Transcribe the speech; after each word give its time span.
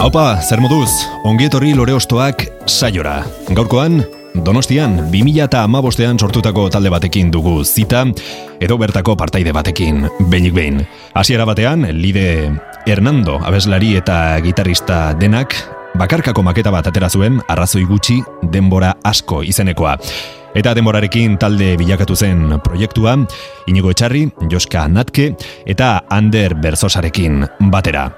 Haupa, 0.00 0.40
zer 0.40 0.62
moduz, 0.64 0.88
ongietorri 1.28 1.74
lore 1.76 1.92
ostoak 1.92 2.46
saiora. 2.64 3.18
Gaurkoan, 3.52 3.98
Donostian, 4.32 4.94
2000 5.12 5.44
eta 5.44 5.60
amabostean 5.66 6.16
sortutako 6.16 6.70
talde 6.72 6.88
batekin 6.88 7.28
dugu 7.28 7.58
zita, 7.68 8.06
edo 8.64 8.78
bertako 8.80 9.12
partaide 9.20 9.52
batekin, 9.52 10.06
behinik 10.32 10.56
behin. 10.56 10.80
Hasiera 11.12 11.44
batean, 11.44 11.84
lide 12.00 12.48
Hernando, 12.88 13.36
abeslari 13.44 13.92
eta 14.00 14.40
gitarista 14.40 15.12
denak, 15.20 15.58
bakarkako 16.00 16.48
maketa 16.48 16.72
bat 16.72 16.88
atera 16.88 17.12
zuen, 17.12 17.36
arrazoi 17.52 17.84
gutxi, 17.84 18.22
denbora 18.40 18.96
asko 19.04 19.44
izenekoa. 19.44 19.98
Eta 20.56 20.72
denborarekin 20.74 21.36
talde 21.36 21.74
bilakatu 21.76 22.16
zen 22.16 22.56
proiektua, 22.64 23.18
Inigo 23.68 23.92
Etxarri, 23.92 24.30
Joska 24.48 24.88
Natke 24.88 25.34
eta 25.68 25.98
Ander 26.08 26.56
Berzosarekin 26.56 27.44
batera. 27.68 28.08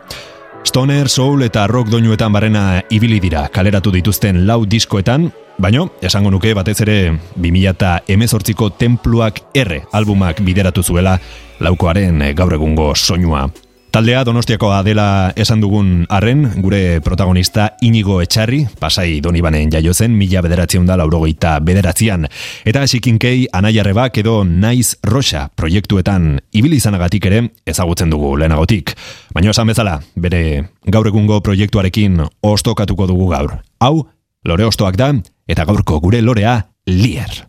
Stoner, 0.65 1.09
Soul 1.09 1.43
eta 1.43 1.67
Rock 1.67 1.91
doinuetan 1.91 2.33
barrena 2.33 2.83
ibili 2.91 3.19
dira 3.21 3.49
kaleratu 3.53 3.91
dituzten 3.93 4.45
lau 4.47 4.63
diskoetan, 4.65 5.27
baino, 5.59 5.89
esango 6.01 6.31
nuke 6.31 6.55
batez 6.55 6.79
ere 6.87 6.97
2018ko 7.37 8.71
Templuak 8.79 9.43
R 9.59 9.83
albumak 9.93 10.41
bideratu 10.47 10.83
zuela 10.83 11.19
laukoaren 11.61 12.25
gaur 12.39 12.55
egungo 12.55 12.95
soinua. 12.95 13.49
Taldea 13.93 14.25
Donostiakoa 14.25 14.79
dela 14.87 15.35
esan 15.37 15.61
dugun 15.61 16.07
arren, 16.09 16.47
gure 16.65 17.03
protagonista 17.05 17.75
Inigo 17.85 18.23
Etxarri, 18.25 18.63
pasai 18.81 19.19
donibanen 19.21 19.69
jaio 19.69 19.93
zen, 19.93 20.15
mila 20.17 20.41
bederatzion 20.41 20.87
da 20.89 20.97
laurogeita 20.97 21.59
bederatzian. 21.61 22.25
Eta 22.65 22.87
esikinkei 22.89 23.51
anaiarrebak 23.53 24.17
edo 24.23 24.39
naiz 24.49 24.95
roxa 25.05 25.45
proiektuetan 25.61 26.39
ibili 26.57 26.81
izanagatik 26.81 27.29
ere 27.29 27.43
ezagutzen 27.69 28.09
dugu 28.09 28.33
lehenagotik. 28.41 28.95
Baina 29.37 29.53
esan 29.53 29.69
bezala, 29.69 29.99
bere 30.17 30.41
gaur 30.89 31.13
egungo 31.13 31.43
proiektuarekin 31.45 32.17
ostokatuko 32.41 33.11
dugu 33.13 33.29
gaur. 33.35 33.59
Hau, 33.85 34.09
lore 34.49 34.73
ostoak 34.73 34.97
da, 34.97 35.13
eta 35.45 35.69
gaurko 35.69 36.01
gure 36.01 36.25
lorea, 36.25 36.63
lier. 36.89 37.43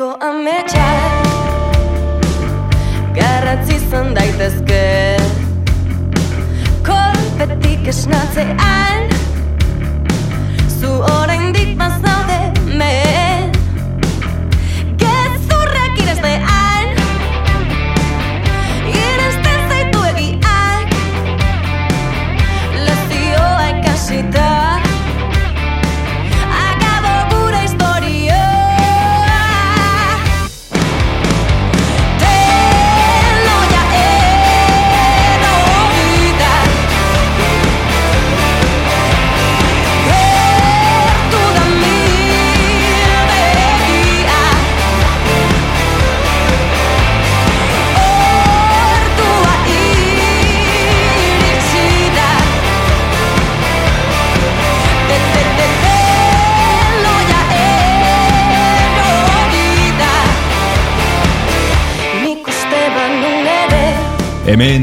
Azidozko 0.00 0.16
ametxak 0.24 1.26
Garratzi 3.16 3.74
izan 3.76 4.14
daitezke. 4.16 4.80
Kolpetik 6.86 7.92
esnatzean 7.92 9.09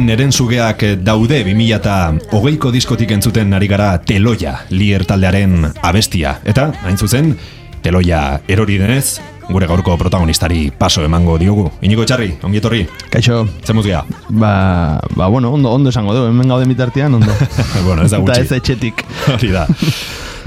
Hemen 0.08 0.22
eren 0.22 0.32
zugeak 0.32 0.84
daude 1.04 1.42
2000 1.44 1.74
eta 1.76 1.94
hogeiko 2.32 2.70
diskotik 2.72 3.10
entzuten 3.12 3.52
ari 3.52 3.68
gara 3.68 3.90
Teloia, 4.00 4.54
lier 4.72 5.04
taldearen 5.04 5.66
abestia. 5.84 6.38
Eta, 6.48 6.70
hain 6.88 6.96
zuzen, 6.96 7.34
Teloia 7.84 8.40
erori 8.48 8.78
denez, 8.80 9.20
gure 9.50 9.68
gaurko 9.68 9.98
protagonistari 10.00 10.70
paso 10.72 11.04
emango 11.04 11.36
diogu. 11.42 11.66
Inigo 11.84 12.06
Etxarri, 12.08 12.30
ongi 12.40 12.62
etorri, 12.62 12.86
Kaixo, 13.12 13.42
zemuz 13.68 13.84
gea. 13.84 14.06
ba, 14.30 14.98
ba, 15.14 15.28
bueno, 15.28 15.52
ondo, 15.52 15.74
ondo 15.76 15.90
esango 15.92 16.16
du, 16.16 16.24
hemen 16.30 16.48
gaude 16.48 16.66
mitartean, 16.72 17.20
ondo. 17.20 17.34
bueno, 17.84 18.04
ez 18.04 18.12
da 18.12 18.22
Eta 18.22 18.24
gutxi. 18.24 18.42
ez 18.48 18.52
etxetik. 18.62 19.04
Hori 19.36 19.52
da. 19.52 19.68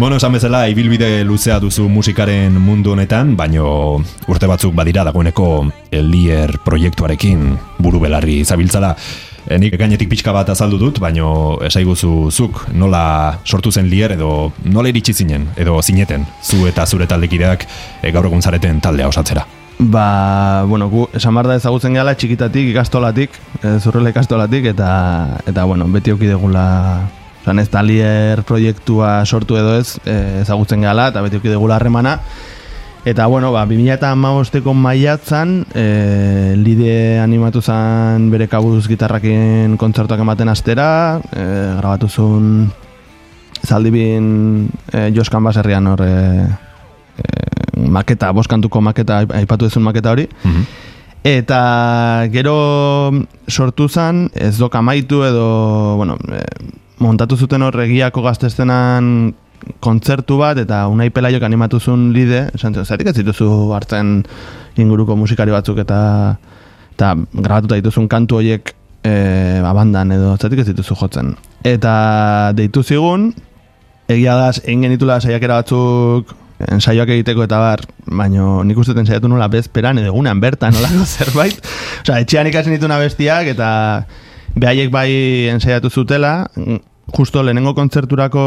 Bueno, 0.01 0.17
esan 0.17 0.33
bezala, 0.33 0.63
ibilbide 0.73 1.19
luzea 1.29 1.59
duzu 1.61 1.85
musikaren 1.93 2.55
mundu 2.57 2.95
honetan, 2.95 3.37
baino 3.37 4.01
urte 4.27 4.49
batzuk 4.49 4.73
badira 4.73 5.05
dagoeneko 5.05 5.67
Lier 5.93 6.57
proiektuarekin 6.65 7.59
buru 7.77 8.01
belarri 8.01 8.41
zabiltzala. 8.47 8.95
E, 9.49 9.59
nik 9.59 9.77
gainetik 9.81 10.11
pixka 10.11 10.35
bat 10.37 10.51
azaldu 10.53 10.79
dut, 10.81 11.01
baino 11.01 11.59
esaiguzu 11.65 12.31
zuk 12.31 12.67
nola 12.77 13.39
sortu 13.45 13.73
zen 13.73 13.89
Lier 13.91 14.13
edo 14.17 14.53
nola 14.65 14.91
iritsi 14.93 15.15
zinen, 15.15 15.49
edo 15.57 15.81
zineten, 15.83 16.27
zu 16.43 16.67
eta 16.69 16.87
zure 16.87 17.07
taldekideak 17.07 17.67
e, 18.03 18.13
gaur 18.13 18.29
egun 18.29 18.43
zareten 18.43 18.81
taldea 18.81 19.09
osatzera. 19.09 19.47
Ba, 19.81 20.65
bueno, 20.69 20.91
gu, 20.93 21.07
esan 21.17 21.39
da 21.41 21.57
ezagutzen 21.57 21.95
gehala 21.97 22.13
txikitatik, 22.15 22.69
ikastolatik, 22.75 23.37
e, 23.63 23.79
zurrela 23.81 24.13
ikastolatik, 24.13 24.67
eta, 24.75 24.91
eta 25.49 25.65
bueno, 25.65 25.87
beti 25.89 26.13
auki 26.13 26.29
degula, 26.29 26.65
osan 27.41 27.63
ez 27.63 27.69
talier 27.73 28.43
proiektua 28.45 29.25
sortu 29.25 29.57
edo 29.57 29.79
ez, 29.79 29.97
e, 30.05 30.43
ezagutzen 30.43 30.85
gehala, 30.85 31.09
eta 31.15 31.23
beti 31.25 31.41
auki 31.41 31.49
degula 31.49 31.79
harremana, 31.81 32.19
Eta, 33.05 33.27
bueno, 33.27 33.51
ba, 33.51 33.65
2000 33.65 33.95
eta 33.95 34.15
maiatzan, 34.15 35.65
e, 35.75 36.55
lide 36.57 37.19
animatu 37.19 37.63
zen 37.63 38.31
bere 38.31 38.47
kabuz 38.47 38.87
gitarrakin 38.89 39.79
kontzertuak 39.81 40.21
ematen 40.21 40.49
astera, 40.53 41.21
e, 41.33 41.47
grabatu 41.79 42.09
zuen 42.09 42.71
zaldibin 43.65 44.69
e, 44.93 45.11
Joskan 45.17 45.43
baserrian 45.45 45.87
hor 45.87 46.03
e, 46.05 46.45
e, 47.17 47.89
maketa, 47.89 48.33
boskantuko 48.37 48.83
maketa, 48.85 49.23
aip- 49.23 49.33
aipatu 49.35 49.71
duzun 49.71 49.83
maketa 49.83 50.13
hori. 50.13 50.29
Eta 51.25 52.29
gero 52.33 53.13
sortu 53.49 53.89
zen, 53.89 54.27
ez 54.35 54.59
dok 54.59 54.77
amaitu 54.77 55.25
edo, 55.25 55.97
bueno, 55.97 56.19
e, 56.29 56.45
montatu 57.01 57.37
zuten 57.37 57.63
hor 57.65 57.81
egiako 57.81 58.21
gaztestenan 58.29 59.33
kontzertu 59.81 60.39
bat 60.41 60.59
eta 60.63 60.85
unai 60.93 61.11
pelaiok 61.15 61.45
animatu 61.47 61.81
zuen 61.81 62.11
lide, 62.15 62.49
esan 62.55 62.75
zuen, 62.75 62.87
zertik 62.87 63.11
ez 63.11 63.17
dituzu 63.17 63.49
hartzen 63.77 64.21
inguruko 64.81 65.17
musikari 65.17 65.55
batzuk 65.55 65.81
eta 65.85 66.01
eta 66.95 67.15
grabatuta 67.33 67.79
dituzun 67.81 68.09
kantu 68.09 68.41
horiek 68.41 68.75
e, 69.05 69.13
abandan 69.65 70.13
edo 70.13 70.35
zertik 70.37 70.65
ez 70.65 70.69
dituzu 70.73 70.97
jotzen. 71.01 71.35
Eta 71.65 72.53
deitu 72.57 72.83
zigun, 72.83 73.31
egia 74.09 74.37
da, 74.37 74.51
egin 74.65 74.89
genitula 74.89 75.21
saiakera 75.21 75.63
batzuk 75.63 76.37
ensaioak 76.69 77.09
egiteko 77.15 77.47
eta 77.47 77.59
bar, 77.61 77.85
baino 78.05 78.61
nik 78.69 78.79
uste 78.79 78.93
saiatu 78.93 79.31
nola 79.33 79.49
bezperan 79.49 79.99
edo 79.99 80.11
egunean 80.13 80.41
bertan 80.41 80.75
nolako 80.77 81.07
zerbait. 81.17 81.61
Osea, 82.03 82.21
etxean 82.21 82.51
ikasen 82.51 82.77
dituna 82.77 82.99
bestiak 83.01 83.49
eta 83.55 83.71
behaiek 84.61 84.91
bai 84.93 85.11
ensaiatu 85.53 85.91
zutela, 85.91 86.51
justo 87.17 87.43
lehenengo 87.43 87.75
kontzerturako 87.75 88.43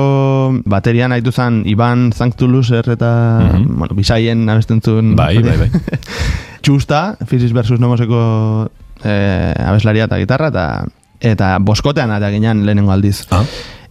baterian 0.65 1.11
haitu 1.11 1.31
zen 1.31 1.63
Iban 1.67 2.11
Zanktuluser 2.13 2.89
eta, 2.89 3.11
Mhm. 3.53 3.77
bueno, 3.77 3.95
bisaien 3.95 4.47
abesten 4.49 4.81
zuen. 4.81 5.15
Bai, 5.15 5.37
bai, 5.43 5.57
bai. 5.57 5.69
Txusta, 6.63 7.17
Physis 7.27 7.53
versus 7.53 7.79
Nomoseko 7.79 8.69
eh, 9.03 9.53
abeslaria 9.65 10.05
eta 10.05 10.17
gitarra, 10.17 10.47
eta 10.47 10.85
eta 11.19 11.57
boskotean 11.59 12.11
eta 12.11 12.29
ginean 12.31 12.65
lehenengo 12.65 12.91
aldiz. 12.91 13.25
Ah, 13.31 13.43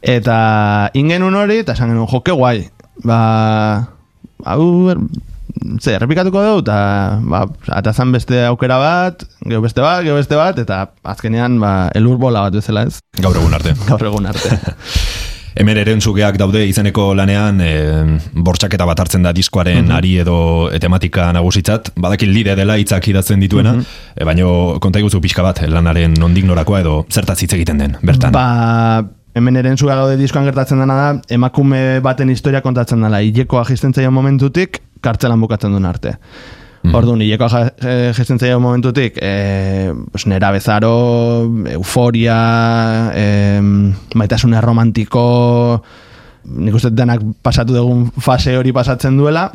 Eta 0.02 0.90
ingenun 0.94 1.34
hori, 1.38 1.58
eta 1.62 1.72
esan 1.76 1.92
genuen, 1.92 2.08
joke 2.10 2.32
guai. 2.32 2.64
Ba, 3.04 3.18
hau, 4.44 4.64
er, 4.90 4.98
ze, 5.80 5.94
errepikatuko 5.96 6.44
dugu, 6.44 6.62
eta, 6.64 6.76
ba, 7.22 7.44
atazan 7.80 8.12
beste 8.14 8.44
aukera 8.46 8.78
bat, 8.82 9.26
gero 9.44 9.62
beste 9.64 9.84
bat, 9.84 10.02
gero 10.06 10.16
beste 10.20 10.38
bat, 10.38 10.58
eta 10.62 10.84
azkenean, 11.14 11.58
ba, 11.62 11.72
elur 11.98 12.18
bola 12.22 12.46
bat 12.46 12.60
bezala 12.60 12.86
ez, 12.88 12.98
gaur 13.20 13.36
egun 13.36 13.54
arte. 13.58 13.76
gaur 13.90 14.10
egun 14.10 14.30
arte. 14.32 14.56
Hemen 15.52 15.76
erentzugeak 15.82 16.38
daude 16.40 16.62
izeneko 16.64 17.10
lanean 17.12 17.58
e, 17.60 17.72
bortxaketa 18.32 18.86
bat 18.88 19.02
hartzen 19.02 19.26
da 19.26 19.34
diskoaren 19.36 19.90
ari 19.92 20.14
edo 20.22 20.36
tematika 20.80 21.26
nagusitzat, 21.36 21.90
badakin 22.00 22.32
lide 22.32 22.54
dela 22.56 22.78
hitzak 22.80 23.10
idatzen 23.12 23.42
dituena, 23.44 23.74
e, 24.16 24.24
baino 24.24 24.78
konta 24.80 25.02
iguzu 25.02 25.20
pixka 25.20 25.44
bat 25.44 25.60
lanaren 25.68 26.16
nondik 26.16 26.48
norakoa 26.48 26.80
edo 26.80 26.94
zertaz 27.12 27.42
hitz 27.44 27.52
egiten 27.58 27.84
den, 27.84 27.98
bertan. 28.00 28.32
Ba, 28.32 29.04
hemen 29.36 29.76
zuga 29.76 29.98
gaude 30.00 30.16
diskoan 30.16 30.48
gertatzen 30.48 30.80
dena 30.80 30.96
da, 30.96 31.10
emakume 31.28 32.00
baten 32.00 32.32
historia 32.32 32.62
kontatzen 32.64 33.04
dela, 33.04 33.20
hileko 33.20 33.60
agisten 33.60 33.92
zaio 33.92 34.10
momentutik, 34.10 34.80
kartzelan 35.02 35.40
bukatzen 35.42 35.74
duen 35.74 35.86
arte. 35.88 36.16
Mhm. 36.82 36.94
Orduan, 36.98 37.20
hileko 37.22 37.46
gesten 38.16 38.40
zaio 38.42 38.58
momentutik, 38.60 39.18
e, 39.22 39.92
pues, 40.10 40.26
nera 40.26 40.50
bezaro, 40.50 41.46
euforia, 41.70 43.12
e, 43.14 43.60
maitasune 44.18 44.60
romantiko, 44.60 45.82
nik 46.44 46.74
uste 46.74 46.90
denak 46.90 47.22
pasatu 47.42 47.76
dugun 47.76 48.08
fase 48.18 48.56
hori 48.58 48.72
pasatzen 48.74 49.16
duela, 49.16 49.52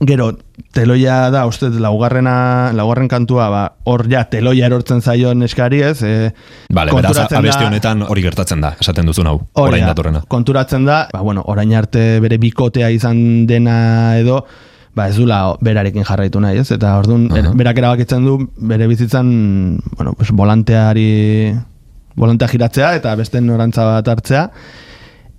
Gero, 0.00 0.32
teloia 0.74 1.30
da, 1.30 1.44
uste, 1.46 1.68
laugarrena, 1.82 2.72
laugarren 2.74 3.08
kantua, 3.10 3.48
ba, 3.52 3.62
hor 3.86 4.06
ja, 4.10 4.24
teloia 4.30 4.66
erortzen 4.66 5.02
zaio 5.02 5.34
neskari 5.36 5.82
ez. 5.84 6.02
E, 6.02 6.32
Vale, 6.72 6.94
beraz, 6.96 7.14
abesti 7.28 7.68
honetan 7.68 8.02
hori 8.08 8.24
gertatzen 8.24 8.64
da, 8.64 8.72
esaten 8.80 9.06
duzun 9.06 9.30
hau, 9.30 9.36
orain 9.62 9.84
da, 9.84 9.92
datorrena. 9.92 10.24
Konturatzen 10.32 10.88
da, 10.88 11.04
ba, 11.12 11.22
bueno, 11.22 11.44
orain 11.46 11.74
arte 11.78 12.18
bere 12.24 12.40
bikotea 12.42 12.90
izan 12.90 13.46
dena 13.46 14.18
edo, 14.18 14.42
ba 14.96 15.08
ez 15.08 15.16
dula 15.16 15.56
berarekin 15.64 16.04
jarraitu 16.08 16.40
nahi, 16.42 16.60
ez? 16.64 16.70
Eta 16.74 16.96
orduan, 17.00 17.28
er, 17.32 17.48
Aha. 17.48 17.56
berak 17.58 17.78
erabakitzen 17.80 18.24
du 18.26 18.38
bere 18.56 18.88
bizitzan, 18.90 19.28
bueno, 19.96 20.16
pues, 20.18 20.32
volanteari, 20.36 21.52
volantea 22.16 22.48
giratzea 22.48 22.94
eta 22.98 23.14
beste 23.16 23.40
norantza 23.40 23.86
bat 23.88 24.08
hartzea. 24.08 24.48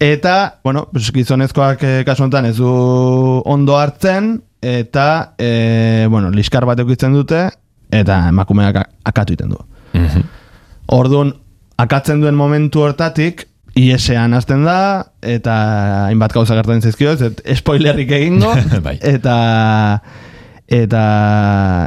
Eta, 0.04 0.60
bueno, 0.64 0.90
gizonezkoak 0.92 1.84
eh, 1.88 2.02
kasu 2.04 2.26
honetan 2.26 2.50
ez 2.50 2.58
du 2.58 2.68
ondo 3.48 3.78
hartzen, 3.80 4.42
eta, 4.60 5.36
eh, 5.40 6.08
bueno, 6.12 6.32
liskar 6.34 6.68
bat 6.68 6.82
eukitzen 6.84 7.16
dute, 7.16 7.46
eta 7.94 8.18
emakumeak 8.34 8.82
akatu 9.08 9.38
iten 9.38 9.54
du. 9.54 9.62
Mhm. 9.94 10.28
Orduan, 10.92 11.32
akatzen 11.80 12.20
duen 12.20 12.36
momentu 12.36 12.84
hortatik, 12.84 13.48
IESean 13.80 14.36
hasten 14.36 14.68
da, 14.68 15.14
eta 15.22 15.56
hainbat 16.10 16.36
gauza 16.36 16.58
gertatzen 16.60 16.84
zaizkio, 16.84 17.16
ez 17.16 17.20
dut 17.24 17.40
spoilerrik 17.64 18.12
egingo, 18.12 18.52
Bai. 18.86 18.98
eta 19.00 19.38
eta 20.68 21.04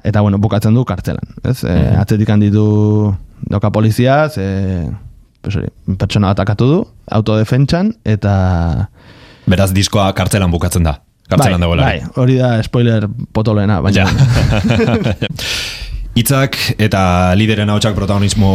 eta 0.04 0.22
bueno, 0.24 0.40
bukatzen 0.40 0.74
du 0.74 0.84
kartzelan, 0.88 1.36
ez? 1.44 1.60
E, 1.64 1.76
atzetik 2.00 2.30
handitu 2.32 3.14
doka 3.50 3.70
polizia, 3.70 4.28
ze 4.30 4.88
pues 5.46 5.56
hori, 5.60 5.70
pertsona 6.00 6.32
bat 6.34 6.42
akatu 6.42 6.66
du, 6.70 6.78
autodefentsan, 7.14 7.94
eta 8.04 8.36
Beraz, 9.46 9.70
diskoa 9.74 10.08
kartzelan 10.18 10.50
bukatzen 10.50 10.82
da. 10.86 10.96
Kartzelan 11.30 11.58
bai, 11.58 11.62
dagoela. 11.62 11.86
bai, 11.86 12.22
hori 12.22 12.36
da 12.38 12.56
spoiler 12.66 13.06
potoloena, 13.34 13.80
baina 13.82 14.04
Ja. 14.04 14.06
Itzak 16.16 16.56
eta 16.80 17.00
lideren 17.36 17.68
hautsak 17.68 17.92
protagonismo 17.92 18.48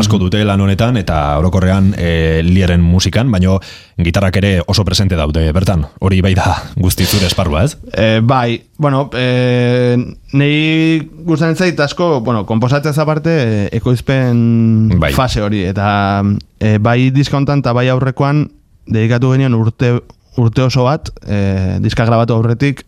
asko 0.00 0.16
dute 0.22 0.40
lan 0.48 0.62
honetan 0.64 0.96
eta 0.96 1.36
orokorrean 1.36 1.90
e, 2.00 2.40
lieren 2.46 2.80
musikan, 2.80 3.28
baino 3.28 3.58
gitarrak 4.00 4.38
ere 4.40 4.52
oso 4.64 4.86
presente 4.88 5.18
daude 5.18 5.42
bertan. 5.52 5.84
Hori 6.00 6.22
bai 6.24 6.32
da 6.38 6.54
guzti 6.80 7.04
zure 7.04 7.28
esparrua, 7.28 7.66
ez? 7.68 7.76
E, 7.92 8.22
bai, 8.24 8.56
bueno, 8.80 9.10
e, 9.12 9.98
nei 10.32 11.04
gustatzen 11.28 11.60
zait 11.60 11.84
asko, 11.84 12.22
bueno, 12.24 12.46
komposatzez 12.48 12.96
aparte, 12.96 13.36
e, 13.36 13.68
ekoizpen 13.76 14.96
Bai. 14.96 15.12
fase 15.12 15.44
hori, 15.44 15.60
eta 15.68 16.24
e, 16.56 16.78
bai 16.80 17.10
diskontan 17.12 17.60
eta 17.60 17.76
bai 17.76 17.90
aurrekoan 17.92 18.46
dedikatu 18.88 19.36
genion 19.36 19.60
urte, 19.60 19.92
urte 20.40 20.64
oso 20.64 20.88
bat, 20.88 21.12
e, 21.28 21.76
diska 21.84 22.08
grabatu 22.08 22.40
aurretik, 22.40 22.86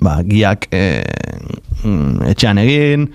ba, 0.00 0.18
giak 0.26 0.68
e, 0.72 1.02
mm, 1.84 2.22
etxean 2.32 2.58
egin, 2.58 3.08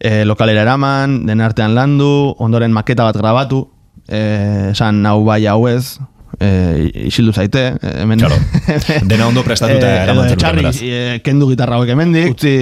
e, 0.00 0.24
lokalera 0.24 0.62
eraman, 0.66 1.24
den 1.26 1.40
artean 1.40 1.74
landu, 1.74 2.34
ondoren 2.38 2.72
maketa 2.72 3.04
bat 3.08 3.16
grabatu, 3.16 3.64
e, 4.08 4.70
esan 4.72 5.04
hau 5.06 5.22
bai 5.24 5.46
hau 5.46 5.66
ez, 5.68 5.98
e, 6.40 6.90
isildu 7.08 7.32
zaite, 7.32 7.62
e, 7.80 7.92
hemen... 8.02 8.20
Claro. 8.20 8.36
Dena 9.08 9.26
ondo 9.28 9.42
prestatuta 9.46 9.86
Eh, 9.88 10.02
eraman 10.04 10.28
zenuten, 10.28 10.36
etxarri, 10.38 10.62
beraz. 10.62 10.76
eh, 10.82 11.20
kendu 11.24 11.48
gitarra 11.48 11.78
hauek 11.78 11.88
hemendik, 11.94 12.34
utzi, 12.36 12.54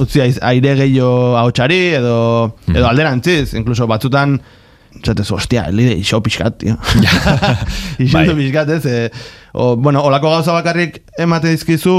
utzi 0.00 0.22
aire 0.40 0.74
gehiago 0.80 1.36
ahotsari, 1.36 1.80
edo, 2.00 2.54
Mhm. 2.66 2.76
edo 2.76 2.88
alderantziz, 2.88 3.54
incluso 3.54 3.86
batzutan, 3.86 4.40
zatez, 5.04 5.28
ostia, 5.32 5.64
lide, 5.72 5.94
iso 5.98 6.20
pixkat, 6.22 6.58
tío. 6.60 6.76
Isildu 8.02 8.34
Bai. 8.34 8.38
pixkat, 8.42 8.68
ez? 8.76 8.86
Eh, 8.86 9.10
o, 9.52 9.76
bueno, 9.76 10.02
olako 10.04 10.30
gauza 10.30 10.52
bakarrik 10.52 11.00
emate 11.18 11.50
dizkizu, 11.52 11.94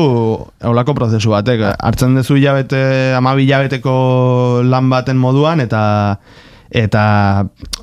olako 0.70 0.96
prozesu 0.98 1.34
batek. 1.34 1.66
Hartzen 1.80 2.16
duzu 2.20 2.38
hilabete, 2.40 3.14
amabi 3.18 3.48
hilabeteko 3.48 4.62
lan 4.68 4.90
baten 4.94 5.18
moduan, 5.20 5.64
eta 5.64 5.84
eta 6.74 7.04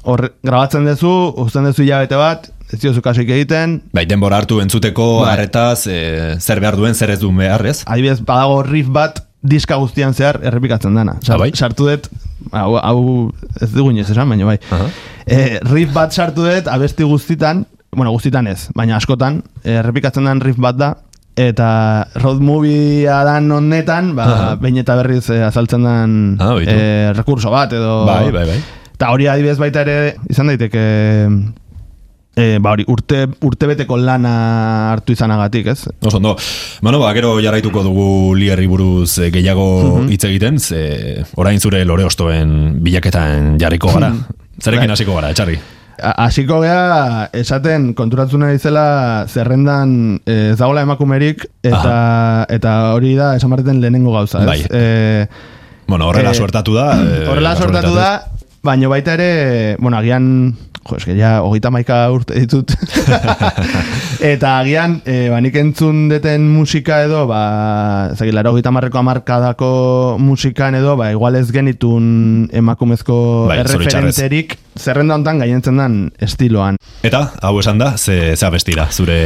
hor 0.03 0.25
grabatzen 0.43 0.89
duzu, 0.89 1.13
uzten 1.45 1.69
duzu 1.69 1.85
hilabete 1.85 2.19
bat, 2.19 2.49
ez 2.71 2.79
diozu 2.83 3.03
kasik 3.03 3.29
egiten, 3.31 3.81
Bai, 3.95 4.05
denbora 4.07 4.39
hartu 4.41 4.61
entzuteko 4.63 5.21
Bai. 5.21 5.33
harretaz, 5.35 5.87
e, 5.91 6.37
zer 6.39 6.61
behar 6.63 6.79
duen, 6.79 6.95
zer 6.95 7.11
ez 7.15 7.21
duen 7.23 7.37
behar, 7.39 7.65
ez? 7.67 7.81
adibidez, 7.87 8.21
badago 8.27 8.63
riff 8.67 8.91
bat 8.95 9.23
diska 9.43 9.77
guztian 9.81 10.15
zehar 10.15 10.41
errepikatzen 10.45 10.95
dana. 10.95 11.17
Ah, 11.29 11.39
bai? 11.41 11.51
Sartu 11.57 11.89
dut, 11.89 12.09
hau, 12.53 12.77
hau 12.77 13.03
ez 13.61 13.71
dugu 13.73 13.93
inoiz 13.95 14.11
esan, 14.13 14.29
baina 14.29 14.49
bai. 14.49 14.59
Aha. 14.71 14.89
Eh, 15.27 15.61
riff 15.71 15.93
bat 15.95 16.13
sartu 16.13 16.45
dut 16.45 16.69
abesti 16.69 17.07
guztitan, 17.09 17.65
bueno, 17.97 18.13
guztitan 18.13 18.47
ez, 18.51 18.69
baina 18.77 18.97
askotan, 19.01 19.43
eh, 19.65 19.79
errepikatzen 19.81 20.29
den 20.29 20.43
riff 20.45 20.61
bat 20.61 20.77
da, 20.77 20.91
eta 21.41 21.71
road 22.21 22.43
moviea 22.45 23.23
dan 23.25 23.51
honetan, 23.53 24.13
ba, 24.19 24.27
Aha. 24.27 24.51
behin 24.61 24.83
eta 24.83 24.99
berriz 25.01 25.25
eh, 25.31 25.41
azaltzen 25.47 25.87
den 25.87 26.19
Ah, 26.41 26.53
eh, 26.61 27.13
rekurso 27.17 27.51
bat, 27.51 27.73
edo... 27.73 28.05
Bai, 28.07 28.31
bai, 28.35 28.45
bai. 28.53 28.61
Eta 28.93 29.09
hori 29.15 29.31
adibidez 29.33 29.57
baita 29.57 29.81
ere, 29.87 30.17
izan 30.29 30.51
daiteke, 30.53 30.83
e, 32.37 32.59
ba 32.63 32.71
hori, 32.73 32.85
urte, 32.89 33.27
urtebeteko 33.43 33.97
lana 33.97 34.93
hartu 34.93 35.13
izanagatik, 35.13 35.67
ez? 35.73 35.89
Oso 36.03 36.17
ondo. 36.19 36.37
Bueno, 36.81 36.99
ba, 37.03 37.13
gero 37.15 37.35
jarraituko 37.43 37.83
dugu 37.83 38.35
lierri 38.39 38.67
buruz 38.71 39.19
eh, 39.19 39.31
gehiago 39.35 40.07
hitz 40.09 40.25
egiten, 40.25 40.59
ze 40.61 41.25
orain 41.37 41.61
zure 41.61 41.85
lore 41.85 42.05
ostoen 42.05 42.79
bilaketan 42.83 43.59
jarriko 43.61 43.93
gara. 43.93 44.13
Zerekin 44.63 44.87
Bai. 44.89 44.95
hasiko 44.97 45.15
gara, 45.17 45.31
etxarri. 45.35 45.59
Hasiko 46.01 46.63
gea 46.63 47.27
esaten 47.37 47.91
konturatzen 47.93 48.41
nahi 48.41 48.57
zela 48.59 49.27
zerrendan 49.29 49.91
eh, 50.25 50.53
ez 50.55 50.59
dagoela 50.59 50.87
emakumerik 50.87 51.45
eta 51.63 52.47
eta 52.49 52.73
hori 52.95 53.11
da 53.19 53.35
esan 53.37 53.51
barreten 53.53 53.83
lehenengo 53.83 54.15
gauza, 54.17 54.41
ez? 54.41 54.47
Bai. 54.47 54.61
Eh, 54.71 55.27
Bueno, 55.91 56.07
horrela 56.07 56.31
Eh, 56.31 56.35
suertatu 56.39 56.73
da. 56.77 56.85
eh, 57.03 57.27
horrela 57.29 57.57
sortatu 57.57 57.93
da, 57.97 58.31
baino 58.63 58.89
baita 58.89 59.15
ere, 59.19 59.77
bueno, 59.81 59.97
agian, 59.99 60.55
jo, 60.89 60.97
eske 60.97 61.15
ja, 61.19 61.39
hogeita 61.45 61.71
maika 61.73 62.01
urte 62.13 62.39
ditut. 62.41 62.73
eta 64.33 64.57
agian, 64.61 64.99
e, 65.05 65.29
ba, 65.33 65.41
nik 65.45 65.57
entzun 65.61 66.09
deten 66.11 66.49
musika 66.51 67.03
edo, 67.07 67.25
ba, 67.31 67.43
zaki, 68.17 68.33
laro 68.35 68.55
hogeita 68.55 68.73
marreko 68.75 69.01
amarkadako 69.03 69.71
musikan 70.23 70.79
edo, 70.79 70.97
ba, 71.01 71.11
igual 71.15 71.39
ez 71.41 71.49
genitun 71.55 72.49
emakumezko 72.53 73.21
Bai, 73.51 73.61
erreferenterik 73.65 74.57
zerrenda 74.81 75.19
hontan 75.19 75.43
gainentzen 75.43 75.81
den 75.81 75.99
estiloan. 76.23 76.79
Eta, 77.07 77.27
hau 77.43 77.59
esan 77.61 77.81
da, 77.81 77.95
ze, 77.99 78.37
ze 78.37 78.47
abestira, 78.47 78.89
zure 78.91 79.19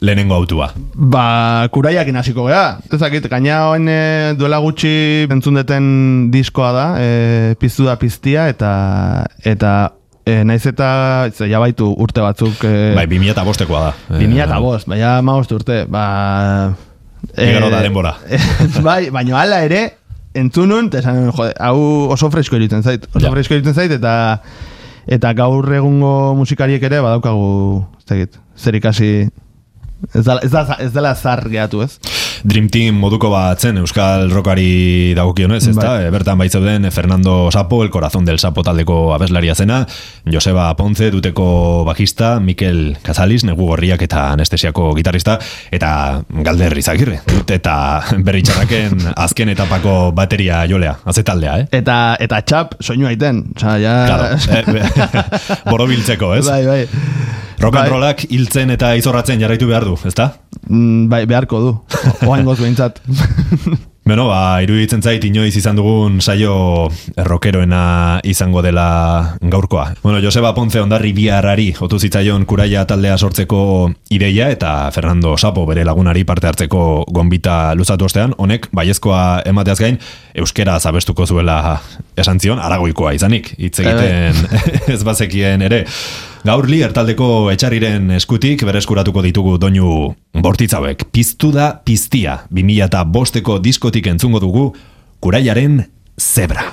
lehenengo 0.00 0.36
autua. 0.36 0.70
Ba, 0.94 1.66
kuraiakin 1.74 2.18
hasiko 2.20 2.46
gea. 2.48 2.78
Ez 2.92 3.00
dakit, 3.02 3.26
gaina 3.30 3.64
hoen 3.68 3.88
e, 3.90 4.00
duela 4.38 4.60
gutxi 4.62 5.26
entzun 5.30 5.58
deten 5.58 5.86
diskoa 6.34 6.72
da, 6.74 6.86
e, 7.02 7.54
piztu 7.58 7.88
da 7.88 7.98
piztia, 8.00 8.48
eta 8.52 8.72
eta 9.46 9.74
e, 10.28 10.42
naiz 10.44 10.62
eta 10.68 10.88
ja 11.48 11.60
baitu 11.62 11.88
urte 12.04 12.20
batzuk 12.24 12.64
e, 12.68 12.74
Bai, 12.96 13.06
2000 13.08 13.32
eta 13.34 13.44
bostekoa 13.48 13.80
da. 13.86 13.92
Eh, 14.12 14.20
2000 14.26 14.44
eta 14.44 14.58
bost, 14.64 14.88
baina 14.90 15.16
maost 15.24 15.52
urte, 15.56 15.82
ba... 15.90 16.04
Igaro 17.38 17.70
da 17.72 17.80
denbora. 17.82 18.12
bai, 18.86 19.08
baina 19.14 19.40
hala 19.40 19.62
ere, 19.66 19.80
entzun 20.38 20.68
nun, 20.70 20.90
eta 20.92 21.00
esan, 21.02 21.30
jode, 21.34 21.52
hau 21.58 21.80
oso 22.14 22.28
fresko 22.30 22.58
iruditzen 22.58 22.84
zait. 22.86 23.08
Oso 23.14 23.24
Ja. 23.26 23.32
fresko 23.34 23.56
iruditzen 23.56 23.74
zait, 23.74 23.94
eta 23.98 24.14
eta 25.08 25.32
gaur 25.32 25.64
egungo 25.72 26.34
musikariek 26.36 26.82
ere 26.84 27.00
badaukagu, 27.00 27.48
ez 27.98 28.06
dakit, 28.10 28.38
zer 28.60 28.76
ikasi, 28.76 29.10
ez 30.14 30.24
dela, 30.26 30.40
ez, 30.44 30.50
da, 30.52 30.76
ez 30.84 30.90
dela 30.92 31.14
zar 31.16 31.46
gehatu, 31.48 31.80
ez? 31.82 31.96
Dream 32.44 32.68
Team 32.70 32.98
moduko 33.00 33.30
bat 33.32 33.60
zen 33.60 33.78
Euskal 33.80 34.30
Rockari 34.30 35.14
dagokionez, 35.16 35.62
ezta? 35.70 35.94
Bai. 35.94 36.06
E, 36.06 36.10
Bertan 36.14 36.38
baitzeuden 36.38 36.90
Fernando 36.92 37.50
Sapo, 37.50 37.82
El 37.84 37.90
Corazón 37.90 38.24
del 38.24 38.38
Sapo 38.38 38.62
taldeko 38.62 39.14
abeslaria 39.14 39.54
zena, 39.54 39.86
Joseba 40.30 40.74
Ponce, 40.76 41.10
duteko 41.10 41.84
bajista, 41.84 42.38
Mikel 42.40 42.98
Casalis, 43.02 43.44
negu 43.44 43.66
gorriak 43.66 44.02
eta 44.02 44.32
anestesiako 44.32 44.92
gitarrista, 44.96 45.38
eta 45.70 46.22
Galder 46.28 46.76
Izagirre, 46.78 47.20
dut, 47.26 47.50
eta 47.54 47.76
berritxarraken 48.26 49.10
azken 49.16 49.54
etapako 49.54 49.96
bateria 50.16 50.64
jolea, 50.70 50.98
azetaldea, 51.08 51.58
eh? 51.62 51.68
Eta, 51.80 52.16
eta 52.20 52.42
txap, 52.42 52.78
soinu 52.82 53.10
aiten, 53.10 53.44
oza, 53.56 53.78
ja... 53.82 53.96
Claro, 54.08 54.30
eh, 54.34 55.18
borobiltzeko, 55.70 56.34
ez? 56.38 56.46
Bai, 56.48 56.62
bai. 56.66 57.27
Rock 57.58 57.74
and 57.74 57.82
Bai. 57.82 57.90
rollak 57.90 58.24
hiltzen 58.30 58.70
eta 58.70 58.94
izorratzen 58.98 59.40
jarraitu 59.42 59.66
behar 59.66 59.84
du, 59.88 59.98
ezta? 60.06 60.32
Mm, 60.68 61.08
bai, 61.10 61.24
beharko 61.26 61.60
du. 61.60 61.76
Oain 62.28 62.46
goz 62.46 62.60
behintzat. 62.60 63.02
Beno, 64.08 64.24
ba, 64.30 64.62
iruditzen 64.64 65.02
zait 65.04 65.24
inoiz 65.28 65.52
izan 65.58 65.76
dugun 65.76 66.22
saio 66.24 66.88
rockeroena 67.26 68.20
izango 68.24 68.62
dela 68.64 69.34
gaurkoa. 69.42 69.82
Bueno, 70.00 70.22
Joseba 70.24 70.54
Ponce 70.56 70.80
ondarri 70.80 71.10
biarrari 71.12 71.66
otu 71.84 71.98
zitzaion 72.00 72.46
kuraia 72.48 72.86
taldea 72.88 73.18
sortzeko 73.18 73.60
ideia 74.16 74.48
eta 74.54 74.70
Fernando 74.94 75.34
Sapo 75.36 75.66
bere 75.68 75.84
lagunari 75.84 76.24
parte 76.24 76.48
hartzeko 76.48 77.04
gonbita 77.12 77.74
luzatu 77.76 78.08
ostean, 78.08 78.32
honek 78.38 78.70
baiezkoa 78.72 79.42
emateaz 79.50 79.76
gain 79.82 80.00
euskera 80.32 80.78
zabestuko 80.80 81.26
zuela 81.26 81.58
esan 82.16 82.40
zion, 82.40 82.64
aragoikoa 82.64 83.12
izanik, 83.18 83.52
hitz 83.58 83.76
egiten 83.84 84.40
ez 84.94 85.02
bazekien 85.04 85.68
ere. 85.68 85.84
Gaur 86.48 86.64
li 86.64 86.78
ertaldeko 86.80 87.50
etxarriren 87.52 88.06
eskutik 88.16 88.62
bereskuratuko 88.64 89.20
ditugu 89.26 89.58
doinu 89.60 90.14
bortitzauek. 90.40 91.04
Piztu 91.12 91.50
da 91.52 91.66
piztia, 91.84 92.38
2000 92.48 92.86
eta 92.86 93.04
bosteko 93.04 93.58
diskotik 93.60 94.08
entzungo 94.08 94.40
dugu, 94.40 94.64
kuraiaren 95.20 95.82
zebra. 96.16 96.64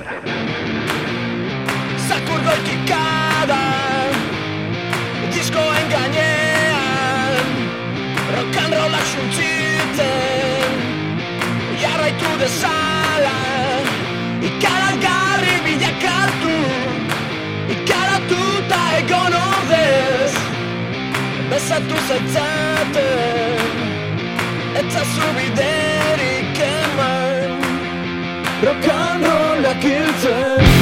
Bezatu 21.55 21.95
zaitzaten 22.07 23.59
Etzazu 24.79 25.27
biderik 25.37 26.59
eman 26.67 27.63
Rock 28.65 28.87
and 28.89 29.25
rollak 29.25 29.83
hiltzen 29.83 30.74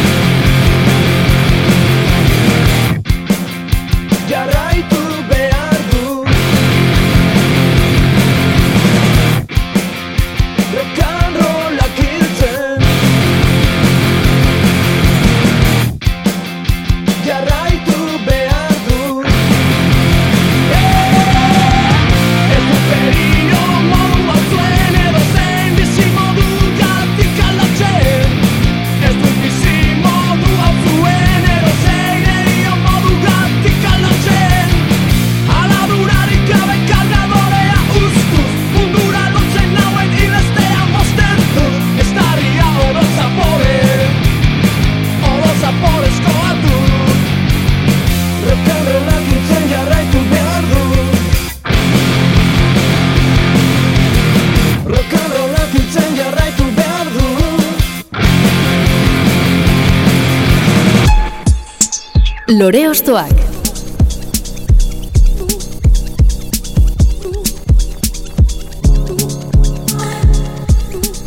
Lore 62.64 62.86
Ostoak. 62.88 63.32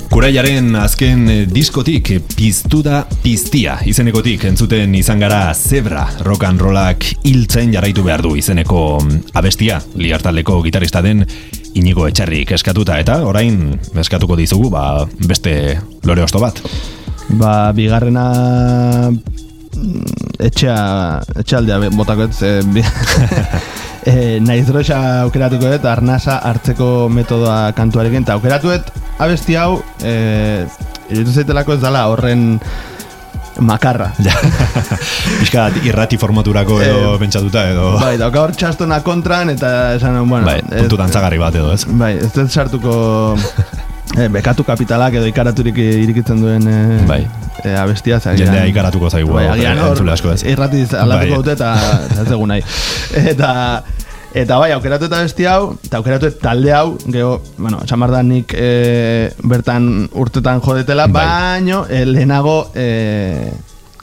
Kuraiaren 0.08 0.70
azken 0.80 1.26
eh, 1.28 1.42
diskotik 1.44 2.08
eh, 2.14 2.22
piztu 2.24 2.80
da 2.80 3.02
piztia 3.20 3.74
izenekotik 3.84 4.46
entzuten 4.48 4.94
izan 4.96 5.20
gara 5.20 5.50
zebra 5.52 6.06
rock 6.24 6.46
and 6.48 6.64
rollak 6.64 7.04
hiltzen 7.28 7.74
jarraitu 7.76 8.06
behar 8.06 8.24
du 8.24 8.32
izeneko 8.40 8.86
mm, 9.02 9.36
abestia 9.36 9.82
liartaldeko 9.92 10.62
gitarista 10.64 11.04
den 11.04 11.20
inigo 11.76 12.08
etxarrik 12.08 12.56
eskatuta 12.56 12.96
eta 13.04 13.18
orain 13.28 13.74
eskatuko 13.92 14.40
dizugu 14.40 14.72
ba, 14.72 15.04
beste 15.28 15.76
lore 16.08 16.24
osto 16.24 16.40
bat. 16.40 16.64
Ba, 17.36 17.74
bigarrena 17.76 18.30
mm, 19.12 20.25
etxea, 20.38 21.20
etxealdea 21.42 21.90
botako 21.96 22.26
ez, 22.28 22.42
e, 22.42 22.84
e, 24.06 24.16
naiz 24.44 24.66
droxa 24.68 24.98
aukeratuko 25.24 25.70
dut, 25.74 25.86
arnasa 25.90 26.40
hartzeko 26.50 26.90
metodoa 27.12 27.72
kantuarekin, 27.76 28.26
eta 28.26 28.36
aukeratuet 28.38 28.92
abesti 29.22 29.56
hau, 29.58 29.80
e, 30.02 30.66
iruditu 31.10 31.40
zaitelako 31.40 31.76
ez 31.76 31.82
dala 31.82 32.06
horren 32.12 32.60
makarra. 33.60 34.10
Ja. 34.20 34.34
Piskat 35.40 35.78
irrati 35.86 36.18
formaturako 36.20 36.80
edo 36.84 37.14
Eh, 37.14 37.18
pentsatuta 37.20 37.62
edo 37.70 37.86
Bai, 38.00 38.16
dauka 38.20 38.42
hor 38.42 38.52
txastona 38.56 39.00
kontran, 39.06 39.50
eta 39.54 39.70
esan, 39.96 40.20
bueno... 40.28 40.44
bai, 40.48 40.60
puntu 40.68 41.00
dantzagarri 41.00 41.40
bat 41.40 41.56
edo 41.56 41.72
ez. 41.72 41.84
Bai, 41.88 42.16
ez 42.20 42.32
dut 42.34 42.52
sartuko 42.52 42.96
eh, 44.16 44.28
bekatu 44.32 44.64
kapitalak 44.64 45.14
edo 45.18 45.26
ikaraturik 45.30 45.76
irikitzen 45.78 46.40
duen 46.40 46.66
eh, 46.70 47.02
Bai. 47.08 47.20
eh, 47.64 47.74
abestia. 47.80 48.20
ze 48.20 48.36
Jendea 48.38 48.66
ikaratuko 48.70 49.10
zaigu 49.10 49.32
Bai, 49.32 49.46
agian 49.48 49.78
hor, 49.78 49.88
entzule 49.96 50.12
asko 50.12 50.32
ez. 50.32 50.42
irratiz 50.44 50.92
aldatuko 50.94 51.30
Bai. 51.30 51.42
dute 51.42 51.52
eta 51.52 51.74
ez 52.22 52.28
dugu 52.28 52.46
nahi. 52.46 52.62
Eta, 53.26 53.82
eta 54.34 54.58
bai, 54.58 54.72
aukeratu 54.72 55.06
eta 55.08 55.22
besti 55.22 55.44
hau, 55.48 55.76
eta 55.84 55.96
aukeratu 55.98 56.26
eta 56.26 56.40
talde 56.48 56.72
hau, 56.72 56.96
geho, 57.12 57.40
bueno, 57.58 57.80
esan 57.84 58.00
da 58.12 58.22
nik 58.22 58.52
eh, 58.56 59.30
bertan 59.42 60.08
urtetan 60.12 60.60
jodetela, 60.60 61.06
Bai. 61.06 61.24
baino 61.26 61.86
eh, 61.88 62.04
lehenago, 62.06 62.70
eh, 62.74 63.52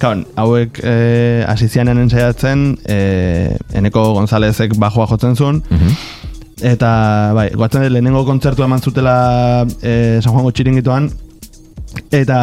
Kaun, 0.03 0.25
hauek 0.35 0.79
eh, 0.83 1.45
asizianen 1.47 1.97
ensaiatzen, 2.01 2.77
eh, 2.83 3.55
Eneko 3.73 4.01
Gonzalezek 4.17 4.73
bajoa 4.75 5.05
jotzen 5.07 5.35
zuen, 5.37 5.61
Mhm. 5.69 5.93
Eta, 6.63 6.89
bai, 7.35 7.49
guatzen 7.59 7.83
lehenengo 7.91 8.21
kontzertu 8.25 8.63
eman 8.63 8.79
zutela 8.81 9.65
e, 9.83 10.19
San 10.23 10.31
Juango 10.31 10.51
txiringituan 10.55 11.09
Eta 12.13 12.37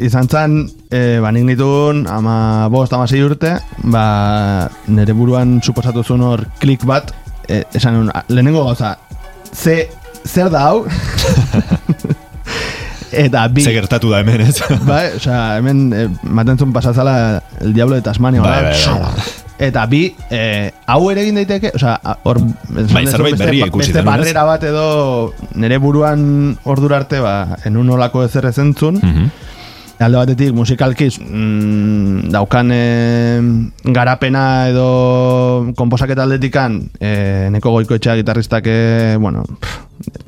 izan 0.00 0.28
zen, 0.30 0.54
e, 0.94 1.18
ba, 1.20 1.32
nik 1.34 1.44
nituen 1.48 2.04
ama 2.08 2.68
bost, 2.72 2.92
ama 2.94 3.08
sei 3.10 3.20
urte 3.26 3.56
Ba, 3.90 4.04
nire 4.88 5.12
buruan 5.16 5.58
suposatu 5.64 6.04
zuen 6.06 6.22
hor 6.24 6.44
klik 6.62 6.86
bat 6.88 7.10
e, 7.48 7.64
Esan 7.74 7.98
nuen, 7.98 8.12
"Ah, 8.14 8.22
lehenengo 8.28 8.62
gauza, 8.64 8.94
ze, 9.52 9.88
zer 10.24 10.50
da 10.54 10.60
hau? 10.68 10.84
Eta 13.10 13.46
bi, 13.48 13.62
Ze 13.64 13.72
gertatu 13.72 14.10
da 14.12 14.18
hemen 14.20 14.42
ez. 14.44 14.58
bai, 14.86 15.14
osea, 15.16 15.56
hemen 15.56 15.78
e, 15.96 16.06
maten 16.22 16.58
zuen 16.60 16.72
pasazala 16.76 17.42
El 17.60 17.72
Diablo 17.74 17.94
de 17.96 18.02
Tasmania 18.04 18.42
Bai, 18.44 18.62
bai, 18.62 18.72
bai. 18.72 19.12
Eta 19.58 19.86
bi, 19.90 20.04
eh, 20.30 20.70
hau 20.86 21.00
ere 21.10 21.24
egin 21.24 21.40
daiteke, 21.40 21.72
osea, 21.74 21.96
hor 22.22 22.38
Bai, 22.92 23.02
zerbait 23.10 23.34
berria 23.38 23.66
ikusi 23.66 23.90
beste 23.90 24.04
barrera 24.06 24.44
bat 24.46 24.62
edo 24.68 25.34
nire 25.58 25.80
buruan 25.82 26.54
ordura 26.62 27.00
arte 27.02 27.18
ba, 27.24 27.58
enun 27.66 27.90
olako 27.98 28.22
ezer 28.24 28.46
ezentzun. 28.52 29.00
Mhm. 29.02 29.30
Alde 29.98 30.14
batetik 30.14 30.52
musikalkiz 30.54 31.16
mm, 31.18 32.28
daukan 32.30 32.68
eh, 32.70 33.40
garapena 33.82 34.68
edo 34.70 35.72
komposaketa 35.74 36.22
aldetikan 36.22 36.78
eh, 37.02 37.48
neko 37.50 37.72
goiko 37.74 37.98
etxea 37.98 38.14
gitarristak 38.20 38.70
eh, 38.70 39.16
bueno, 39.18 39.42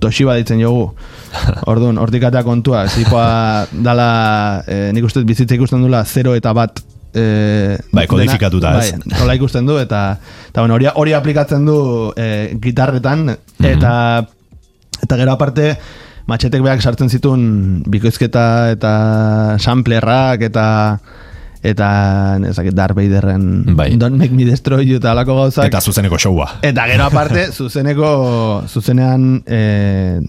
Toshiba 0.02 0.34
ditzen 0.34 0.58
jogu. 0.58 0.90
Orduan, 1.70 1.98
hortik 2.02 2.24
kontua, 2.44 2.88
zipoa 2.88 3.66
dala, 3.70 4.64
e, 4.66 4.90
nik 4.92 5.04
uste 5.04 5.22
bizitza 5.22 5.54
ikusten 5.54 5.82
dula 5.82 6.04
0 6.04 6.34
eta 6.34 6.52
bat 6.52 6.82
e, 7.14 7.78
Bai, 7.92 8.06
kodifikatuta, 8.06 8.72
dena, 8.74 8.84
ez? 8.84 8.92
Bai, 8.92 9.18
nola 9.18 9.34
ikusten 9.38 9.66
du, 9.66 9.78
eta, 9.78 10.18
eta 10.50 10.60
bueno, 10.60 10.74
hori, 10.74 10.86
hori 10.94 11.12
aplikatzen 11.16 11.64
du 11.66 11.78
e, 12.16 12.56
gitarretan, 12.62 13.26
Mhm. 13.58 13.66
eta, 13.66 14.26
eta 15.02 15.16
gero 15.16 15.32
aparte, 15.32 15.76
matxetek 16.30 16.62
beak 16.62 16.82
sartzen 16.82 17.08
zituen 17.10 17.82
bikoizketa 17.90 18.70
eta 18.70 19.56
samplerrak 19.58 20.42
eta 20.46 20.66
eta 21.62 21.88
ezakit 22.48 22.72
Darth 22.72 22.94
Vaderren 22.96 23.74
Bai. 23.76 23.90
Don't 24.00 24.16
Make 24.16 24.32
Me 24.32 24.46
Destroy 24.48 24.86
You 24.86 24.96
eta 24.96 25.10
alako 25.12 25.34
gauzak 25.42 25.66
Eta 25.66 25.80
zuzeneko 25.80 26.16
showa. 26.16 26.46
Eta 26.62 26.86
gero 26.88 27.04
aparte, 27.04 27.48
zuzeneko, 27.56 28.62
zuzenean 28.68 29.42
e, 29.44 30.20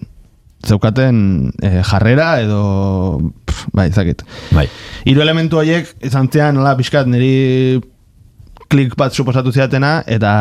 zeukaten 0.67 1.51
e, 1.61 1.81
jarrera 1.83 2.41
edo, 2.41 2.61
pff, 3.45 3.67
bai, 3.73 3.87
ezakit. 3.89 4.23
Bai. 4.55 4.67
Hiru 5.05 5.21
elementu 5.23 5.57
horiek 5.61 5.89
izan 6.05 6.29
zian, 6.31 6.55
nola, 6.55 6.75
pixkat, 6.79 7.07
niri 7.09 7.81
klik 8.71 8.93
bat 8.95 9.11
suposatu 9.11 9.51
ziatena, 9.51 9.97
eta, 10.07 10.31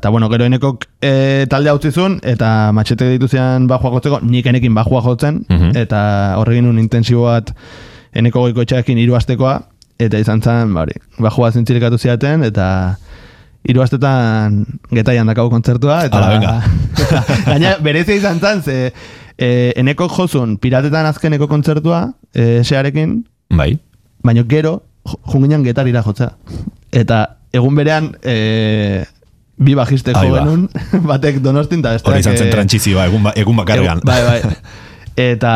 eta 0.00 0.10
bueno, 0.10 0.26
gero 0.32 0.46
enekok 0.48 0.88
e, 1.06 1.46
talde 1.50 1.70
hau 1.70 1.78
zizun, 1.78 2.18
eta 2.26 2.72
matxete 2.74 3.12
ditu 3.12 3.28
zian 3.30 3.68
bajua 3.70 3.92
jotzeko, 3.94 4.18
nik 4.26 4.46
enekin 4.50 4.74
bajua 4.74 5.02
jotzen, 5.04 5.44
Mhm. 5.48 5.76
eta 5.76 6.00
horregin 6.40 6.66
un 6.66 6.80
intensibo 6.82 7.28
bat 7.28 7.52
eneko 8.12 8.40
goiko 8.40 8.64
etxeakin 8.64 8.98
hiru 8.98 9.14
astekoa, 9.14 9.60
eta 10.02 10.18
izan 10.18 10.42
zen, 10.42 10.74
bari, 10.74 10.98
bajua 11.18 11.52
zintzilikatu 11.52 11.98
ziaten, 11.98 12.42
eta 12.44 12.96
hiru 13.66 13.82
astetan 13.82 14.64
getaian 14.90 15.26
dakau 15.26 15.48
kontzertua, 15.50 16.04
eta... 16.06 16.18
Ala, 16.18 16.28
venga. 16.34 16.62
Gaina, 17.52 17.76
berezia 17.82 18.14
izan 18.18 18.40
zen, 18.40 18.62
ze 18.62 18.92
e, 19.38 19.72
eneko 19.76 20.08
jozun 20.12 20.56
piratetan 20.62 21.06
azkeneko 21.06 21.48
kontzertua, 21.48 22.12
e, 22.34 22.60
esearekin, 22.62 23.20
Bai. 23.56 23.76
baina 24.24 24.44
gero 24.48 24.80
junginan 25.32 25.64
getarira 25.64 26.02
jotza. 26.02 26.32
Eta 26.92 27.38
egun 27.54 27.76
berean 27.78 28.10
e, 28.22 29.04
bi 29.56 29.76
bajiste 29.76 30.12
jo 30.16 30.34
ba. 30.34 30.44
batek 31.14 31.40
donostin 31.44 31.82
da 31.84 31.94
besteak... 31.96 32.12
Hori 32.12 32.24
izan 32.24 32.36
zen 32.36 32.50
eh, 32.50 32.52
trantzizioa, 32.52 33.06
egun, 33.10 33.24
ba, 33.28 33.32
egun 33.38 33.56
bakarrean. 33.62 34.02
Bai, 34.04 34.20
bai. 34.26 34.56
Eta, 35.16 35.52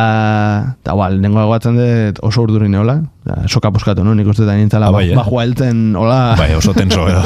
eta 0.80 0.94
igual, 0.94 1.18
nengo 1.20 1.42
egoatzen 1.42 1.76
dut 1.76 2.20
oso 2.24 2.46
urdurin 2.46 2.72
eola. 2.78 2.96
Ja, 3.28 3.42
soka 3.44 3.68
puskatu, 3.74 4.04
no? 4.06 4.14
Nik 4.16 4.30
uste 4.32 4.46
da 4.48 4.54
nintzala 4.56 4.88
Ah, 4.88 4.94
bai, 4.94 5.10
eh? 5.12 5.16
bajua 5.18 5.44
heltzen, 5.44 5.90
hola. 6.00 6.20
Bai, 6.38 6.54
oso 6.56 6.72
tenso, 6.72 7.04
edo. 7.10 7.20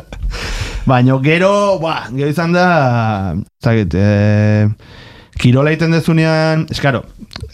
Baina 0.90 1.18
gero, 1.24 1.52
ba, 1.82 2.04
gero 2.14 2.30
izan 2.30 2.54
da, 2.54 3.34
zagit, 3.62 3.94
e, 3.98 4.68
kirola 5.40 5.70
egiten 5.72 5.94
dezunean, 5.94 6.66
eskaro, 6.72 7.00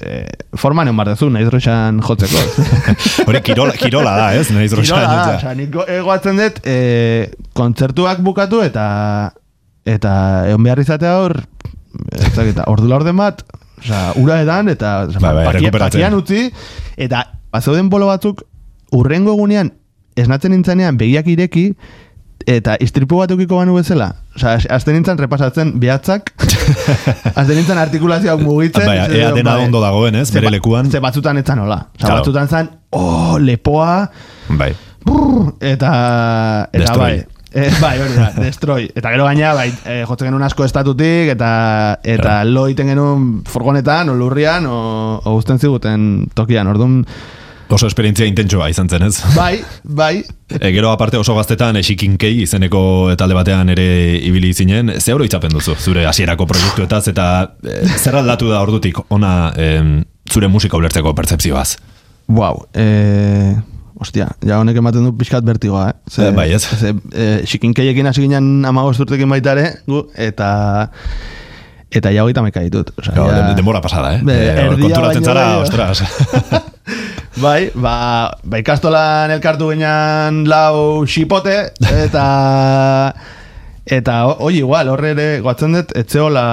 e, 0.03 0.25
forman 0.59 0.89
egon 0.91 0.99
bar 0.99 1.11
dezu, 1.13 1.29
nahiz 1.31 1.49
roxan 1.53 2.01
jotzeko. 2.03 2.41
Hori 3.29 3.41
kirola, 3.47 3.77
kirola 3.79 4.15
da, 4.19 4.27
ez? 4.35 4.49
Naiz 4.55 4.73
Kirola 4.75 5.03
da, 5.05 5.13
roxan. 5.21 5.37
osea, 5.37 5.55
nik 5.61 5.77
egoatzen 5.99 6.41
dut, 6.43 6.59
e, 6.67 6.77
kontzertuak 7.57 8.21
bukatu 8.27 8.63
eta 8.67 8.87
eta 9.87 10.13
egon 10.51 10.65
behar 10.67 10.83
izatea 10.83 11.15
hor, 11.23 11.37
ez 12.13 12.33
dakit, 12.35 12.59
ordu 12.67 12.89
laurden 12.91 13.17
bat, 13.23 13.45
osea, 13.79 14.03
ura 14.19 14.41
edan, 14.43 14.69
eta 14.75 14.97
osea, 15.07 15.23
Bai, 15.23 15.35
bai, 15.39 15.47
pakia- 15.53 15.75
pakian 15.79 16.19
utzi, 16.19 16.49
eta 16.99 17.23
bazeuden 17.55 17.89
bolo 17.93 18.11
batzuk, 18.11 18.43
urrengo 18.97 19.33
egunean, 19.39 19.71
esnatzen 20.19 20.51
nintzenean 20.57 20.99
begiak 20.99 21.27
ireki, 21.31 21.69
eta 22.47 22.75
istripu 22.83 23.19
bat 23.23 23.31
eukiko 23.35 23.57
banu 23.63 23.75
bezala. 23.79 24.11
Osea, 24.37 24.59
azten 24.77 24.95
nintzen 24.99 25.17
repasatzen 25.19 25.71
behatzak, 25.81 26.33
azten 27.41 27.55
nintzen 27.57 27.79
artikulazioak 27.81 28.41
mugitzen. 28.45 28.85
Bai, 28.89 28.99
ea 29.17 29.31
dena 29.33 29.55
bai. 29.57 29.65
ondo 29.65 29.81
dagoen, 29.81 30.19
ez? 30.21 30.27
Bere 30.35 30.51
ba- 30.51 30.57
lekuan. 30.59 30.91
Ze 30.93 31.01
batzutan 31.01 31.39
etzan 31.41 31.63
hola. 31.65 31.79
Osea, 31.95 32.03
Claro. 32.05 32.19
batzutan 32.21 32.49
zan, 32.53 32.69
oh, 32.91 33.39
lepoa, 33.41 34.11
Bai. 34.49 34.75
brrr, 35.07 35.55
eta, 35.61 36.69
eta 36.73 36.83
Destroy. 36.85 37.01
bai. 37.17 37.25
Eh, 37.57 37.71
bai, 37.81 37.95
hori 38.03 38.13
da, 38.13 38.27
destroy. 38.45 38.91
Eta 38.95 39.11
gero 39.15 39.25
gaina, 39.25 39.55
bai, 39.57 39.71
eh, 39.89 40.03
jotzen 40.05 40.27
genuen 40.29 40.43
asko 40.45 40.67
estatutik, 40.67 41.31
eta, 41.33 41.51
eta 42.05 42.43
lo 42.45 42.67
iten 42.69 42.91
genuen 42.93 43.29
furgonetan, 43.49 44.11
o 44.13 44.15
lurrian, 44.19 44.67
o, 44.69 45.23
o 45.25 45.35
uzten 45.39 45.59
ziguten 45.59 46.27
tokian, 46.37 46.67
orduan, 46.69 46.99
Oso 47.69 47.89
esperientzia 47.91 48.27
intentsoa 48.31 48.69
izan 48.71 48.87
zen, 48.89 49.03
ez? 49.09 49.17
bai, 49.35 49.57
bai, 49.83 50.25
E, 50.47 50.71
gero 50.71 50.93
aparte 50.93 51.19
oso 51.19 51.35
gaztetan 51.35 51.75
esikinkei 51.81 52.37
izeneko 52.45 52.81
talde 53.19 53.35
batean 53.35 53.69
ere 53.75 53.87
ibili 54.23 54.53
zinen, 54.55 54.93
ze 55.01 55.11
oro 55.15 55.25
itzapen 55.27 55.51
duzu 55.51 55.75
zure 55.75 56.05
hasierako 56.07 56.47
proiektuetaz 56.47 57.09
eta 57.11 57.25
e, 57.67 57.81
zer 57.99 58.15
aldatu 58.21 58.47
da 58.53 58.61
ordutik 58.63 59.01
ona 59.11 59.33
em, 59.59 60.05
zure 60.31 60.47
musika 60.49 60.79
ulertzeko 60.79 61.11
pertzepzioaz? 61.19 61.73
Wow, 62.31 62.63
eh, 62.79 63.57
ostia, 63.99 64.29
ja 64.47 64.61
honek 64.63 64.79
ematen 64.79 65.03
du 65.09 65.13
pixkat 65.19 65.43
bertigoa, 65.47 65.89
eh? 65.91 65.99
Eh, 66.23 66.31
bai, 66.39 66.47
ez. 66.55 66.63
Ze, 66.63 66.95
eh, 67.15 67.41
xikinkeiekin 67.51 68.07
hasi 68.07 68.23
ginen 68.29 68.65
amagoz 68.67 68.95
urtekin 69.03 69.29
baita 69.35 69.57
ere, 69.59 69.67
gu, 69.91 70.05
eta 70.15 70.49
eta 71.91 72.11
ja 72.15 72.23
hogeita 72.23 72.43
meka 72.47 72.63
ditut. 72.63 72.95
Osea, 72.99 73.15
ja- 73.19 73.43
de- 73.51 73.59
denbora 73.59 73.83
pasada, 73.83 74.15
eh? 74.15 74.23
Be, 74.23 74.39
erdia 74.55 74.87
konturatzen 74.87 75.25
zara, 75.27 75.47
ostras. 75.67 76.03
Bai, 77.37 77.69
ba, 77.77 78.33
ba 78.49 78.59
ikastolan 78.63 79.31
elkartu 79.35 79.69
ginen 79.75 80.47
lau 80.49 81.05
xipote, 81.05 81.57
eta 81.85 82.23
eta 83.85 84.15
ho- 84.25 84.39
hoi 84.47 84.55
igual, 84.63 84.89
horre 84.89 85.11
ere, 85.13 85.27
goatzen 85.45 85.77
dut, 85.77 85.93
etzeola 86.01 86.47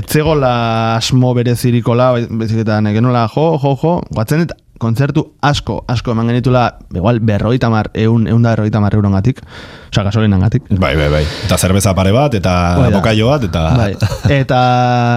etzegola 0.00 0.52
asmo 0.96 1.34
berezirikola, 1.36 2.08
bezik 2.40 2.62
eta 2.64 2.80
nekenola 2.84 3.26
jo, 3.34 3.46
jo, 3.60 3.74
jo, 3.82 3.92
goatzen 4.16 4.46
dut, 4.46 4.56
kontzertu 4.78 5.24
asko, 5.42 5.82
asko 5.90 6.14
eman 6.14 6.30
genitula, 6.32 6.64
igual, 6.94 7.20
berroita 7.20 7.70
mar, 7.70 7.90
eun, 7.94 8.26
eun 8.30 8.42
da 8.42 8.54
berroita 8.54 8.80
mar 8.80 8.94
euron 8.94 9.16
gatik, 9.18 9.42
oza, 9.90 10.04
gasolinan 10.06 10.40
gatik. 10.46 10.64
bai, 10.70 10.94
bai, 10.96 11.08
bai. 11.12 11.24
Eta 11.46 11.58
zerbeza 11.58 11.94
pare 11.98 12.12
bat, 12.14 12.34
eta 12.38 12.54
da. 12.78 12.88
bokaio 12.94 13.28
bat, 13.28 13.44
eta... 13.50 13.64
Bai. 13.76 13.92
Eta 14.38 14.62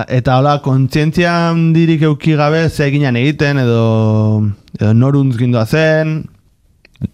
eta 0.10 0.38
hola 0.40 0.58
kontzientzia 0.66 1.34
handirik 1.52 2.04
euki 2.10 2.36
gabe 2.40 2.68
ze 2.70 2.88
eginan 2.88 3.18
egiten 3.20 3.62
edo 3.62 3.82
edo 4.80 4.94
noruntz 4.94 5.38
gindoa 5.38 5.66
zen 5.66 6.22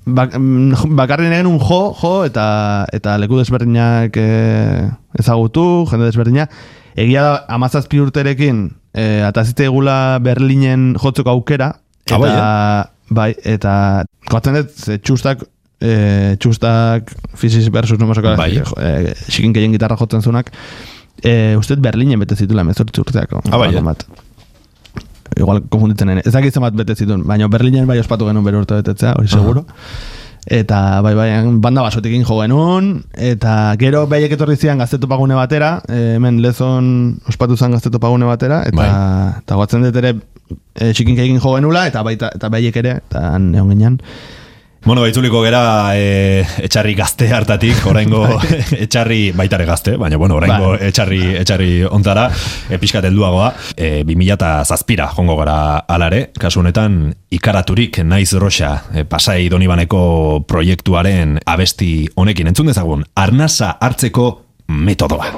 bak, 0.06 0.36
mm, 0.36 0.96
bakarri 0.98 1.28
egin 1.32 1.50
un 1.50 1.60
jo, 1.60 1.94
jo 2.02 2.14
eta 2.28 2.88
eta 2.94 3.18
leku 3.18 3.40
desberdinak 3.40 4.18
eh, 4.18 4.90
ezagutu, 5.20 5.86
jende 5.90 6.10
desberdina 6.10 6.48
egia 6.98 7.24
da 7.24 7.34
amazazpi 7.58 8.02
urterekin 8.02 8.68
eh, 8.94 9.24
atazite 9.28 9.68
egula 9.70 10.20
Berlinen 10.24 10.96
jotzeko 11.00 11.32
aukera 11.36 11.74
eta 12.08 12.18
Ah, 12.18 12.90
bai, 13.10 13.32
eh? 13.32 13.36
bai, 13.44 13.54
eta 13.56 13.74
goatzen 14.32 14.58
dut 14.60 14.72
txustak 15.04 15.44
eh, 15.82 16.36
txustak 16.40 17.12
Physis 17.38 17.70
versus 17.72 18.00
Nomosoko 18.00 18.36
Bai. 18.40 18.58
eh, 18.82 19.14
xikinkeien 19.30 19.72
gitarra 19.76 19.98
jotzen 20.00 20.22
zunak 20.26 20.52
eh, 21.24 21.56
uste 21.60 21.76
Berlinen 21.82 22.20
bete 22.20 22.36
zitula 22.36 22.64
mezortzi 22.64 23.02
urteako 23.02 23.42
Ah, 23.52 23.58
bai, 23.58 23.74
eh? 23.76 23.82
bat. 23.82 24.06
igual 25.38 25.62
konfunditzen 25.70 26.08
nene 26.08 26.22
ez 26.26 26.32
dakit 26.34 26.54
zenbat 26.56 26.74
bete 26.74 26.96
zituen 26.96 27.24
baina 27.28 27.48
Berlinen 27.48 27.86
bai 27.88 28.00
ospatu 28.00 28.26
genuen 28.26 28.46
bere 28.46 28.58
urte 28.58 28.80
betetzea 28.80 29.14
hori 29.20 29.28
seguro 29.28 29.66
Eta 30.48 31.02
bai, 31.04 31.12
bai, 31.14 31.28
banda 31.60 31.82
basotekin 31.84 32.22
jo 32.24 32.38
genuen, 32.40 33.02
eta 33.20 33.76
gero 33.82 34.06
behiek 34.08 34.32
etorri 34.32 34.56
zian 34.56 34.80
gaztetopagune 34.80 35.36
batera, 35.36 35.82
eh, 35.92 36.14
hemen 36.16 36.38
lezon 36.42 37.18
ospatu 37.28 37.58
zen 37.60 37.74
gaztetopagune 37.76 38.24
batera, 38.30 38.62
eta, 38.64 38.78
Bai. 38.78 38.86
eta 39.42 39.58
guatzen 39.60 39.84
dut 39.84 40.00
ere 40.00 40.14
e, 40.76 40.92
egin 40.92 41.40
jo 41.40 41.56
genula, 41.56 41.88
eta 41.88 42.04
baita, 42.04 42.32
eta 42.36 42.50
behiek 42.50 42.84
ere, 42.84 43.00
eta 43.08 43.30
han 43.36 43.54
egon 43.56 43.74
ginen. 43.76 44.02
Bueno, 44.88 45.02
baitzuliko 45.02 45.42
gera 45.44 45.62
e, 46.00 46.46
etxarri 46.64 46.94
gazte 46.96 47.28
hartatik, 47.36 47.82
oraingo 47.90 48.22
etxarri 48.86 49.34
baitare 49.36 49.66
gazte, 49.68 49.98
baina 50.00 50.16
bueno, 50.16 50.38
oraingo 50.40 50.70
Bai. 50.78 50.88
etxarri 50.88 51.20
etxarri 51.42 51.72
ontara, 51.84 52.30
e, 52.70 52.80
pixkat 52.80 53.10
helduagoa, 53.10 53.50
e, 53.76 54.06
2000 54.08 54.64
zazpira 54.64 55.10
jongo 55.12 55.36
gara 55.42 55.58
alare, 55.92 56.30
kasu 56.40 56.62
honetan 56.64 57.12
ikaraturik 57.36 58.00
naiz 58.08 58.32
roxa 58.40 58.72
e, 58.94 59.04
pasai 59.04 59.50
donibaneko 59.52 60.46
proiektuaren 60.48 61.36
abesti 61.46 62.08
honekin 62.16 62.54
entzun 62.54 62.72
dezagun, 62.72 63.04
arnasa 63.16 63.76
hartzeko 63.82 64.30
metodoa. 64.72 65.34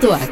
Lore 0.00 0.27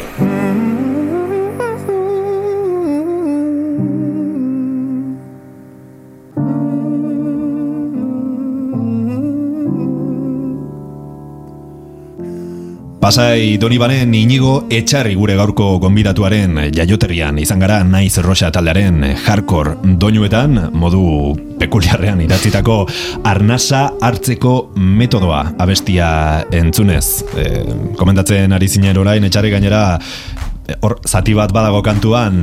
Pasai 13.06 13.54
Donibanen 13.62 14.10
inigo 14.18 14.64
etxarri 14.66 15.12
gure 15.14 15.36
gaurko 15.38 15.76
gonbidatuaren 15.78 16.56
jaioterrian 16.74 17.36
izan 17.38 17.60
gara 17.62 17.76
naiz 17.86 18.16
roxa 18.24 18.48
taldearen 18.50 19.04
hardcore 19.28 19.76
doinuetan 20.02 20.56
modu 20.74 21.04
pekuliarrean 21.60 22.24
idatzitako 22.24 22.80
arnasa 23.30 23.84
hartzeko 24.02 24.56
metodoa 24.74 25.44
abestia 25.54 26.08
entzunez. 26.50 27.22
E, 27.38 27.46
komentatzen 27.94 28.58
ari 28.58 28.66
zinen 28.66 28.98
orain 28.98 29.30
etxarri 29.30 29.54
gainera 29.54 29.84
e, 30.66 30.74
hor 30.80 30.98
zati 31.06 31.38
bat 31.38 31.54
badago 31.54 31.86
kantuan 31.86 32.42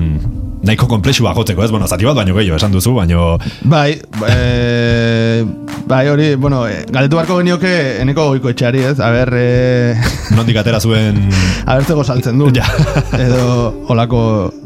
nahiko 0.64 0.88
komplexua 0.88 1.34
jotzeko, 1.36 1.64
ez? 1.64 1.72
Bueno, 1.72 1.88
zati 1.88 2.08
bat 2.08 2.16
baino 2.16 2.36
gehiago 2.38 2.58
esan 2.58 2.72
duzu, 2.72 2.94
baino 2.96 3.38
Bai, 3.70 4.00
e, 4.30 5.44
bai 5.88 6.08
hori, 6.10 6.34
bueno, 6.36 6.64
e, 6.68 6.86
galdetu 6.88 7.20
barko 7.20 7.38
genioke 7.42 7.74
eneko 8.02 8.30
goiko 8.32 8.54
etxeari, 8.54 8.86
ez? 8.94 8.98
A 9.04 9.12
ber, 9.14 9.34
e, 9.36 9.96
nondik 10.36 10.58
atera 10.62 10.80
zuen 10.80 11.20
a 11.68 11.76
ber 11.76 11.86
zego 11.86 12.04
saltzen 12.04 12.40
du. 12.40 12.50
Ja. 12.56 12.68
Edo 13.26 13.86
olako 13.92 14.24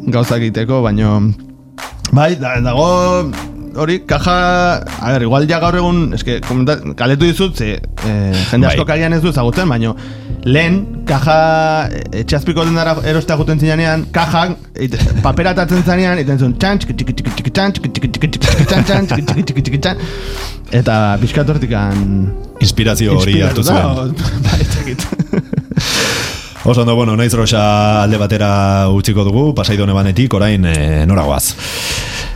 gauzak 0.08 0.42
egiteko, 0.46 0.84
baino... 0.86 1.20
Bai, 2.14 2.36
da, 2.40 2.56
dago 2.64 2.88
hori, 3.78 4.00
kaja... 4.10 4.38
A 5.02 5.12
ber, 5.16 5.26
igual 5.26 5.50
ja 5.50 5.60
gaur 5.64 5.76
egun, 5.82 6.14
eske, 6.18 6.40
galdetu 6.98 7.26
dizut, 7.26 7.58
ze, 7.58 7.82
e, 7.82 8.16
jende 8.52 8.70
asko 8.70 8.86
Bai. 8.86 8.94
kagian 8.94 9.18
ez 9.18 9.24
du 9.26 9.34
ezagutzen, 9.34 9.70
baino 9.70 9.98
lehen, 10.48 10.78
kaja 11.08 11.38
etxazpiko 12.22 12.64
dendara 12.68 12.96
erostea 13.08 13.38
juten 13.40 13.60
zinean, 13.60 14.06
kajak, 14.16 14.56
ite, 14.88 15.00
papera 15.26 15.52
atatzen 15.56 15.84
zanean, 15.84 16.20
iten 16.24 16.40
zuen 16.40 16.56
txan, 16.62 16.80
txiki 16.84 16.96
txiki 17.02 17.16
txiki 17.20 17.34
txiki 17.36 17.54
txan, 17.58 17.76
txiki 17.76 17.92
txiki 17.98 18.12
txiki 18.16 18.32
txiki 18.38 18.68
txan, 18.72 18.88
txan, 18.88 19.10
txiki 19.12 19.28
txiki 19.28 19.46
txiki 19.50 19.66
txiki 19.68 19.82
txan, 19.84 20.02
eta 20.82 20.96
pixkat 21.22 21.52
hortikan 21.54 22.02
inspirazio 22.64 23.20
hori 23.20 23.42
hartu 23.44 23.66
zuen. 23.68 24.16
Bai. 24.48 24.96
Oso 26.68 26.82
ondo, 26.82 26.96
bueno, 26.96 27.16
naiz 27.16 27.32
roxa 27.38 27.62
alde 28.04 28.18
batera 28.20 28.90
utziko 28.92 29.24
dugu, 29.24 29.54
pasaido 29.56 29.86
nebanetik, 29.88 30.34
orain 30.36 30.66
e, 30.68 31.06
noragoaz. 31.08 31.54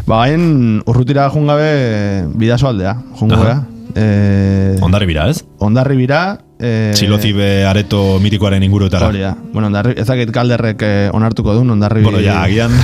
Ba, 0.08 0.22
hain 0.24 0.80
urrutira 0.88 1.26
jungabe 1.34 2.24
bidazo 2.40 2.70
aldea, 2.70 2.96
jungea. 3.20 3.58
Aha. 3.58 3.68
Eh, 3.96 4.78
Ondarri 4.80 5.10
bira, 5.10 5.28
ez? 5.28 5.44
ondarri 5.60 5.98
bira. 6.00 6.22
Eh, 6.62 6.92
Txilozibe 6.94 7.66
areto 7.66 8.20
mitikoaren 8.22 8.62
inguruetara. 8.62 9.08
Hori 9.10 9.24
da. 9.24 9.32
Bueno, 9.54 9.72
ondarri, 9.72 9.96
ezakit 10.02 10.30
kalderrek 10.36 10.84
eh, 10.86 11.08
onartuko 11.18 11.56
duen, 11.58 11.74
ondarri... 11.74 12.04
Bueno, 12.06 12.22
ja, 12.22 12.44
agian, 12.44 12.76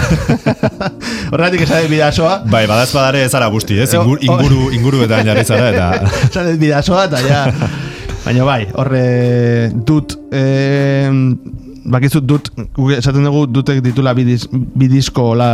Horregatik 1.31 1.67
esade 1.67 1.91
bidazoa. 1.91 2.39
bai, 2.49 2.63
badazpadare 2.69 3.21
ez 3.27 3.33
ara 3.37 3.51
busti, 3.53 3.77
ez? 3.83 3.91
Ingur, 3.93 4.23
inguru, 4.25 4.71
inguruetan 4.73 5.29
jarri 5.29 5.45
zara, 5.45 5.69
eta... 5.69 6.09
Esan 6.31 6.49
ez 6.55 6.57
bidazoa, 6.61 7.05
eta 7.05 7.21
ja... 7.21 7.43
Baina 8.25 8.49
bai, 8.49 8.63
horre 8.81 9.05
dut... 9.85 10.17
Eh, 10.33 11.13
bakizut 11.87 12.25
dut, 12.27 12.49
esaten 12.97 13.23
dugu 13.23 13.45
dutek 13.47 13.79
ditula 13.85 14.11
bidiz, 14.17 14.41
bidizko 14.51 15.29
hola 15.31 15.51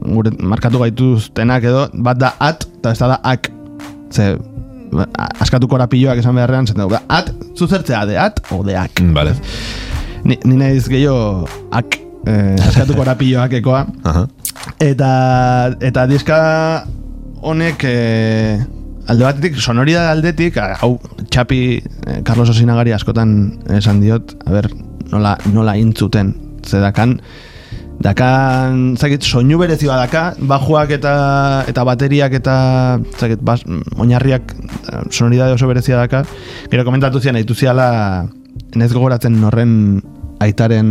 gure 0.00 0.32
markatu 0.40 0.80
gaituztenak 0.82 1.68
edo, 1.70 1.84
bat 2.02 2.18
da 2.18 2.32
at, 2.42 2.66
eta 2.80 2.96
ez 2.96 2.98
da 2.98 3.20
ak. 3.22 3.52
Ze, 4.12 4.32
askatuko 5.40 5.78
rapilloak 5.80 6.20
esan 6.22 6.36
beharrean, 6.36 6.66
zaten 6.66 6.84
dugu, 6.84 6.98
at, 7.08 7.32
zuzertzea 7.56 8.04
de 8.08 8.18
at, 8.20 8.40
o 8.52 8.62
de 8.66 8.76
ak. 8.78 9.02
Vale. 9.14 9.34
Ni, 10.24 10.38
ni 10.44 10.58
naiz 10.60 10.86
gehiago 10.90 11.48
ak, 11.72 11.98
eh, 12.26 12.56
askatuko 12.68 13.06
rapilloak 13.08 13.56
ekoa. 13.62 13.86
Aha. 14.08 14.26
Eta, 14.82 15.10
eta 15.82 16.06
diska 16.10 16.38
honek 17.42 17.84
eh, 17.88 18.62
alde 19.10 19.26
batetik, 19.26 19.58
sonoridad 19.58 20.12
aldetik, 20.12 20.58
hau 20.58 20.94
txapi 21.32 21.62
eh, 21.80 22.20
Carlos 22.26 22.52
Osinagari 22.52 22.94
askotan 22.94 23.34
esan 23.78 24.02
diot, 24.04 24.36
a 24.46 24.54
ber, 24.54 24.70
nola, 25.12 25.36
nola 25.52 25.76
intzuten, 25.80 26.34
ze 26.62 26.78
dakan, 28.02 28.96
zakit, 28.98 29.22
soinu 29.22 29.58
berezi 29.60 29.86
bat 29.86 30.02
daka, 30.04 30.22
bajuak 30.38 30.90
eta, 30.98 31.14
eta 31.70 31.84
bateriak 31.86 32.34
eta, 32.40 32.56
zakit, 33.18 33.42
bas, 33.44 33.62
oinarriak 33.96 34.54
sonoridade 35.10 35.54
oso 35.54 35.70
berezia 35.70 36.00
daka, 36.02 36.24
gero 36.72 36.84
komentatu 36.88 37.22
zian, 37.22 37.38
aitu 37.38 37.54
ziala, 37.54 38.26
nez 38.74 38.90
gogoratzen 38.92 39.38
horren 39.46 39.76
aitaren 40.42 40.88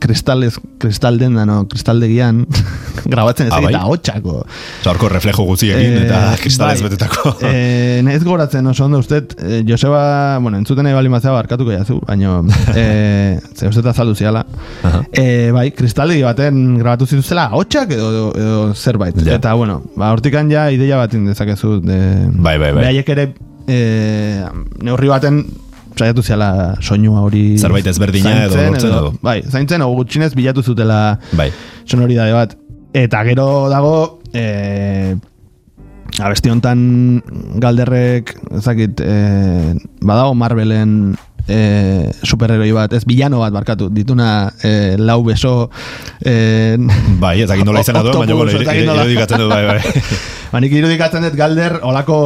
kristalez, 0.00 0.54
kristalden 0.80 1.34
dano, 1.38 1.62
kristaldegian, 1.70 2.44
grabatzen 3.12 3.48
ez 3.48 3.52
Ah, 3.56 3.60
bai? 3.64 3.72
eta 3.74 3.82
hotxako. 3.88 4.34
Zorko 4.84 5.08
reflejo 5.12 5.44
guziekin, 5.48 5.96
eta 6.04 6.20
kristalez 6.40 6.78
bai. 6.82 6.88
betetako. 6.90 7.34
Eh, 7.50 8.00
naiz 8.06 8.22
gogoratzen 8.24 8.66
oso 8.70 8.84
ondo 8.86 9.00
uste, 9.02 9.22
eh, 9.42 9.62
Joseba, 9.68 10.38
bueno, 10.38 10.58
entzuten 10.60 10.84
nahi 10.86 10.94
bali 10.96 11.08
mazea 11.12 11.32
barkatuko 11.34 11.72
jazu, 11.74 11.98
baina 12.06 12.38
eh, 12.76 13.38
ze 13.56 13.68
uste 13.68 13.84
azaldu 13.88 14.14
ziala. 14.14 14.44
Aha. 14.84 15.02
Eh, 15.12 15.50
bai, 15.56 15.70
kristaldegi 15.76 16.22
baten 16.26 16.78
grabatu 16.78 17.06
zituztela 17.10 17.48
hotxak 17.56 17.92
edo, 17.96 18.30
edo 18.36 18.74
zerbait. 18.74 19.16
Ja. 19.24 19.36
Eta, 19.40 19.54
bueno, 19.54 19.80
ba, 19.96 20.12
hortikan 20.14 20.50
ja 20.52 20.68
ideia 20.70 20.96
bat 21.00 21.12
dezakezu. 21.16 21.80
De, 21.84 21.98
Bai, 22.36 22.58
bai, 22.58 22.70
bai. 22.72 22.82
Beraiek 22.82 23.08
ere 23.16 23.24
eh, 23.70 24.44
neurri 24.82 25.08
baten 25.10 25.42
saiatu 26.00 26.24
ziala 26.24 26.50
soinua 26.80 27.24
hori 27.26 27.44
Zerbait 27.60 27.86
ezberdina 27.92 28.46
edo 28.46 28.56
lortzen 28.56 28.92
edo. 28.92 29.12
Bai, 29.24 29.40
zaintzen, 29.46 29.84
o 29.84 29.90
gutxinez 29.98 30.32
bilatu 30.38 30.64
zutela 30.64 31.18
Bai. 31.36 31.50
sonoridade 31.84 32.36
bat. 32.36 32.56
Eta 32.96 33.22
gero 33.28 33.46
dago 33.70 33.94
eh, 34.34 35.14
abesti 36.20 36.50
hontan 36.52 36.80
galderrek 37.62 38.34
ezakit 38.58 39.02
eh, 39.04 39.74
badago 40.00 40.34
Marvelen 40.34 40.94
eh, 41.48 42.10
superheroi 42.22 42.72
bat, 42.72 42.92
ez 42.92 43.04
bilano 43.08 43.40
bat 43.40 43.52
barkatu, 43.52 43.88
dituna 43.90 44.50
eh, 44.62 44.96
lau 44.98 45.22
beso 45.24 45.70
eh, 46.24 46.76
Bai, 47.20 47.40
ez 47.42 47.48
dakit 47.48 47.64
nola 47.64 47.80
izena 47.84 48.02
duen, 48.02 48.26
baina 48.66 48.84
nola. 48.92 49.04
irudikatzen 49.04 49.38
dut, 49.44 49.48
bai, 49.50 49.64
bai. 49.66 49.80
Ba, 50.50 50.58
nik 50.58 50.72
irudikatzen 50.74 51.22
dut 51.22 51.36
galder 51.38 51.76
olako 51.86 52.16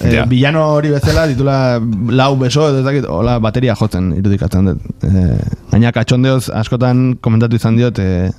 eh, 0.00 0.14
Ja. 0.14 0.24
bilano 0.24 0.62
hori 0.78 0.88
bezala 0.94 1.26
ditula 1.28 1.76
lau 2.16 2.30
beso 2.40 2.70
ez 2.72 2.84
dakit 2.86 3.04
hola 3.04 3.36
bateria 3.44 3.74
jotzen 3.76 4.14
irudikatzen 4.16 4.70
dut. 4.72 4.80
Eh, 5.04 5.36
gaina 5.70 5.92
katxondeoz 5.92 6.48
askotan 6.56 7.18
komentatu 7.20 7.56
izan 7.60 7.76
diot 7.76 7.98
eh, 8.00 8.30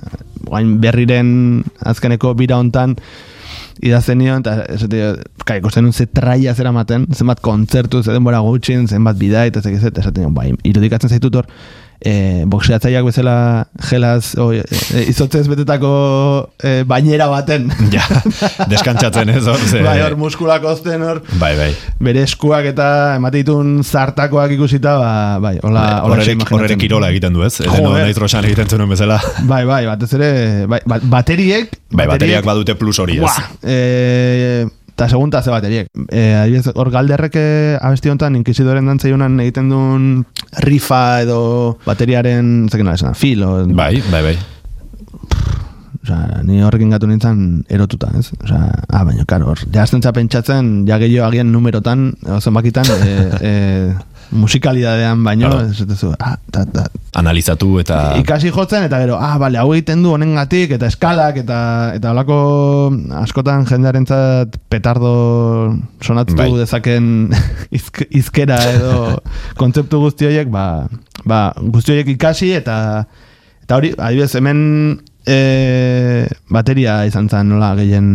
gain 0.50 0.80
berriren 0.82 1.62
azkeneko 1.86 2.34
bira 2.34 2.58
hontan 2.58 2.96
idazten 3.82 4.18
nion, 4.20 4.42
eta 4.44 4.64
esate, 4.74 5.02
ikusten 5.58 5.86
nun 5.86 5.92
ze 5.92 6.06
traia 6.06 6.54
zera 6.54 6.72
maten, 6.72 7.06
zenbat 7.14 7.40
kontzertu, 7.44 8.02
ze 8.02 8.12
denbora 8.14 8.40
gutxin, 8.44 8.86
zenbat 8.88 9.18
bidai, 9.20 9.48
eta 9.52 9.62
zekizet, 9.62 9.98
esaten 9.98 10.26
nion, 10.26 10.34
bai, 10.36 10.50
irudikatzen 10.68 11.12
zaitut 11.12 11.40
hor, 11.40 11.48
e, 12.04 12.44
boxeatzaileak 12.50 13.04
bezala 13.04 13.34
gelaz, 13.90 14.34
o, 14.40 14.50
e, 14.52 14.62
e, 14.94 15.04
izotzez 15.12 15.46
betetako 15.50 15.90
e, 16.62 16.82
bainera 16.88 17.28
baten. 17.32 17.68
Ja, 17.94 18.04
deskantzatzen 18.70 19.28
ez, 19.34 19.42
hor, 19.50 19.58
ze... 19.66 19.80
bai, 19.82 19.96
hor 20.04 20.14
muskulak 20.20 20.62
ozten 20.68 21.02
hor, 21.02 21.22
Bai, 21.40 21.52
bai. 21.58 21.70
bere 22.00 22.22
eskuak 22.22 22.68
eta 22.70 23.16
emate 23.16 23.40
ditun 23.42 23.80
zartakoak 23.84 24.52
ikusita, 24.54 24.94
ba, 25.00 25.12
bai, 25.42 25.56
hola, 25.62 25.84
hola 26.04 26.20
Horrere, 26.20 26.36
horrere 26.50 26.76
kirola 26.80 27.10
egiten 27.10 27.34
du, 27.34 27.42
ez? 27.46 27.56
Joder. 27.64 28.04
naiz 28.06 28.16
rosan 28.20 28.46
egiten 28.46 28.68
zuen 28.70 28.86
bezala. 28.90 29.18
Bai, 29.48 29.64
bai, 29.68 29.82
batez 29.90 30.12
ere, 30.18 30.30
bai, 30.70 30.80
ba- 30.86 31.00
bateriek, 31.18 31.76
Bai, 31.90 32.06
bateriak 32.06 32.44
badute 32.46 32.76
plus 32.78 33.00
hori, 33.02 33.16
ez? 33.18 33.24
Buah, 33.24 33.48
eh, 33.66 34.64
eta 35.00 35.08
segunta 35.08 35.40
ze 35.42 35.48
bateriek. 35.48 35.88
Eh, 36.12 36.36
adibidez, 36.36 36.74
hor 36.76 36.90
galderrek 36.92 37.36
eh, 37.40 37.78
abesti 37.80 38.12
honetan 38.12 38.36
Inquisidoren 38.36 38.90
dantzaiunan 38.90 39.40
egiten 39.40 39.72
duen 39.72 40.08
rifa 40.60 41.22
edo 41.24 41.40
bateriaren, 41.86 42.68
zekin 42.68 42.92
esan, 42.92 43.16
fil, 43.16 43.46
o, 43.48 43.54
Bai, 43.64 43.94
bai, 44.12 44.26
bai. 44.28 44.38
Osea, 46.00 46.40
ni 46.48 46.62
horrekin 46.64 46.94
gatu 46.94 47.08
nintzen 47.10 47.64
erotuta, 47.68 48.08
ez? 48.16 48.30
Osea, 48.40 48.60
ah, 48.88 49.02
baina, 49.04 49.26
karo, 49.28 49.52
hor, 49.52 49.58
za 49.58 50.12
pentsatzen, 50.16 50.86
ja 50.88 50.96
gehiago 50.98 51.28
agian 51.28 51.52
numerotan, 51.52 52.14
zenbakitan, 52.40 52.86
e, 53.04 53.10
e, 53.50 53.94
musikalidadean 54.30 55.22
baino, 55.24 55.50
Claro. 55.50 55.66
ez 55.68 55.98
zu, 55.98 56.14
ah, 56.18 56.36
ta, 56.50 56.64
ta, 56.64 56.86
Analizatu 57.14 57.80
eta... 57.80 58.14
ikasi 58.20 58.50
jotzen 58.54 58.84
eta 58.86 59.00
gero, 59.02 59.18
ah, 59.18 59.36
bale, 59.38 59.58
hau 59.58 59.72
egiten 59.74 60.02
du 60.02 60.12
honengatik 60.14 60.76
eta 60.76 60.86
eskalak 60.86 61.40
eta 61.42 61.58
eta 61.96 62.12
holako 62.12 62.38
askotan 63.20 63.66
jendearentzat 63.66 64.56
petardo 64.70 65.74
sonatu 66.00 66.38
Bai. 66.38 66.50
dezaken 66.62 67.34
izk, 67.78 68.04
izkera 68.10 68.60
edo 68.70 69.18
kontzeptu 69.60 70.00
guzti 70.00 70.30
horiek, 70.30 70.48
ba, 70.48 70.86
ba, 71.26 71.50
guzti 71.60 71.96
horiek 71.96 72.14
ikasi 72.14 72.54
eta 72.62 72.76
eta 73.64 73.76
hori, 73.76 73.92
adibidez, 73.98 74.32
hemen 74.38 74.60
e, 75.30 76.26
bateria 76.50 77.04
izan 77.06 77.30
zen 77.30 77.54
nola 77.54 77.74
gehien 77.78 78.10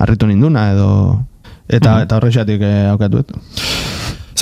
harritu 0.00 0.26
ninduna 0.26 0.70
edo 0.72 0.88
eta, 1.68 2.00
eta 2.06 2.18
horrexatik 2.18 2.64
e, 2.64 2.74
aukatuet. 2.94 3.36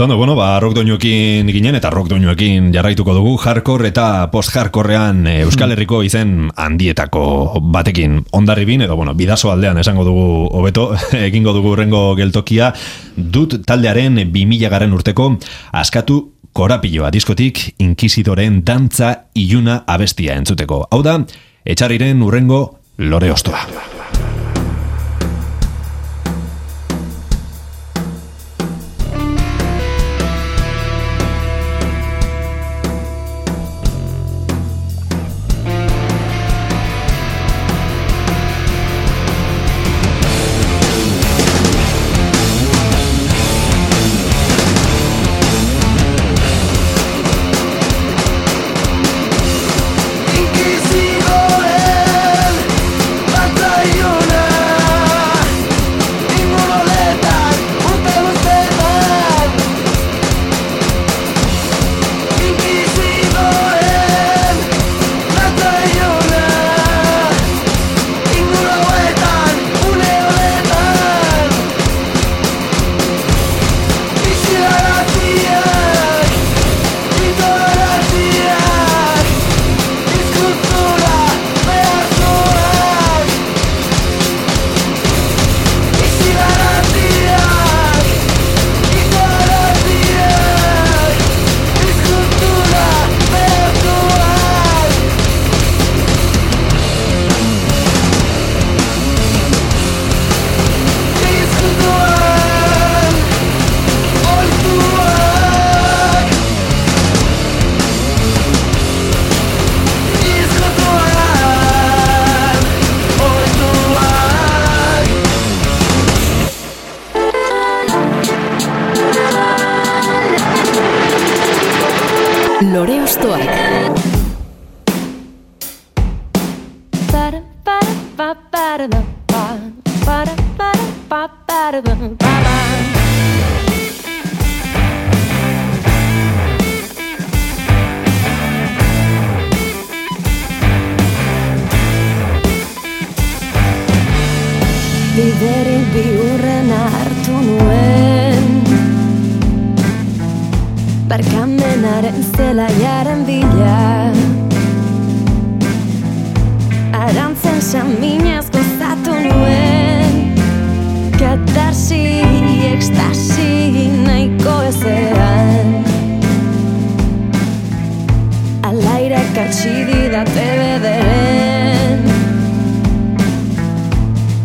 Zondo, 0.00 0.16
bueno, 0.16 0.36
ba, 0.38 0.54
rock 0.62 0.76
doinuekin 0.78 1.50
ginen 1.50 1.76
eta 1.76 1.90
rock 1.90 2.08
doinuekin 2.08 2.70
jarraituko 2.72 3.12
dugu 3.12 3.34
hardcore 3.42 3.90
eta 3.90 4.30
post-hardcorean 4.32 5.26
eh, 5.26 5.34
Euskal 5.42 5.74
Herriko 5.74 5.98
izen 6.06 6.46
handietako 6.56 7.60
batekin 7.74 8.20
ondarribin, 8.38 8.86
edo 8.86 8.96
bueno, 8.96 9.12
bidazo 9.18 9.50
aldean 9.52 9.82
esango 9.82 10.06
dugu 10.06 10.24
hobeto, 10.56 10.86
egingo 11.28 11.52
dugu 11.52 11.74
rengo 11.76 12.14
geltokia, 12.16 12.70
dut 13.16 13.58
taldearen 13.66 14.22
2000 14.30 14.72
garen 14.72 14.94
urteko 14.96 15.34
askatu 15.82 16.22
korapilloa 16.56 17.10
diskotik 17.12 17.74
inkisidoren 17.82 18.62
dantza 18.64 19.12
iluna 19.34 19.82
abestia 19.86 20.38
entzuteko. 20.38 20.84
Hau 20.90 21.02
da, 21.04 21.18
etxarriren 21.64 22.22
urrengo 22.22 22.78
lore 22.98 23.30
ostoa. 23.32 23.66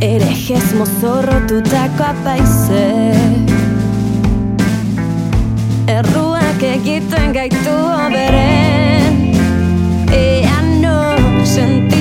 Erejez 0.01 0.73
mozorrotutako 0.75 2.03
apaize. 2.03 2.86
Erruak 5.88 6.62
egiten 6.62 7.31
gaitu 7.34 7.75
oberen. 8.05 9.19
Ea 10.12 10.62
nor 10.81 11.45
sentitzen 11.45 11.94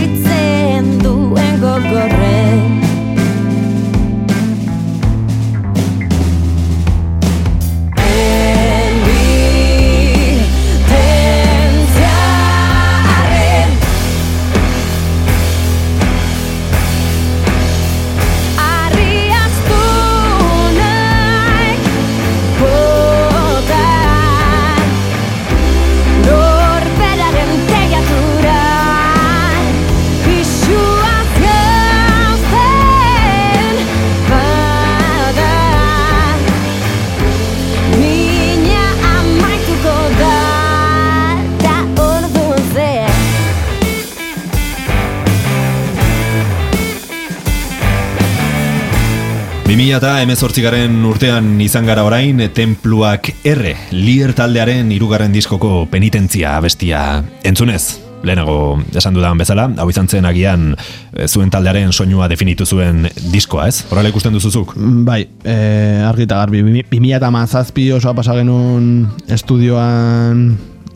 2000 49.95 50.63
garen 50.65 50.95
urtean 51.07 51.61
izan 51.63 51.87
gara 51.87 52.03
orain 52.03 52.41
Templuak 52.51 53.29
R, 53.47 53.75
Lier 53.95 54.33
taldearen 54.35 54.91
irugarren 54.91 55.31
diskoko 55.31 55.85
penitentzia 55.93 56.57
abestia 56.59 57.23
entzunez. 57.47 58.01
Lehenago 58.25 58.81
esan 58.97 59.15
dudan 59.15 59.39
bezala, 59.39 59.69
hau 59.79 59.87
izan 59.93 60.09
zen 60.09 60.27
agian 60.27 60.73
eh, 60.75 61.29
zuen 61.29 61.53
taldearen 61.53 61.93
soinua 61.93 62.27
definitu 62.33 62.67
zuen 62.67 63.07
diskoa, 63.31 63.69
ez? 63.71 63.85
Horrela 63.93 64.11
ikusten 64.11 64.35
duzuzuk? 64.35 64.75
Mm, 64.75 65.05
bai, 65.07 65.21
eh, 65.45 65.55
e, 65.55 66.05
argita 66.09 66.41
garbi, 66.43 66.65
2000 66.65 67.19
eta 67.21 67.31
mazazpi 67.31 67.93
osoa 67.95 68.17
pasagenun 68.19 69.07
estudioan 69.29 70.49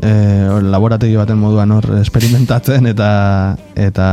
e, 0.03 0.61
laborategi 0.63 1.17
baten 1.19 1.39
moduan 1.41 1.73
hor 1.75 1.87
esperimentatzen 2.01 2.87
eta 2.91 3.11
eta 3.75 4.09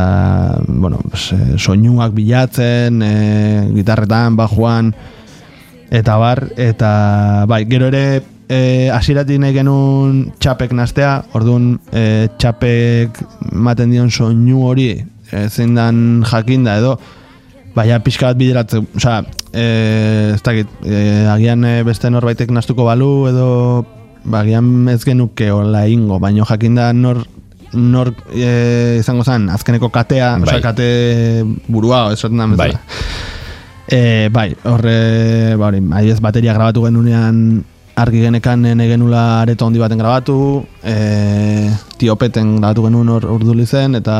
bueno, 0.67 1.00
pues, 1.10 1.32
e, 1.34 1.58
soinuak 1.58 2.13
bilatzen, 2.15 3.02
e, 3.02 3.15
gitarretan, 3.76 4.36
bajuan 4.36 4.93
eta 5.93 6.17
bar, 6.17 6.48
eta 6.58 7.45
bai, 7.48 7.63
gero 7.69 7.89
ere 7.93 8.24
e, 8.50 8.89
asiratik 8.93 9.39
nahi 9.41 9.54
genuen 9.56 10.24
txapek 10.41 10.74
nastea, 10.74 11.19
orduan 11.38 11.76
e, 11.93 12.28
txapek 12.38 13.21
maten 13.54 13.93
dion 13.93 14.10
soinu 14.10 14.65
hori 14.65 14.89
e, 14.98 15.45
zein 15.50 15.76
dan 15.78 16.24
jakinda 16.26 16.80
edo 16.82 16.98
baina 17.76 18.00
pixka 18.00 18.32
bat 18.32 18.38
bideratzen, 18.39 18.88
osea, 18.95 19.19
e, 19.52 19.65
ez 20.34 20.41
dakit, 20.41 20.69
e, 20.88 21.28
agian 21.28 21.65
beste 21.86 22.10
norbaitek 22.10 22.54
nastuko 22.56 22.88
balu 22.88 23.28
edo 23.30 23.50
ba, 24.26 24.42
agian 24.42 24.90
ez 24.90 25.04
genuke 25.06 25.52
hola 25.54 25.86
ingo, 25.88 26.20
baina 26.20 26.46
jakinda 26.46 26.92
nor 26.94 27.24
nor 27.76 28.14
e, 28.32 28.98
izango 29.00 29.24
zen 29.24 29.50
azkeneko 29.50 29.90
katea, 29.92 30.36
Bai. 30.40 30.48
osea, 30.48 30.62
kate 30.64 30.90
burua, 31.68 32.08
esaten 32.14 32.40
da 32.40 32.48
bezala. 32.48 32.80
Bai. 32.80 33.34
E, 33.86 34.30
bai, 34.34 34.50
horre, 34.66 35.56
ba, 35.60 35.70
hori, 35.70 35.82
ez 36.10 36.20
bateria 36.24 36.56
grabatu 36.56 36.86
genunean 36.88 37.64
argi 37.96 38.24
genekan 38.26 38.66
ene 38.66 38.88
genula 38.90 39.42
areto 39.42 39.68
handi 39.68 39.80
baten 39.80 40.00
grabatu, 40.02 40.38
e, 40.84 41.70
tiopeten 42.00 42.58
grabatu 42.58 42.88
genuen 42.88 43.12
hor 43.14 43.28
urduli 43.36 43.66
zen, 43.66 44.00
eta 44.02 44.18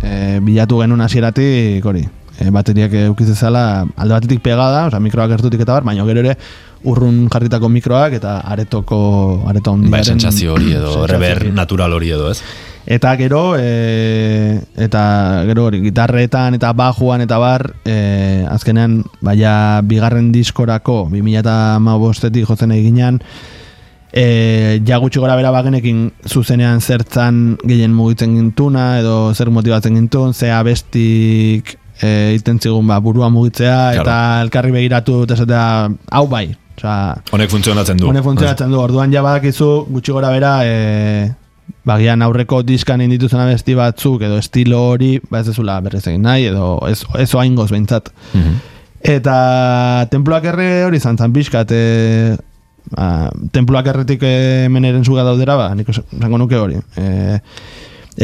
e, 0.00 0.38
bilatu 0.44 0.80
genuen 0.80 1.02
hasieratik 1.04 1.84
hori, 1.84 2.04
e, 2.38 2.50
bateriak 2.54 2.94
eukiz 3.08 3.30
ezala 3.34 3.84
alde 3.96 4.14
batetik 4.14 4.44
pegada, 4.44 4.86
osea 4.88 5.02
mikroak 5.02 5.34
gertutik 5.34 5.66
eta 5.66 5.80
bar, 5.80 5.88
baina 5.90 6.06
gero 6.06 6.24
ere 6.24 6.36
urrun 6.84 7.28
jarritako 7.32 7.68
mikroak 7.72 8.12
eta 8.20 8.38
aretoko 8.52 8.98
areto 9.48 9.72
handi 9.72 9.90
Bai, 9.92 10.04
sentsazio 10.04 10.54
hori 10.54 10.72
edo, 10.76 11.06
rever 11.10 11.46
natural 11.52 11.92
hori 11.96 12.10
edo, 12.14 12.30
ez? 12.30 12.40
Eta 12.84 13.14
gero, 13.16 13.54
e, 13.56 14.60
eta 14.76 15.02
gero 15.48 15.64
hori, 15.70 15.80
gitarretan 15.86 16.58
eta 16.58 16.74
bajuan 16.76 17.22
eta 17.24 17.38
bar, 17.40 17.70
e, 17.88 18.44
azkenean, 18.50 18.98
baina 19.24 19.80
bigarren 19.88 20.28
diskorako, 20.34 21.06
2008etik 21.14 22.44
jotzen 22.50 22.74
eginean, 22.76 23.22
e, 24.12 24.82
ja 24.84 24.98
gutxi 25.00 25.22
gora 25.22 25.36
bera 25.40 25.50
bagenekin 25.54 26.10
zuzenean 26.28 26.82
zertzan 26.84 27.56
gehien 27.64 27.94
mugitzen 27.96 28.36
gintuna, 28.36 28.98
edo 29.00 29.32
zer 29.34 29.48
motibatzen 29.48 29.96
gintun, 29.96 30.34
ze 30.34 30.52
abestik 30.52 31.78
e, 32.02 32.34
iten 32.36 32.60
zigun 32.60 32.86
ba, 32.86 33.00
burua 33.00 33.30
mugitzea, 33.32 33.94
Claro. 33.96 34.04
eta 34.04 34.42
elkarri 34.44 34.76
begiratu, 34.76 35.22
eta 35.24 35.88
hau 36.10 36.26
bai, 36.28 36.50
Osea, 36.76 37.22
Honek 37.32 37.50
funtzionatzen 37.50 38.00
du. 38.00 38.08
Hone 38.10 38.22
funtzionatzen 38.22 38.70
du, 38.72 38.78
orduan 38.80 39.12
ja 39.12 39.22
badakizu 39.22 39.86
gutxi 39.88 40.12
gora 40.12 40.30
bera 40.34 40.54
e, 40.66 41.30
bagian 41.86 42.22
aurreko 42.24 42.62
diskan 42.66 43.02
indituzen 43.04 43.40
abesti 43.40 43.76
batzuk 43.78 44.24
edo 44.26 44.38
estilo 44.40 44.80
hori, 44.90 45.18
ba 45.30 45.40
ez 45.40 45.48
dezula 45.50 45.78
berrez 45.84 46.04
egin 46.06 46.24
nahi, 46.26 46.48
edo 46.50 46.78
ez, 46.88 47.02
ez 47.20 47.30
oaingoz 47.34 47.70
behintzat. 47.70 48.10
Mhm. 48.32 48.58
Eta 49.14 49.36
temploak 50.10 50.46
erre 50.48 50.68
hori 50.86 50.96
izan 50.96 51.18
zan 51.20 51.32
pixkat, 51.32 51.72
e, 51.76 52.36
ba, 52.94 53.30
temploak 53.52 53.90
erretik 53.92 54.24
e, 54.24 54.68
meneren 54.72 55.04
zuga 55.04 55.26
daudera, 55.26 55.58
ba, 55.60 55.68
nik 55.76 55.90
esango 55.92 56.40
nuke 56.40 56.56
hori. 56.56 56.80
E, 56.96 57.38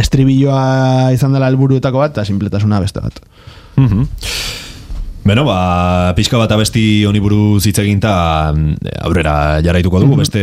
estribilloa 0.00 1.10
izan 1.12 1.34
dela 1.36 1.50
helburuetako 1.50 2.00
bat, 2.00 2.14
eta 2.16 2.24
simpletasuna 2.24 2.80
beste 2.80 3.04
bat. 3.04 3.20
Mhm. 3.76 4.08
Beno, 5.20 5.44
ba, 5.44 6.12
pixka 6.16 6.38
bat 6.40 6.50
abesti 6.54 7.04
honi 7.04 7.20
buruz 7.20 7.66
hitz 7.68 7.76
egin 7.82 8.00
ta 8.00 8.14
mm, 8.54 8.90
aurrera 9.04 9.34
jarraituko 9.64 10.00
dugu, 10.00 10.16
beste 10.22 10.42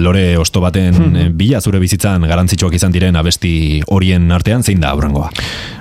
lore 0.00 0.24
osto 0.40 0.62
baten 0.64 0.96
eh, 1.12 1.28
bila 1.28 1.60
zure 1.60 1.80
bizitzan 1.82 2.24
garantzitsuak 2.28 2.74
izan 2.78 2.94
diren 2.94 3.18
abesti 3.20 3.82
horien 3.92 4.30
artean 4.32 4.64
zein 4.64 4.80
da 4.80 4.94
aurrengoa? 4.96 5.28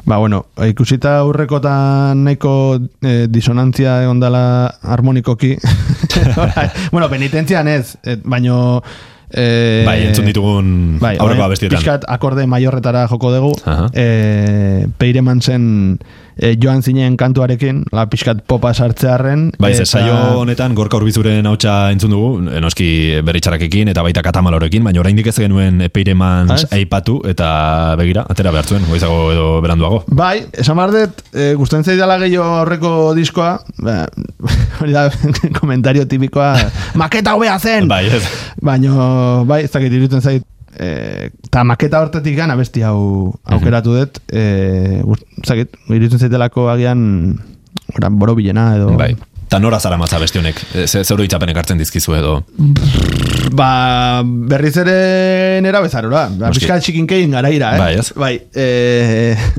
Ba, 0.07 0.19
bueno, 0.19 0.43
ikusita 0.67 1.17
aurrekotan 1.23 2.25
nahiko 2.27 2.53
eh, 3.01 3.27
disonantzia 3.31 4.01
egon 4.03 4.19
dela 4.23 4.45
harmonikoki. 4.83 5.55
Bueno, 6.91 7.09
penitentzian 7.09 7.67
ez, 7.67 7.97
eh, 8.03 8.17
baino... 8.23 8.81
Eh, 9.27 9.83
bai, 9.83 9.97
entzun 10.07 10.27
ditugun 10.29 10.67
aurreko 11.01 11.25
orain 11.25 11.41
abestietan. 11.43 11.75
Pixkat 11.75 12.05
akorde 12.07 12.45
maiorretara 12.47 13.03
joko 13.11 13.33
dugu. 13.33 13.49
Aha. 13.67 13.89
Eh, 13.91 14.85
Peireman 14.99 15.41
zen 15.43 15.65
eh, 16.37 16.55
joan 16.61 16.83
zinen 16.83 17.17
kantuarekin, 17.17 17.83
la 17.91 18.07
pixkat 18.09 18.43
popa 18.47 18.73
sartzearren. 18.73 19.51
Bai, 19.59 19.73
ze 19.75 19.85
saio 19.85 20.15
honetan 20.41 20.75
gorka 20.75 20.97
urbizuren 20.97 21.45
hautsa 21.45 21.91
entzun 21.91 22.13
dugu, 22.13 22.59
noski 22.61 22.89
beritxarakekin 23.25 23.93
eta 23.93 24.03
baita 24.05 24.23
katamalorekin, 24.25 24.83
baina 24.87 25.01
oraindik 25.03 25.27
ez 25.27 25.37
genuen 25.39 25.87
Peireman 25.93 26.47
Ah, 26.51 26.57
aipatu 26.77 27.19
eta 27.27 27.49
begira, 27.99 28.23
atera 28.29 28.51
behartzuen, 28.55 28.85
goizago 28.89 29.31
edo 29.33 29.47
beranduago. 29.63 30.03
Bai, 30.07 30.45
esan 30.53 30.77
behar 30.79 30.93
dut, 30.95 31.23
e, 31.33 31.53
gustatzen 31.59 31.91
zaidala 31.91 32.17
gehiago 32.21 32.61
horreko 32.63 32.91
diskoa, 33.17 33.57
ba, 33.83 33.99
hori 34.81 34.95
da 34.95 35.07
komentario 35.59 36.05
tipikoa, 36.09 36.53
maketa 36.99 37.35
hobea 37.37 37.57
zen! 37.59 37.89
Bai, 37.91 38.05
ez. 38.19 38.23
Baina, 38.61 39.43
bai, 39.47 39.63
ez 39.67 39.71
dakit 39.73 39.93
iruditzen 39.93 40.23
zait, 40.23 40.45
eta 40.77 41.63
maketa 41.65 42.01
hortetik 42.03 42.35
gan 42.37 42.51
abesti 42.53 42.83
hau 42.85 43.33
aukeratu 43.45 43.95
dut, 43.97 44.19
e, 44.31 45.01
dakit, 45.47 45.73
iruditzen 45.89 46.19
zaitelako 46.21 46.69
agian, 46.73 47.01
ora, 47.97 48.09
borobilena 48.13 48.75
edo... 48.77 48.91
Bai. 48.99 49.15
Ta 49.47 49.61
nora 49.63 49.77
zara 49.79 49.95
matza 49.95 50.17
besti 50.19 50.41
honek? 50.41 50.57
Eh, 50.75 50.83
Ze, 50.91 51.05
zeuro 51.07 51.23
itzapenek 51.23 51.55
hartzen 51.55 51.77
dizkizu 51.79 52.17
edo? 52.17 52.33
Ba, 53.55 54.19
berriz 54.25 54.73
ere 54.81 55.61
nera 55.63 55.79
bezarora. 55.79 56.25
Ba. 56.35 56.49
Piskat 56.51 56.83
txikinkein 56.83 57.31
garaira, 57.31 57.69
eh? 57.77 57.79
Bai, 57.79 57.93
ez? 58.01 58.09
Bai, 58.19 58.33
e, 58.51 58.67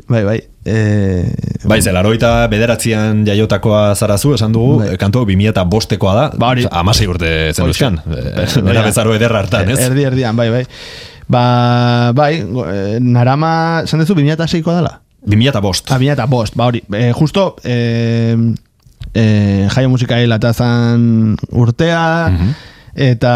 bai, 0.07 0.21
bai. 0.27 0.37
E, 0.69 0.75
Bai, 1.65 1.79
ze, 1.81 1.89
laroita 1.95 2.45
bederatzean 2.51 3.23
jaiotakoa 3.25 3.95
zarazu, 3.97 4.35
esan 4.37 4.53
dugu, 4.53 4.77
Bai. 4.83 4.91
bai. 4.93 4.99
kantu 5.01 5.23
2000 5.25 5.49
eta 5.55 5.63
bosteko 5.65 6.13
da, 6.13 6.27
Ba, 6.37 6.51
hori. 6.53 6.67
amasei 6.69 7.07
urte 7.09 7.31
zen 7.55 7.65
duzkan. 7.73 7.97
Hori 8.05 8.61
Nera 8.69 8.83
da. 8.83 8.87
bezaro 8.91 9.15
ederra 9.17 9.41
hartan, 9.41 9.73
ez? 9.73 9.79
Erdi, 9.89 10.05
erdian, 10.05 10.37
bai, 10.37 10.51
bai. 10.53 10.63
Ba, 11.29 12.11
bai, 12.17 12.41
eh, 12.41 12.97
narama, 12.99 13.83
esan 13.85 14.01
duzu, 14.01 14.17
2006ko 14.17 14.73
dela? 14.73 14.95
2000 15.29 15.51
eta 15.51 15.61
bost. 15.61 15.91
Ah, 15.91 15.99
2005, 16.01 16.55
ba 16.57 16.65
hori. 16.65 16.81
E, 16.89 17.11
justo, 17.13 17.55
e, 17.63 18.55
e, 19.13 19.67
jaio 19.69 19.89
musika 19.89 20.17
hilata 20.17 20.53
zan 20.53 21.37
urtea, 21.51 22.31
eta, 22.95 23.33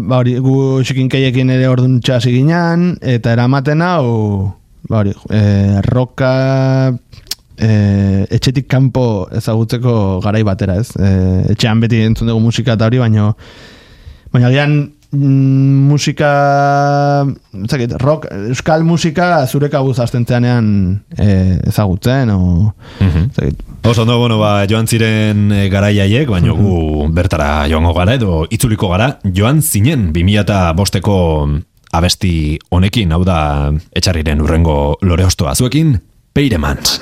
ba 0.00 0.22
hori, 0.22 0.38
gu 0.40 0.80
xikinkeiekin 0.86 1.52
ere 1.52 1.68
orduan 1.68 2.00
txasi 2.00 2.32
ginen, 2.32 2.94
eta 3.02 3.36
eramaten 3.36 3.84
hau, 3.84 4.54
ba 4.88 5.02
hori, 5.02 5.12
e, 5.28 5.44
roka 5.90 6.32
e, 7.58 7.70
etxetik 8.32 8.64
kanpo 8.70 9.28
ezagutzeko 9.28 10.20
garai 10.24 10.44
batera, 10.46 10.80
ez? 10.80 10.94
E, 10.96 11.14
etxean 11.52 11.84
beti 11.84 12.00
entzun 12.08 12.32
dugu 12.32 12.46
musika 12.48 12.78
eta 12.78 12.88
hori, 12.88 13.02
baino 13.02 13.34
baina 14.34 14.50
gian 14.50 14.78
mm, 14.80 15.03
musika 15.14 16.30
ez 17.64 17.70
dakit, 17.70 17.92
rock, 18.02 18.26
euskal 18.50 18.84
musika 18.86 19.46
zure 19.46 19.68
kabuz 19.72 19.98
astentzeanean 20.02 20.66
e, 21.18 21.58
ezagutzen 21.68 22.30
o, 22.30 22.72
Mhm. 23.00 23.28
dakit, 23.36 23.62
Oso 23.84 24.02
ondo, 24.02 24.16
bueno, 24.18 24.38
ba, 24.38 24.64
joan 24.66 24.86
ziren 24.88 25.50
e, 25.52 25.68
garaiaiek, 25.68 26.28
baina 26.28 26.52
gu 26.56 27.08
bertara 27.12 27.66
joango 27.68 27.92
gara 27.92 28.14
edo 28.14 28.46
itzuliko 28.50 28.88
gara, 28.88 29.18
joan 29.24 29.60
zinen 29.62 30.10
2000 30.12 30.40
eta 30.40 30.72
bosteko 30.72 31.48
abesti 31.92 32.58
honekin, 32.70 33.12
hau 33.12 33.22
da 33.24 33.70
etxarriren 33.92 34.40
urrengo 34.40 34.96
lore 35.02 35.24
ostoa 35.28 35.54
zuekin, 35.54 35.98
Peiremans. 36.32 37.00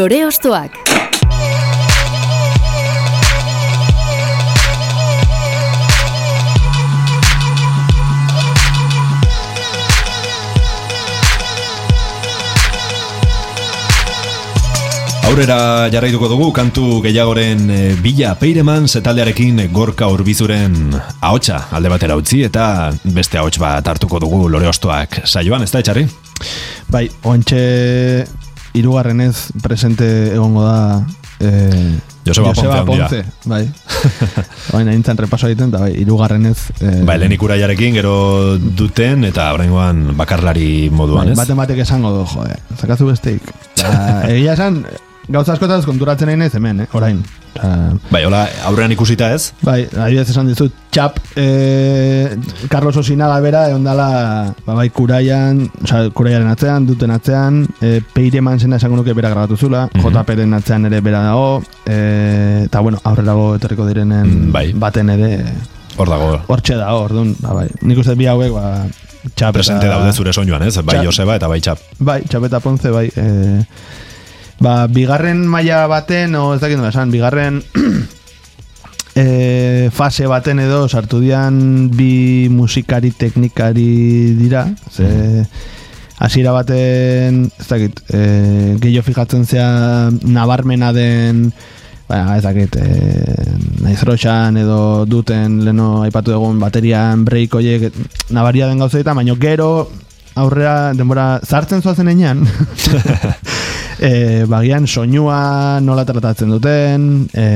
Lore 0.00 0.24
Ostoak. 0.24 0.76
Aurrera 15.28 15.90
jarraituko 15.92 16.30
dugu 16.32 16.48
kantu 16.56 17.02
gehiagoren 17.04 17.68
e, 17.68 17.92
bila 18.00 18.32
peireman 18.40 18.88
zetaldearekin 18.88 19.66
gorka 19.68 20.08
urbizuren 20.08 20.80
ahotsa 20.96 21.66
alde 21.76 21.92
batera 21.92 22.16
utzi 22.16 22.46
eta 22.48 22.88
beste 23.04 23.36
ahots 23.36 23.60
bat 23.60 23.84
hartuko 23.92 24.24
dugu 24.24 24.46
lore 24.48 24.72
ostoak 24.72 25.26
saioan, 25.26 25.68
ez 25.68 25.74
da 25.76 25.84
etxarri? 25.84 26.08
Bai, 26.88 27.04
ontxe 27.28 27.60
irugarrenez 28.74 29.50
presente 29.62 30.34
egongo 30.34 30.64
da 30.64 31.06
eh, 31.40 31.98
Joseba 32.26 32.52
Ponce 32.52 32.68
handia. 32.68 33.08
Ponce, 33.08 33.24
bai. 33.44 33.64
Baina 34.72 34.92
nintzen 34.92 35.18
repaso 35.18 35.48
egiten, 35.48 35.70
da 35.72 35.80
bai, 35.82 35.92
irugarrenez... 36.02 36.58
Eh, 36.80 37.00
Ba, 37.06 37.16
Elenik 37.16 37.42
uraiarekin 37.42 37.96
gero 37.96 38.14
duten 38.58 39.24
eta 39.28 39.48
oraingoan 39.56 40.10
bakarlari 40.18 40.90
moduan, 40.92 41.30
bai, 41.30 41.34
ez? 41.34 41.38
Bate 41.40 41.56
batek 41.58 41.82
esango 41.86 42.12
du, 42.14 42.26
jode, 42.30 42.58
zakazu 42.78 43.08
besteik. 43.10 43.48
Ba, 43.80 43.94
egia 44.34 44.54
esan, 44.54 44.84
gauza 45.30 45.52
askotaz 45.54 45.84
konturatzen 45.86 46.28
nahi 46.38 46.50
hemen, 46.52 46.80
eh, 46.84 46.86
orain. 46.98 47.20
Osa, 47.56 47.68
Bai, 48.10 48.24
hola, 48.24 48.44
aurrean 48.68 48.92
ikusita 48.94 49.32
ez? 49.34 49.52
Bai, 49.66 49.82
adibidez 49.90 50.30
esan 50.30 50.46
dizut, 50.48 50.72
txap, 50.94 51.18
eh, 51.36 52.36
Carlos 52.70 52.96
Osinaga 52.96 53.40
bera, 53.42 53.64
egon 53.70 53.84
dala, 53.84 54.54
ba, 54.66 54.74
bai, 54.78 54.88
kuraian, 54.94 55.64
oza, 55.82 56.04
kuraiaren 56.14 56.48
atzean, 56.52 56.86
duten 56.86 57.10
atzean, 57.10 57.64
eh, 57.82 58.00
peireman 58.14 58.60
zena 58.62 58.76
esango 58.78 58.96
nuke 59.00 59.12
bera 59.18 59.30
grabatu 59.30 59.56
zula, 59.56 59.88
Mhm. 59.92 60.14
JPren 60.14 60.54
atzean 60.54 60.86
ere 60.86 61.00
bera 61.00 61.22
dago, 61.24 61.62
eh, 61.86 62.62
eta 62.66 62.80
bueno, 62.80 62.98
aurrerago 63.04 63.54
etorriko 63.56 63.86
direnen 63.86 64.48
Mm, 64.48 64.52
bai. 64.52 64.72
baten 64.72 65.10
ere, 65.10 65.44
Hor 65.96 66.08
dago, 66.08 66.40
hortxe 66.46 66.76
dago, 66.76 67.00
orduan, 67.02 67.34
ba, 67.40 67.52
bai, 67.52 67.68
nik 67.82 67.98
uste 67.98 68.14
bi 68.16 68.26
hauek, 68.26 68.52
ba, 68.52 68.86
txap 69.34 69.52
presente 69.52 69.86
daude 69.86 70.12
zure 70.12 70.32
soinuan, 70.32 70.62
ez? 70.62 70.78
Bai. 70.84 71.04
Joseba 71.04 71.34
eta 71.36 71.48
bai 71.48 71.60
Txap. 71.60 71.78
Bai, 71.98 72.22
txap 72.22 72.44
eta 72.44 72.60
ponce, 72.60 72.90
bai, 72.90 73.10
eh, 73.16 73.64
ba, 74.60 74.86
bigarren 74.86 75.42
maila 75.48 75.86
baten, 75.88 76.36
o 76.36 76.52
ez 76.54 76.60
dakit 76.60 76.78
nola 76.78 76.92
esan, 76.92 77.10
bigarren 77.10 77.62
e, 79.16 79.24
fase 79.98 80.28
baten 80.30 80.60
edo 80.62 80.84
sartu 80.88 81.22
dian 81.24 81.88
bi 81.96 82.48
musikari 82.52 83.10
teknikari 83.10 84.36
dira, 84.38 84.68
ze 84.92 85.46
hasiera 86.20 86.52
baten, 86.52 87.46
ez 87.58 87.68
dakit, 87.68 88.04
e, 88.12 88.76
gehiago 88.78 89.08
fijatzen 89.08 89.48
zea 89.48 90.10
nabarmena 90.28 90.92
den 90.92 91.48
ba, 92.10 92.36
ez 92.36 92.44
dakit, 92.44 92.76
e, 92.76 93.48
naiz 93.80 94.02
roxan 94.04 94.60
edo 94.60 95.06
duten 95.08 95.62
leno 95.64 96.02
aipatu 96.04 96.36
egun 96.36 96.60
baterian 96.60 97.24
break 97.24 97.56
oiek 97.56 97.88
nabaria 98.28 98.68
den 98.68 98.84
gauzetan, 98.84 99.16
baino 99.16 99.40
gero 99.40 99.88
aurrera 100.38 100.92
denbora 100.94 101.40
zartzen 101.44 101.82
zoazen 101.82 102.08
enean 102.12 102.44
e, 103.98 104.44
bagian 104.48 104.86
soinua 104.86 105.80
nola 105.82 106.04
tratatzen 106.06 106.52
duten 106.54 107.06
e, 107.34 107.46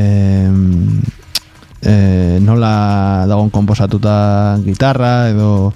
e, 1.83 1.95
nola 2.43 3.27
dagon 3.31 3.51
komposatuta 3.51 4.59
gitarra 4.65 5.31
edo 5.31 5.73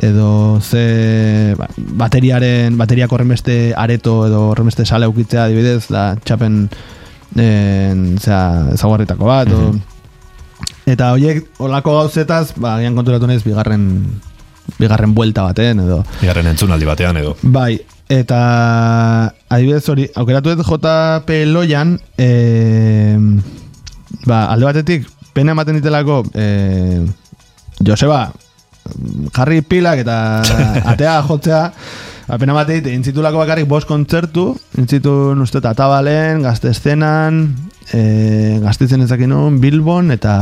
edo 0.00 0.60
ze 0.64 1.54
ba, 1.58 1.68
bateriaren 1.76 2.78
bateriako 2.78 3.18
horrenbeste 3.18 3.74
areto 3.76 4.26
edo 4.26 4.48
horrenbeste 4.50 4.86
sale 4.86 5.06
ukitzea 5.10 5.44
adibidez 5.44 5.90
da 5.92 6.14
txapen 6.16 6.62
en, 7.36 8.16
zera, 8.18 8.72
ezaguarritako 8.74 9.28
bat 9.28 9.52
o, 9.54 9.74
eta 10.88 11.12
horiek 11.14 11.60
olako 11.62 11.98
gauzetaz 12.00 12.56
ba, 12.56 12.78
agian 12.78 12.96
konturatu 12.96 13.28
naiz 13.28 13.42
bigarren 13.44 13.84
bigarren 14.78 15.14
buelta 15.14 15.42
baten 15.48 15.80
edo 15.86 16.02
Bigarren 16.20 16.50
entzunaldi 16.52 16.88
batean 16.88 17.18
edo. 17.20 17.36
Bai, 17.42 17.80
eta 18.10 18.40
adibidez 19.48 19.86
hori, 19.88 20.08
aukeratu 20.18 20.56
dut 20.56 20.66
JP 20.66 21.40
Loian, 21.52 21.94
e, 22.18 23.16
ba, 24.26 24.46
alde 24.50 24.66
batetik, 24.66 25.06
pena 25.32 25.54
ematen 25.54 25.78
ditelako, 25.78 26.24
e, 26.34 27.06
Joseba, 27.86 28.24
jarri 29.36 29.62
pilak 29.62 30.02
eta 30.02 30.16
atea 30.92 31.20
jotzea, 31.28 31.62
ba, 32.26 32.38
pena 32.38 32.56
ematen 32.56 32.80
dit, 32.80 32.92
intzitulako 32.98 33.44
bakarrik 33.44 33.70
bost 33.70 33.88
kontzertu, 33.88 34.50
intzitun 34.80 35.40
uste 35.46 35.62
eta 35.62 35.76
tabalen, 35.78 36.42
gazte 36.42 36.74
eszenan, 36.74 37.44
e, 37.94 38.58
gaztitzen 38.64 39.06
ezakin 39.06 39.30
nun, 39.30 39.60
Bilbon, 39.62 40.10
eta 40.10 40.34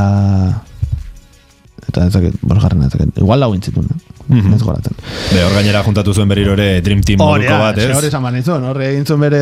eta 1.89 2.09
ezakit, 2.09 2.41
bosgarren 2.41 2.85
ezakit, 2.89 3.13
igual 3.21 3.45
lau 3.45 3.53
intzitun, 3.53 3.85
eh? 3.93 4.18
Mhm. 4.29 4.53
ez 4.53 4.61
goratzen. 4.61 4.95
Be, 5.33 5.43
hor 5.43 5.53
gainera 5.57 5.81
juntatu 5.83 6.13
zuen 6.13 6.29
berriro 6.29 6.53
ere 6.53 6.81
Dream 6.85 7.01
Team 7.01 7.21
Hori 7.25 7.47
moduko 7.47 7.59
bat, 7.63 7.77
ez? 7.81 7.89
hori 7.97 8.07
esan 8.11 8.21
behar 8.21 8.35
nizun, 8.37 8.63
hor 8.69 8.81
egin 8.85 9.05
zuen 9.05 9.23
bere 9.25 9.39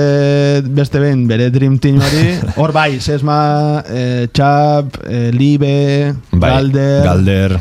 beste 0.63 1.01
behin, 1.03 1.25
bere 1.27 1.49
Dream 1.51 1.77
Team 1.83 1.99
hori, 1.99 2.38
hor 2.61 2.71
bai, 2.75 2.99
Sesma, 3.03 3.83
eh, 3.83 4.27
Txap, 4.31 5.01
eh, 5.05 5.29
Libe, 5.35 6.13
Bai, 6.31 6.51
Galder, 6.53 7.03
Galder, 7.03 7.57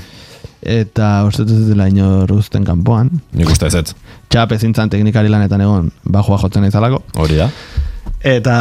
eta 0.62 1.08
uste 1.26 1.46
ez 1.46 1.64
dela 1.68 1.88
inor 1.90 2.30
uzten 2.36 2.64
kanpoan. 2.66 3.10
nik 3.32 3.50
uste 3.50 3.66
ez 3.66 3.74
ez. 3.82 3.94
Txap 4.30 4.54
ezin 4.56 4.74
zan 4.74 4.90
teknikari 4.90 5.28
lanetan 5.30 5.60
egon, 5.66 5.90
bajua 6.04 6.38
jotzen 6.42 6.62
naizalako. 6.66 7.02
Hori 7.22 7.42
da. 7.42 7.50
Eta, 8.26 8.56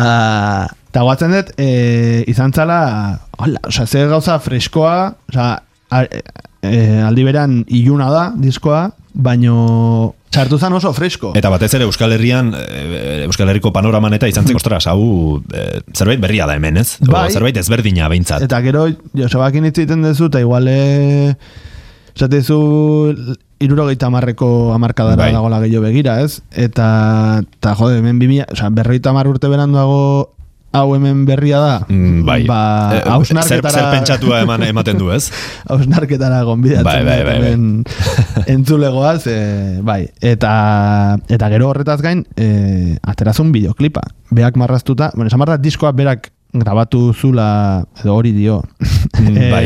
eta 0.89 1.05
guatzen 1.05 1.33
dut, 1.33 1.53
e, 1.57 2.23
izan 2.29 2.53
zala, 2.53 3.19
hola, 3.37 3.61
oza, 3.67 3.85
ze 3.85 4.05
gauza 4.09 4.37
freskoa, 4.39 4.97
oza, 5.29 5.53
a, 5.53 5.64
aldi 5.91 7.23
beran 7.27 7.63
iluna 7.67 8.09
da, 8.11 8.27
diskoa, 8.41 8.89
baino 9.13 10.15
sartu 10.35 10.59
zan 10.59 10.73
oso 10.75 10.91
fresko. 10.93 11.31
Eta 11.39 11.49
batez 11.53 11.71
ere 11.77 11.87
Euskal 11.87 12.15
Herrian, 12.15 12.51
e, 12.57 13.23
Euskal 13.25 13.49
Herriko 13.51 13.71
panoraman 13.75 14.17
eta 14.17 14.27
izan 14.27 14.47
zen, 14.47 14.57
ostras, 14.59 14.83
hau 14.91 15.39
e, 15.53 15.65
zerbait 15.95 16.21
berria 16.21 16.47
da 16.49 16.57
hemen, 16.59 16.81
ez? 16.81 16.97
O, 17.05 17.11
Bai. 17.13 17.29
zerbait 17.31 17.57
ezberdina 17.61 18.09
behintzat. 18.11 18.43
Eta 18.45 18.59
gero, 18.65 18.85
Josebakin 19.15 19.69
hitz 19.69 19.77
egiten 19.77 20.03
duzu, 20.03 20.27
eta 20.31 20.43
igual, 20.43 20.67
e, 20.67 21.35
esatezu, 22.15 22.59
irurogeita 23.63 24.09
amarreko 24.11 24.73
amarkadara 24.75 25.21
Bai. 25.23 25.31
dagoela 25.35 25.61
gehiago 25.63 25.85
begira, 25.87 26.19
ez? 26.25 26.41
Eta, 26.51 26.87
eta 27.45 27.75
jode, 27.79 28.01
hemen 28.01 28.19
bimia, 28.19 28.47
oza, 28.51 28.69
berroita 28.75 29.15
amar 29.15 29.31
urte 29.31 29.51
beranduago 29.51 30.34
hau 30.75 30.95
hemen 30.95 31.25
berria 31.25 31.59
da, 31.59 31.75
Mm, 31.89 32.25
bai. 32.27 32.43
ba, 32.45 32.59
Eh, 32.93 32.99
zer, 33.01 33.11
hausnarketara, 33.13 33.71
zer 33.79 33.91
pentsatua 33.95 34.41
eman, 34.43 34.63
ematen 34.63 34.97
du, 34.97 35.11
ez? 35.11 35.31
hausnarketara 35.71 36.43
gonbidatzen 36.43 36.83
Bai, 36.85 37.03
bai, 37.03 37.23
bai, 37.23 37.39
bai. 37.39 37.51
hemen 37.53 37.83
entzulegoaz, 38.55 39.25
e, 39.27 39.79
bai, 39.81 40.09
eta, 40.21 41.17
eta 41.29 41.49
gero 41.49 41.69
horretaz 41.71 42.01
gain, 42.01 42.25
e, 42.37 42.97
aterazun 43.03 43.51
bideoklipa, 43.55 44.01
beak 44.31 44.55
marraztuta, 44.57 45.11
bueno, 45.15 45.27
esan 45.27 45.39
behar 45.39 45.55
da, 45.57 45.61
diskoa 45.63 45.91
berak 45.95 46.31
grabatu 46.55 47.09
zula, 47.13 47.83
edo 48.03 48.15
hori 48.15 48.31
dio, 48.31 48.61
Mm, 49.15 49.37
Eh, 49.45 49.51
bai. 49.51 49.65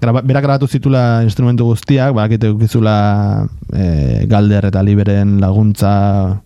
graba, 0.00 0.20
berak 0.22 0.42
grabatu 0.44 0.66
zitula 0.68 1.22
instrumentu 1.24 1.64
guztiak, 1.64 2.12
bakite 2.14 2.50
ukizula 2.52 3.46
e, 3.72 4.24
galder 4.28 4.66
eta 4.68 4.82
liberen 4.84 5.38
laguntza, 5.40 6.42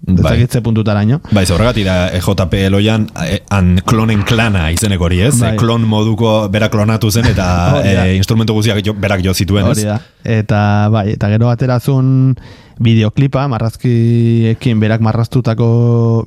Bai. 0.00 0.40
ez 0.42 0.62
puntutaraino. 0.64 1.20
Bai, 1.30 1.44
horregatik 1.52 1.84
da 1.84 2.08
EJP 2.16 2.54
Eloian 2.66 3.06
eh, 3.20 3.40
han 3.52 3.74
klonen 3.84 4.22
klana 4.24 4.70
izeneko 4.72 5.04
hori, 5.10 5.20
ez? 5.26 5.34
Bai. 5.40 5.52
Klon 5.60 5.84
moduko 5.88 6.48
bera 6.52 6.70
klonatu 6.72 7.10
zen 7.10 7.28
eta 7.30 7.46
Hori 7.76 7.92
e, 7.92 8.16
instrumentu 8.16 8.56
guztiak 8.56 8.80
jo, 8.86 8.94
berak 8.96 9.22
jo 9.24 9.34
zituen, 9.34 9.68
Hori 9.68 9.84
ez? 9.84 9.86
da. 9.92 10.00
Eta 10.24 10.62
bai, 10.92 11.10
eta 11.18 11.28
gero 11.34 11.50
aterazun 11.52 12.34
bideoklipa, 12.80 13.46
marrazkiekin 13.52 14.80
berak 14.80 15.04
marraztutako 15.04 15.70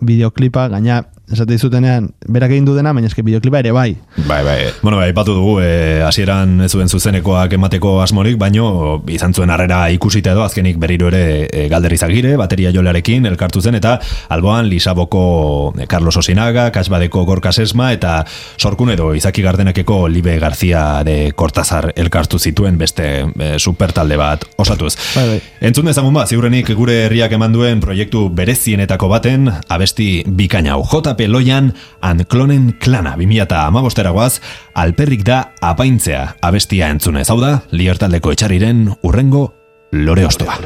bideoklipa, 0.05 0.67
gaina 0.73 1.03
esate 1.31 1.55
dizutenean, 1.55 2.09
berak 2.27 2.51
egin 2.51 2.65
du 2.67 2.73
dena, 2.75 2.91
baina 2.93 3.07
eske 3.07 3.23
bideoklipa 3.25 3.61
ere 3.63 3.71
bai. 3.73 3.95
Bai, 4.27 4.41
bai. 4.45 4.57
Bueno, 4.81 4.97
bai, 4.99 5.07
aipatu 5.09 5.33
dugu, 5.37 5.53
eh, 5.63 6.03
hasieran 6.05 6.59
ez 6.65 6.71
zuen 6.71 6.89
zuzenekoak 6.89 7.55
emateko 7.57 7.95
asmorik, 8.03 8.37
baino 8.37 9.01
izan 9.07 9.33
zuen 9.33 9.49
harrera 9.53 9.85
ikusita 9.95 10.33
edo 10.33 10.43
azkenik 10.43 10.77
berriro 10.81 11.07
ere 11.09 11.47
e, 11.47 11.67
galder 11.71 11.95
izagire, 11.95 12.35
bateria 12.37 12.73
jolearekin 12.75 13.25
elkartu 13.29 13.61
zen, 13.61 13.79
eta 13.79 13.95
alboan 14.29 14.67
Lisaboko 14.69 15.73
eh, 15.79 15.87
Carlos 15.87 16.17
Osinaga, 16.17 16.69
Kasbadeko 16.75 17.25
Gorka 17.25 17.53
Sesma, 17.55 17.91
eta 17.93 18.25
sorkun 18.57 18.91
edo 18.93 19.13
Izaki 19.15 19.41
Gardenakeko 19.41 20.07
Libe 20.09 20.37
Garzia 20.43 21.03
de 21.07 21.31
Cortazar 21.35 21.93
elkartu 21.95 22.37
zituen 22.37 22.77
beste 22.77 23.09
e, 23.23 23.53
supertalde 23.59 24.19
bat 24.19 24.45
osatuz. 24.57 24.95
Bai, 25.15 25.27
bai. 25.31 25.41
Entzun 25.71 25.87
dezagun 25.87 26.13
ba, 26.13 26.27
ziurrenik 26.43 26.73
gure 26.75 26.95
herriak 27.05 27.31
eman 27.37 27.53
duen 27.55 27.79
proiektu 27.79 28.25
berezienetako 28.35 29.07
baten, 29.07 29.47
abesti 29.71 30.25
bikaina 30.27 30.73
hau. 30.75 30.83
JP 30.83 31.29
Loian, 31.31 31.69
Anklonen 32.03 32.73
Klana, 32.83 33.15
2008 33.15 34.11
goaz, 34.11 34.41
alperrik 34.75 35.23
da 35.23 35.53
apaintzea 35.63 36.33
abestia 36.43 36.91
entzunez. 36.91 37.29
Hau 37.31 37.39
da, 37.39 37.61
liartaldeko 37.71 38.35
etxariren 38.35 38.89
urrengo 39.07 39.53
lore 39.93 40.27
ostoa. 40.27 40.59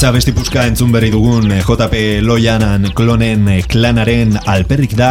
Azea 0.00 0.14
besti 0.16 0.32
puska 0.32 0.62
entzun 0.64 0.94
berri 0.94 1.10
dugun 1.12 1.50
eh, 1.52 1.58
JP 1.60 2.22
Loianan 2.24 2.86
klonen 2.96 3.42
eh, 3.52 3.58
klanaren 3.68 4.30
alperrik 4.48 4.94
da 4.96 5.10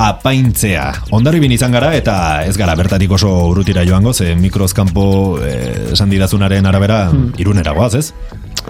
apaintzea. 0.00 0.86
Ondarribin 1.12 1.52
izan 1.52 1.76
gara 1.76 1.90
eta 1.92 2.14
ez 2.48 2.54
gara 2.56 2.72
bertatik 2.72 3.12
oso 3.12 3.28
urrutira 3.50 3.84
joango, 3.84 4.14
ze 4.16 4.32
mikrozkampo 4.40 5.04
eh, 5.44 5.92
esan 5.92 6.08
didazunaren 6.08 6.64
arabera 6.64 7.02
irunera 7.36 7.76
goaz, 7.76 7.92
ez? 8.00 8.06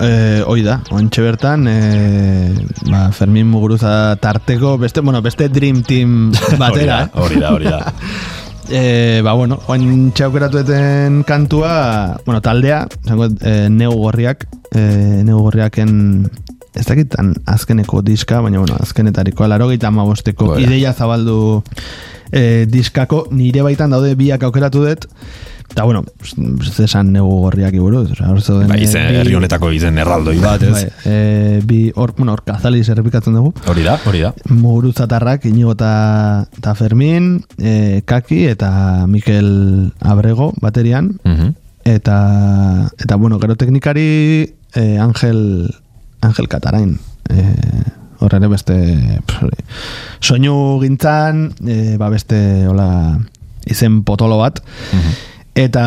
Eh, 0.02 0.42
hoi 0.42 0.64
da, 0.66 0.80
ontxe 0.90 1.22
bertan, 1.22 1.70
eh, 1.70 2.50
ba, 2.90 3.06
Fermin 3.14 3.46
Muguruza 3.46 4.16
tarteko, 4.18 4.74
beste, 4.76 5.06
bueno, 5.06 5.22
beste 5.22 5.46
Dream 5.54 5.84
Team 5.86 6.32
batera, 6.58 7.04
eh? 7.04 7.10
Hori 7.14 7.38
da, 7.38 7.54
hori 7.54 7.70
da. 7.70 7.84
E, 8.70 9.18
ba, 9.26 9.32
bueno, 9.34 9.56
oin 9.66 10.12
txaukeratueten 10.14 11.24
kantua, 11.26 12.18
bueno, 12.22 12.38
taldea, 12.38 12.84
zango, 13.02 13.26
e, 13.42 13.66
neu 13.66 13.96
gorriak, 13.98 14.44
e, 14.74 15.22
neu 15.26 15.38
gorriaken, 15.42 16.30
ez 16.74 16.86
dakitan 16.86 17.34
azkeneko 17.46 18.02
diska, 18.06 18.40
baina, 18.40 18.58
bueno, 18.62 18.76
azkenetariko 18.80 19.44
alarogeita 19.44 19.88
amabosteko 19.88 20.46
Goera. 20.52 20.62
ideia 20.62 20.92
zabaldu 20.92 21.62
e, 22.32 22.66
diskako, 22.70 23.26
nire 23.30 23.62
baitan 23.66 23.90
daude 23.90 24.14
biak 24.14 24.42
aukeratu 24.46 24.84
dut, 24.86 25.06
eta, 25.70 25.84
bueno, 25.86 26.04
ez 26.22 26.80
esan 26.82 27.12
neu 27.14 27.26
gorriak 27.28 27.74
iburuz, 27.74 28.08
osea, 28.12 28.28
hor 28.30 28.40
zeuden, 28.42 28.68
Ba, 28.70 28.76
izen, 28.78 29.06
bi- 29.08 29.18
herri 29.20 29.34
honetako 29.38 29.70
izen 29.74 29.98
erraldoi 30.02 30.36
bat, 30.42 30.62
ez? 30.66 30.72
Bai, 30.74 30.84
e, 31.06 31.60
bi, 31.66 31.80
hor, 31.94 32.14
bueno, 32.18 32.32
hor 32.34 32.42
kazali 32.46 32.82
zerrepikatzen 32.84 33.34
dugu, 33.38 33.52
Hori 33.70 33.82
da, 33.86 33.98
hori 34.06 34.20
da. 34.22 34.32
Muguruzatarrak, 34.50 35.44
Inigo 35.50 35.72
eta 35.78 36.74
Fermin, 36.78 37.42
e, 37.58 38.02
Kaki 38.04 38.44
eta 38.50 39.06
Mikel 39.06 39.92
Abrego 40.00 40.52
baterian, 40.60 41.16
Mhm. 41.24 41.54
eta, 41.84 42.90
eta 42.98 43.16
bueno, 43.16 43.38
gero 43.40 43.56
teknikari 43.56 44.54
e, 44.74 44.98
Angel, 44.98 45.70
Angel 46.20 46.48
Katarain. 46.48 46.98
E, 47.30 47.44
hor 48.20 48.34
ere 48.36 48.48
beste 48.52 48.76
pff, 49.26 49.48
soinu 50.20 50.78
gintzan, 50.82 51.48
e, 51.64 51.96
ba 52.00 52.10
beste 52.12 52.66
hola, 52.68 53.18
izen 53.66 54.02
potolo 54.04 54.38
bat. 54.40 54.60
Eta 55.58 55.84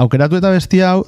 aukeratu 0.00 0.40
eta 0.40 0.52
besti 0.54 0.80
hau, 0.84 1.04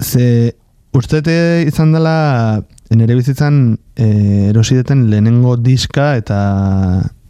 ze 0.00 0.54
ustete 0.92 1.64
izan 1.66 1.92
dela 1.92 2.62
nire 2.90 3.14
bizitzan 3.18 3.78
e, 3.96 4.48
erosideten 4.50 5.08
lehenengo 5.10 5.56
diska 5.56 6.14
eta 6.16 6.38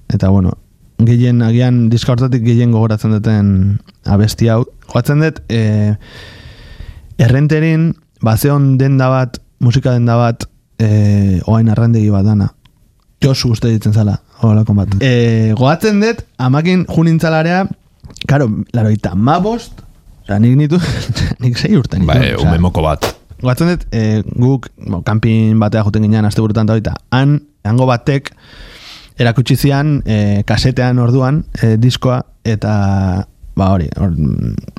eta 0.09 0.29
bueno, 0.31 0.55
gehien 0.99 1.43
agian 1.43 1.89
diska 1.91 2.15
hortatik 2.15 2.45
gehien 2.47 2.73
gogoratzen 2.73 3.15
duten 3.17 3.49
abesti 4.07 4.49
hau. 4.53 4.65
Joatzen 4.89 5.25
dut 5.25 5.43
e, 5.51 5.97
errenterin 7.19 7.91
bazeon 8.25 8.77
denda 8.79 9.09
bat, 9.13 9.41
musika 9.61 9.93
denda 9.97 10.17
bat 10.19 10.47
e, 10.79 11.41
oain 11.47 11.69
arrandegi 11.69 12.11
bat 12.15 12.27
dana. 12.27 12.53
Josu 13.23 13.53
uste 13.55 13.71
ditzen 13.73 13.95
zala, 13.95 14.19
holako 14.47 14.77
bat. 14.79 14.95
E, 15.03 15.53
goatzen 15.59 16.01
dut, 16.03 16.23
amakin 16.39 16.85
junintzalarea, 16.87 17.65
karo, 18.31 18.49
laro 18.75 18.93
eta 18.95 19.15
ma 19.15 19.39
bost, 19.43 19.83
oza, 20.25 20.39
nik 20.43 20.57
nitu, 20.59 20.81
nik 21.43 21.59
zei 21.59 21.75
urte 21.79 21.99
nitu. 21.99 22.11
Bai, 22.11 22.35
osea, 22.35 22.47
ume 22.47 22.63
moko 22.63 22.85
bat. 22.87 23.11
Goatzen 23.43 23.75
dut, 23.75 23.87
e, 23.95 24.23
guk 24.35 24.71
bo, 24.87 25.03
kanpin 25.07 25.59
batea 25.63 25.85
juten 25.87 26.07
ginean 26.07 26.27
azte 26.29 26.43
burutan 26.43 26.71
da 26.71 26.77
horita, 26.77 26.95
han, 27.15 27.41
hango 27.67 27.87
batek 27.91 28.33
erakutsi 29.19 29.57
zian 29.59 29.99
e, 30.07 30.45
kasetean 30.47 30.99
orduan 31.03 31.43
e, 31.59 31.75
diskoa 31.81 32.23
eta 32.47 32.75
ba 33.59 33.73
hori, 33.75 33.89
hor, 33.99 34.13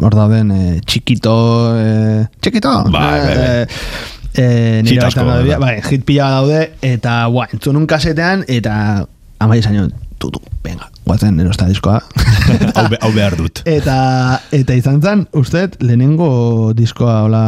hor 0.02 0.16
dauden 0.16 0.52
e, 0.56 0.62
txikito 0.88 1.36
e, 1.76 2.28
txikito 2.42 2.72
Bai, 2.90 3.06
bai, 3.06 3.24
bai. 3.28 3.64
E, 4.34 4.44
e, 4.44 4.46
nire 4.88 5.04
asko 5.06 5.26
baitan 5.26 5.34
daude, 5.34 5.50
daude. 5.52 5.64
bai, 5.66 5.76
hit 5.90 6.06
pila 6.08 6.30
daude 6.40 6.62
eta 6.82 7.22
ba, 7.34 7.48
entzun 7.54 7.76
un 7.82 7.88
kasetean 7.90 8.46
eta 8.48 8.76
amai 9.40 9.60
joan, 9.64 9.92
tutu, 10.20 10.42
venga, 10.66 10.90
guatzen 11.08 11.38
erosta 11.40 11.68
diskoa 11.70 12.02
hau, 12.78 12.86
be- 12.92 12.98
hau 13.00 13.12
behar 13.16 13.38
dut. 13.40 13.62
Eta, 13.70 13.96
eta 14.52 14.76
izan 14.76 14.98
zen, 15.02 15.22
usteet, 15.40 15.78
lehenengo 15.84 16.74
diskoa, 16.76 17.22
hola, 17.28 17.44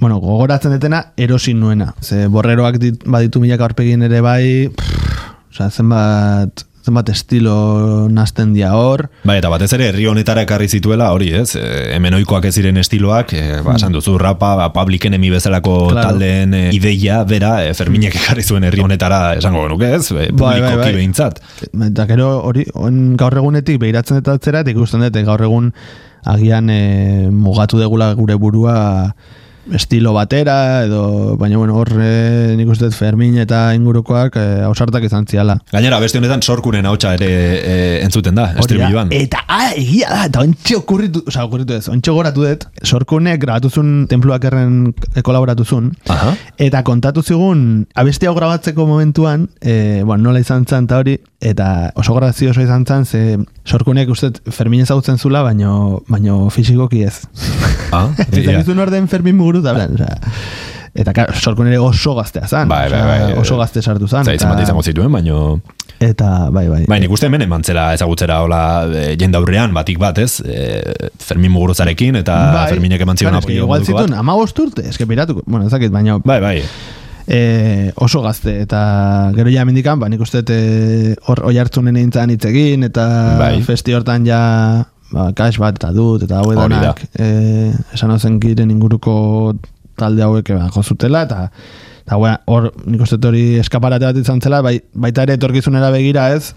bueno, 0.00 0.16
gogoratzen 0.22 0.72
detena, 0.72 1.02
erosin 1.20 1.60
nuena. 1.60 1.90
Ze 2.00 2.24
borreroak 2.32 2.78
dit, 2.80 3.04
baditu 3.04 3.42
milaka 3.44 3.68
aurpegin 3.68 4.02
ere 4.08 4.22
bai, 4.24 4.70
pff, 4.72 5.28
osea, 5.52 5.68
zenbat, 5.70 6.64
zenbat 6.84 7.08
estilo 7.12 8.08
nazten 8.08 8.54
dia 8.54 8.70
hor. 8.74 9.08
Bai, 9.28 9.36
eta 9.38 9.50
batez 9.52 9.68
ere 9.76 9.90
herri 9.90 10.06
honetara 10.08 10.42
ekarri 10.46 10.68
zituela 10.68 11.10
hori, 11.12 11.28
ez? 11.36 11.54
E, 11.56 11.64
hemen 11.96 12.14
ohikoak 12.16 12.46
ez 12.48 12.54
ziren 12.56 12.76
estiloak, 12.80 13.34
e, 13.36 13.42
ba, 13.66 13.74
esan 13.76 13.92
duzu 13.92 14.16
rapa, 14.18 14.54
ba, 14.56 14.70
Public 14.72 15.04
Enemy 15.10 15.30
bezalako 15.34 15.74
Claro. 15.90 16.08
taldeen 16.08 16.54
e, 16.54 16.62
ideia, 16.76 17.22
bera, 17.24 17.64
e, 17.66 17.74
Ferminek 17.76 18.16
ekarri 18.16 18.42
zuen 18.42 18.64
herri 18.64 18.80
honetara 18.80 19.34
esango 19.36 19.66
genuke, 19.66 19.92
ez? 19.98 20.06
E, 20.10 20.14
Bai, 20.14 20.30
bai, 20.32 20.54
publikoki 20.60 20.84
bai. 20.86 20.94
behintzat. 20.96 21.42
Eta 21.90 22.06
gero 22.08 22.30
hori, 22.48 22.64
gaur 23.20 23.36
egunetik 23.42 23.78
behiratzen 23.82 24.20
dut 24.22 24.32
atzera, 24.34 24.60
eta 24.64 24.72
ikusten 24.72 25.04
dut, 25.04 25.20
gaur 25.28 25.42
egun 25.44 25.72
agian 26.24 26.68
e, 26.72 27.28
mugatu 27.32 27.78
degula 27.80 28.12
gure 28.14 28.34
burua 28.40 28.78
estilo 29.74 30.12
batera, 30.12 30.84
edo, 30.84 31.36
baina 31.36 31.58
bueno, 31.58 31.76
hor 31.78 31.90
e, 32.00 32.54
nik 32.58 32.68
uste 32.72 32.90
Fermin 32.94 33.38
eta 33.42 33.62
ingurukoak 33.76 34.36
e, 34.40 34.44
ausartak 34.66 35.04
izan 35.06 35.26
ziala. 35.30 35.58
Gainera, 35.72 36.00
beste 36.02 36.18
honetan 36.18 36.42
sorkunen 36.42 36.86
ahotsa 36.86 37.14
ere 37.18 37.30
e, 37.30 37.76
entzuten 38.04 38.38
da, 38.38 38.50
estribilloan. 38.60 39.12
Eta, 39.16 39.44
ah, 39.48 39.70
egia 39.76 40.10
da, 40.12 40.26
eta 40.30 40.44
ontxe 40.46 40.78
okurritu, 40.80 41.24
oza, 41.26 41.44
okurritu 41.48 41.76
ez, 41.76 41.86
ontxe 41.92 42.14
goratu 42.16 42.46
dut, 42.46 42.66
sorkunek 42.84 43.40
grabatuzun 43.42 44.06
templuak 44.10 44.46
erren 44.50 44.94
kolaboratuzun, 45.26 45.92
Aha. 46.12 46.34
eta 46.68 46.84
kontatu 46.86 47.22
zigun, 47.22 47.86
abesti 47.94 48.30
hau 48.30 48.36
grabatzeko 48.38 48.86
momentuan, 48.88 49.48
e, 49.60 50.02
bueno, 50.04 50.28
nola 50.28 50.42
izan 50.42 50.66
zen 50.66 50.90
eta 50.90 51.02
hori, 51.04 51.18
eta 51.40 51.90
oso 51.96 52.14
grazioso 52.14 52.60
izan 52.60 52.84
zen, 52.86 53.06
ze 53.06 53.38
sorkunek 53.64 54.08
uste 54.12 54.30
Fermin 54.52 54.82
ezagutzen 54.84 55.18
zula, 55.18 55.42
baino, 55.42 56.02
baino 56.08 56.48
fisikoki 56.50 57.04
ez. 57.08 57.22
Ah, 57.90 58.06
Eta 58.22 58.52
gizun 58.60 58.78
orden 58.78 59.08
Fermin 59.10 59.34
muguru 59.34 59.64
da, 59.64 59.72
oza, 59.90 60.06
eta 60.94 61.10
klar, 61.10 61.32
sorkun 61.34 61.66
ere 61.66 61.80
oso 61.82 62.12
gaztea 62.14 62.46
zan, 62.46 62.68
Bai, 62.70 62.84
bai, 62.86 63.00
osea, 63.00 63.24
bai. 63.24 63.38
oso 63.40 63.56
gazte 63.58 63.82
sartu 63.82 64.06
zan. 64.06 64.22
Zaitzen 64.28 64.46
bat 64.50 64.62
izango 64.62 64.84
zituen, 64.86 65.10
baino... 65.10 65.60
Eta, 66.00 66.28
bai, 66.54 66.68
bai. 66.70 66.84
Bai, 66.88 67.00
nik 67.02 67.10
uste 67.12 67.26
hemen 67.26 67.42
eman 67.44 67.66
zela 67.66 67.88
ezagutzera 67.96 68.38
hola 68.44 68.60
e, 68.86 69.02
jendaurrean, 69.20 69.74
batik 69.74 69.98
bat, 70.00 70.22
ez? 70.22 70.38
E, 70.40 71.10
Fermin 71.18 71.50
muguruzarekin, 71.52 72.20
eta 72.22 72.36
Ferminek 72.70 73.02
eman 73.04 73.18
zion 73.20 73.34
Bai, 73.34 73.42
apoio 73.42 73.66
Igual 73.66 73.84
zituen, 73.84 74.14
ama 74.16 74.38
urte, 74.38 74.86
eske 74.88 75.04
piratuko, 75.10 75.42
bueno, 75.46 75.66
ez 75.66 75.74
dakit, 75.74 75.90
baina 75.90 76.20
Bai, 76.22 76.38
bai. 76.40 76.56
E, 77.30 77.92
oso 77.96 78.20
gazte, 78.22 78.56
eta 78.64 79.30
gero 79.36 79.52
ja 79.54 79.64
mendikan, 79.64 80.00
ba, 80.02 80.08
nik 80.10 80.22
uste 80.24 80.42
e, 80.50 81.14
hor 81.30 81.44
oi 81.46 81.54
hartzunen 81.62 81.96
eintzan 82.00 82.32
hitz 82.34 82.44
eta 82.44 83.04
Bai. 83.38 83.62
festi 83.62 83.94
hortan 83.94 84.26
ja 84.26 84.40
ba, 85.12 85.30
cash 85.38 85.58
bat 85.62 85.78
eta 85.78 85.92
dut, 85.94 86.26
eta 86.26 86.42
hau 86.42 86.50
edanak, 86.52 87.04
e, 87.14 87.70
esan 87.94 88.10
ozen 88.10 88.40
giren 88.42 88.70
inguruko 88.70 89.54
talde 89.96 90.26
hauek 90.26 90.50
ba, 90.56 90.68
jozutela, 90.74 91.22
eta 91.22 91.48
eta 92.00 92.18
hor 92.50 92.72
nik 92.90 93.06
uste 93.06 93.22
hori 93.22 93.60
eskaparate 93.62 94.10
bat 94.10 94.18
izan 94.18 94.42
zela, 94.42 94.62
bai, 94.66 94.80
baita 94.92 95.22
ere 95.22 95.38
etorkizunera 95.38 95.92
begira 95.94 96.32
ez, 96.34 96.54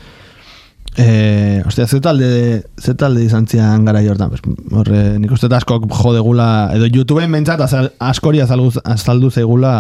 Eh, 0.96 1.64
ostia, 1.66 1.88
ze 1.88 2.00
talde, 2.00 2.64
ze 2.78 2.94
talde 2.94 3.24
izan 3.24 3.48
zian 3.50 3.86
gara 3.86 4.02
jortan, 4.06 4.30
horre, 4.78 5.18
nik 5.18 5.32
uste 5.34 5.50
askok 5.50 5.88
jodegula, 5.90 6.70
edo 6.76 6.86
YouTubeen 6.86 7.32
mentzat 7.34 7.64
azal, 7.66 7.90
askori 7.98 8.44
azaldu, 8.44 8.70
azaldu 8.86 9.32
zeigula 9.32 9.74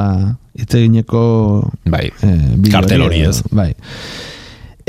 hitz 0.57 0.74
egineko 0.74 1.70
Bai. 1.86 2.07
eh, 2.26 2.72
Kartel 2.72 3.05
hori, 3.05 3.22
ez? 3.30 3.43
Bai. 3.51 3.76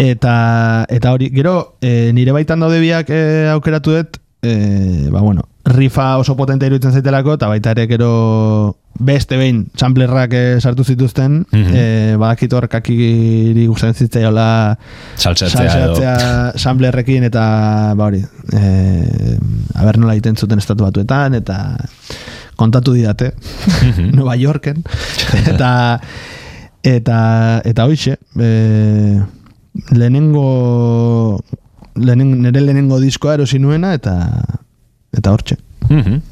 Eta, 0.00 0.86
eta 0.88 1.12
hori, 1.12 1.28
gero, 1.34 1.76
eh, 1.84 2.10
nire 2.16 2.32
baitan 2.32 2.64
daude 2.64 2.80
biak 2.80 3.10
eh, 3.12 3.50
aukeratu 3.52 3.98
dut, 3.98 4.16
eh, 4.42 5.10
ba, 5.12 5.20
bueno, 5.20 5.44
rifa 5.64 6.18
oso 6.20 6.36
potente 6.36 6.66
iruditzen 6.66 6.92
zaitelako, 6.92 7.34
eta 7.38 7.48
baita 7.48 7.70
ere 7.72 7.86
gero 7.88 8.76
beste 9.00 9.36
behin 9.40 9.62
samplerrak 9.80 10.32
eh, 10.36 10.60
sartu 10.60 10.84
zituzten, 10.84 11.46
Mhm. 11.50 11.72
eh, 11.74 12.16
badakit 12.20 12.52
hor 12.52 12.68
kakiri 12.68 13.66
gustatzen 13.66 14.06
zitzaiola 14.06 14.76
saltzatzea 15.16 16.52
samplerrekin 16.60 17.24
eta 17.24 17.94
ba 17.96 18.04
hori, 18.10 18.20
eh, 18.52 19.38
aber 19.74 19.98
nola 19.98 20.12
egiten 20.14 20.36
zuten 20.36 20.58
estatu 20.58 20.84
batuetan 20.84 21.34
eta 21.34 21.76
kontatu 22.56 22.92
didate 22.92 23.32
Nueva 24.14 24.36
Yorken. 24.36 24.84
Eta 25.50 26.00
eta 26.84 27.62
eta 27.64 27.84
hoixe 27.88 28.18
eh, 28.38 29.20
lehenengo 29.90 31.40
lehenen, 31.96 32.42
nire 32.42 32.60
lehenengo 32.60 33.00
diskoa 33.00 33.34
erosi 33.38 33.58
nuena 33.58 33.94
eta 33.94 34.14
eta 35.16 35.32
hortxe 35.32 35.58
Mhm. 35.88 36.22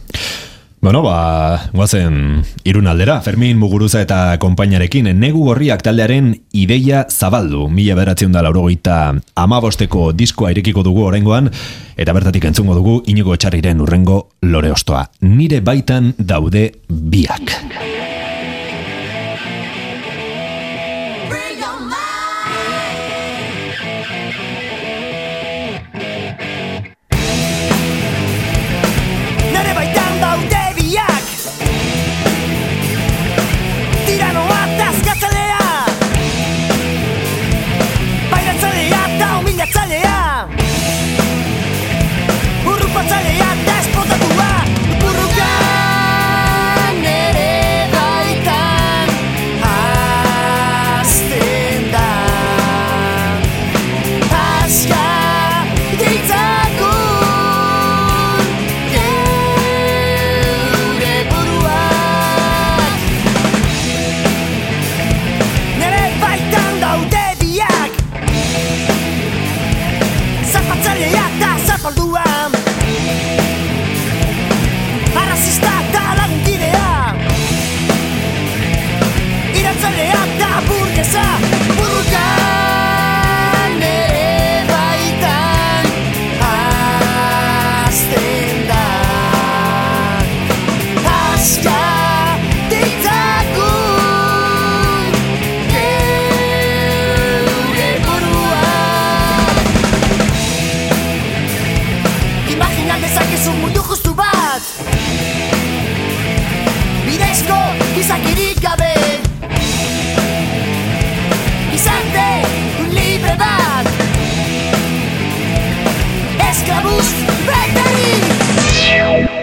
Bueno, 0.83 1.03
ba, 1.03 1.69
guazen 1.73 2.43
irun 2.65 2.89
aldera, 2.91 3.21
Fermin 3.23 3.55
Muguruza 3.57 4.01
eta 4.03 4.35
konpainarekin 4.43 5.13
negu 5.15 5.45
gorriak 5.47 5.85
taldearen 5.87 6.33
ideia 6.51 7.05
zabaldu. 7.07 7.69
Mila 7.71 7.95
beratzen 7.95 8.35
da 8.35 8.43
laurogeita 8.43 9.15
amabosteko 9.39 10.11
diskoa 10.13 10.51
irekiko 10.51 10.83
dugu 10.83 11.07
orengoan, 11.07 11.53
eta 11.95 12.13
bertatik 12.17 12.51
entzungo 12.51 12.75
dugu 12.75 12.99
inigo 13.07 13.31
etxarriren 13.37 13.81
urrengo 13.81 14.25
lore 14.43 14.75
ostoa. 14.75 15.07
Nire 15.21 15.61
baitan 15.61 16.17
daude 16.19 16.73
biak. 16.89 17.61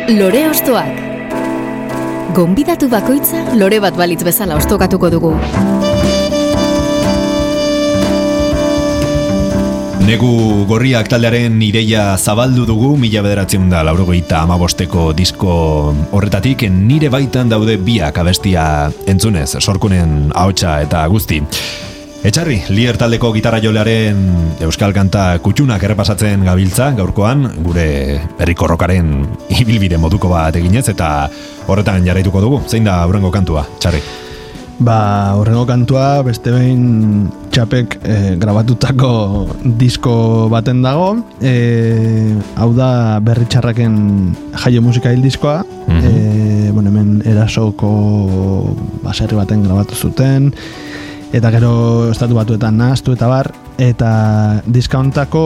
Lore 0.10 0.39
ostoak. 0.49 0.95
Gonbidatu 2.34 2.88
bakoitza 2.89 3.43
lore 3.60 3.78
bat 3.84 3.93
balitz 3.93 4.24
bezala 4.26 4.55
ostokatuko 4.57 5.10
dugu. 5.14 5.34
Negu 10.07 10.32
gorriak 10.66 11.12
taldearen 11.14 11.60
ideia 11.62 12.16
zabaldu 12.18 12.66
dugu, 12.66 12.95
mila 12.97 13.22
bederatzen 13.22 13.68
da 13.70 13.84
laurogeita 13.86 14.39
amabosteko 14.47 15.12
disko 15.14 15.53
horretatik, 16.10 16.66
nire 16.74 17.14
baitan 17.14 17.53
daude 17.53 17.78
biak 17.78 18.18
abestia 18.18 18.66
entzunez, 19.05 19.60
sorkunen 19.62 20.34
ahotsa 20.34 20.80
eta 20.88 21.05
guzti. 21.14 21.43
Etxarri, 22.20 22.57
lier 22.76 22.97
taldeko 22.99 23.30
gitarra 23.32 23.61
jolearen 23.63 24.17
euskal 24.65 24.91
kanta 24.91 25.38
kutxunak 25.39 25.86
errepasatzen 25.88 26.41
gabiltza 26.43 26.89
gaurkoan, 26.97 27.45
gure 27.63 27.86
herriko 28.43 28.67
rokaren 28.67 29.13
ibilbide 29.61 29.95
moduko 29.95 30.28
bat 30.34 30.57
eginez, 30.59 30.89
eta 30.91 31.30
horretan 31.72 32.03
jarraituko 32.03 32.41
dugu. 32.43 32.59
Zein 32.67 32.89
da 32.89 32.97
aurrengo 33.05 33.32
kantua, 33.32 33.63
Txarri? 33.80 34.03
Ba, 34.84 34.97
horrengo 35.39 35.63
kantua 35.67 36.20
beste 36.28 36.51
behin 36.51 37.30
txapek 37.55 37.97
eh, 38.03 38.36
grabatutako 38.39 39.13
disko 39.80 40.13
baten 40.51 40.84
dago. 40.84 41.13
Eh, 41.39 42.36
hau 42.59 42.74
da 42.76 42.91
berri 43.24 43.47
txarraken 43.47 43.97
jaio 44.59 44.84
musika 44.84 45.15
hil 45.15 45.24
diskoa. 45.24 45.63
Eh, 45.88 46.67
bueno, 46.76 46.91
hemen 46.91 47.24
erasoko 47.28 47.95
baserri 49.07 49.39
baten 49.39 49.63
grabatu 49.63 49.95
zuten. 49.95 50.51
Eta 51.30 51.52
gero 51.54 52.10
estatu 52.10 52.34
batuetan 52.34 52.80
nahaztu 52.82 53.14
eta 53.14 53.28
bar. 53.30 53.52
Eta 53.78 54.12
diskauntako 54.66 55.44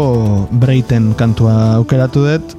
breiten 0.64 1.12
kantua 1.20 1.76
aukeratu 1.80 2.24
dut. 2.28 2.56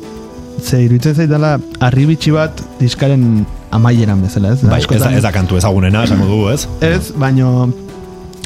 Ze 0.60 0.82
iruditzen 0.84 1.16
zaidala 1.16 1.56
arribitsi 1.82 2.30
bat 2.34 2.60
diskaren 2.78 3.46
amaieran 3.74 4.20
bezala, 4.22 4.52
ez? 4.54 4.62
Bai, 4.62 4.78
ez 4.84 5.00
da, 5.02 5.10
ez 5.18 5.24
da 5.24 5.32
kantu 5.34 5.58
ezagunena, 5.58 6.04
esango 6.06 6.28
dugu, 6.30 6.52
ez? 6.52 6.68
Ez, 6.84 7.10
baino 7.18 7.70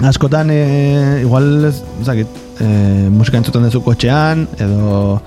askotan 0.09 0.51
e, 0.55 0.62
igual 1.20 1.68
ez 1.68 1.74
zakit, 2.07 2.41
e, 2.62 2.68
musika 3.12 3.43
entzuten 3.43 3.66
duzu 3.66 3.83
kotxean 3.85 4.47
edo 4.57 5.18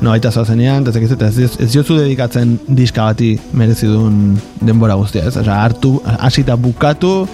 no 0.00 0.12
aita 0.14 0.32
zoazenean, 0.32 0.86
eta 0.86 0.94
ez, 0.94 1.10
dakit, 1.12 1.44
ez, 1.44 1.58
ez 1.60 1.68
jozu 1.74 1.98
dedikatzen 1.98 2.56
diska 2.66 3.10
bati 3.10 3.34
merezi 3.52 3.90
duen 3.90 4.38
denbora 4.64 4.96
guztia, 5.00 5.26
ez? 5.28 5.36
Osea, 5.40 5.58
hartu, 5.60 5.98
hasita 6.18 6.56
bukatu, 6.56 7.26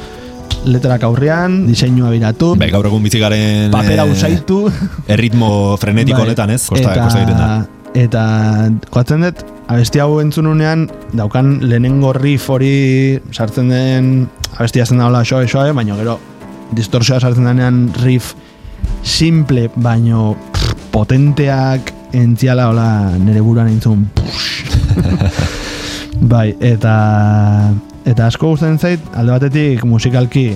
letrak 0.65 1.05
aurrean, 1.09 1.67
diseinua 1.69 2.11
biratu, 2.13 2.55
Bai, 2.61 2.71
gaur 2.73 2.87
egun 2.91 3.05
bizi 3.05 3.21
garen 3.23 3.71
papera 3.73 4.05
eh, 4.05 4.13
usaitu, 4.13 4.65
erritmo 5.15 5.77
frenetiko 5.81 6.21
Bai. 6.21 6.29
honetan, 6.29 6.55
ez? 6.57 6.65
Kosta, 6.69 6.93
eta, 6.93 7.07
kosta 7.07 7.23
egiten 7.23 7.39
da. 7.41 7.51
Eta 8.01 8.25
joatzen 8.93 9.25
dut, 9.27 9.45
abesti 9.73 10.03
hau 10.03 10.21
entzununean, 10.23 10.87
daukan 11.17 11.57
lehenengo 11.65 12.13
riff 12.17 12.51
hori 12.53 13.19
sartzen 13.33 13.73
den, 13.73 14.13
abestia 14.57 14.87
zen 14.87 15.01
da 15.01 15.09
hola 15.09 15.25
xoe 15.27 15.49
xoe, 15.51 15.73
baina 15.77 15.97
gero 15.99 16.19
distorsioa 16.77 17.19
sartzen 17.21 17.49
denean 17.49 17.89
riff 18.05 18.35
simple, 19.03 19.69
baino 19.75 20.35
pff, 20.53 20.77
potenteak 20.95 21.93
entziala 22.17 22.71
hola 22.71 22.89
nere 23.23 23.43
buruan 23.45 23.69
entzun 23.71 24.09
bai, 26.33 26.51
eta 26.61 26.95
eta 28.05 28.27
asko 28.27 28.49
gustatzen 28.55 28.79
zait, 28.79 29.01
alde 29.15 29.33
batetik 29.37 29.85
musikalki 29.85 30.51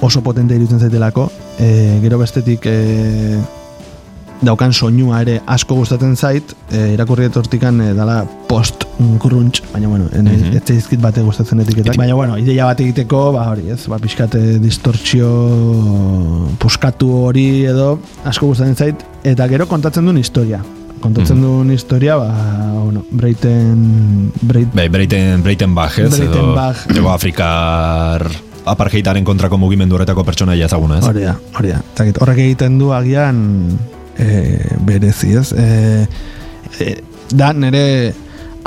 oso 0.00 0.22
potente 0.22 0.54
iruditzen 0.54 0.80
zaitelako, 0.80 1.30
e, 1.58 1.98
gero 2.02 2.18
bestetik 2.20 2.66
e, 2.70 3.38
daukan 4.40 4.70
soinua 4.72 5.20
ere 5.24 5.40
asko 5.50 5.74
gustatzen 5.80 6.14
zait, 6.16 6.54
e, 6.70 6.92
irakurri 6.94 7.26
dut 7.26 7.40
hortikan 7.42 7.80
e, 7.82 7.88
dala 7.98 8.20
post 8.48 8.86
grunge, 9.22 9.62
baina 9.72 9.88
bueno, 9.90 10.06
ene, 10.14 10.30
Mhm. 10.36 10.56
ez 10.56 10.62
zaizkit 10.64 11.00
bate 11.02 11.22
gustatzen 11.22 11.60
etiketak. 11.60 11.96
Baina 11.96 12.14
bueno, 12.14 12.38
ideia 12.38 12.64
bat 12.64 12.80
egiteko, 12.80 13.32
ba 13.32 13.48
hori, 13.50 13.68
ez, 13.70 13.86
ba 13.88 13.98
pixkate 13.98 14.58
distortzio 14.62 15.28
puskatu 16.58 17.10
hori 17.28 17.64
edo 17.66 17.98
asko 18.24 18.46
gustatzen 18.46 18.76
zait, 18.76 19.04
eta 19.24 19.46
gero 19.48 19.66
kontatzen 19.66 20.04
duen 20.04 20.18
historia. 20.18 20.62
Kontatzen 21.00 21.36
Mhm. 21.38 21.42
duen 21.44 21.70
historia, 21.70 22.16
ba, 22.16 22.28
bueno, 22.82 23.04
Breiten, 23.10 24.32
Breit, 24.42 24.72
Bai, 24.74 24.88
Breiten, 24.88 25.42
Breitenbach, 25.42 25.98
ez? 25.98 26.12
Edo, 26.12 26.16
Breitenbach. 26.32 26.86
Ego 26.96 27.10
Afrikar 27.10 28.26
apartheidaren 28.68 29.24
kontrako 29.24 29.56
mugimendu 29.56 29.96
horretako 29.96 30.24
pertsonaia 30.24 30.66
ezaguna, 30.66 30.98
ez? 30.98 31.04
Hori 31.08 31.22
da, 31.24 31.36
hori 31.56 31.70
da. 31.72 31.80
Horrek 32.20 32.38
egiten 32.44 32.78
du 32.78 32.92
agian 32.92 33.38
e, 34.18 34.58
berezi, 34.84 35.32
ez? 35.40 35.52
E, 35.52 36.06
e, 36.80 36.96
da, 37.32 37.52
nire 37.56 38.12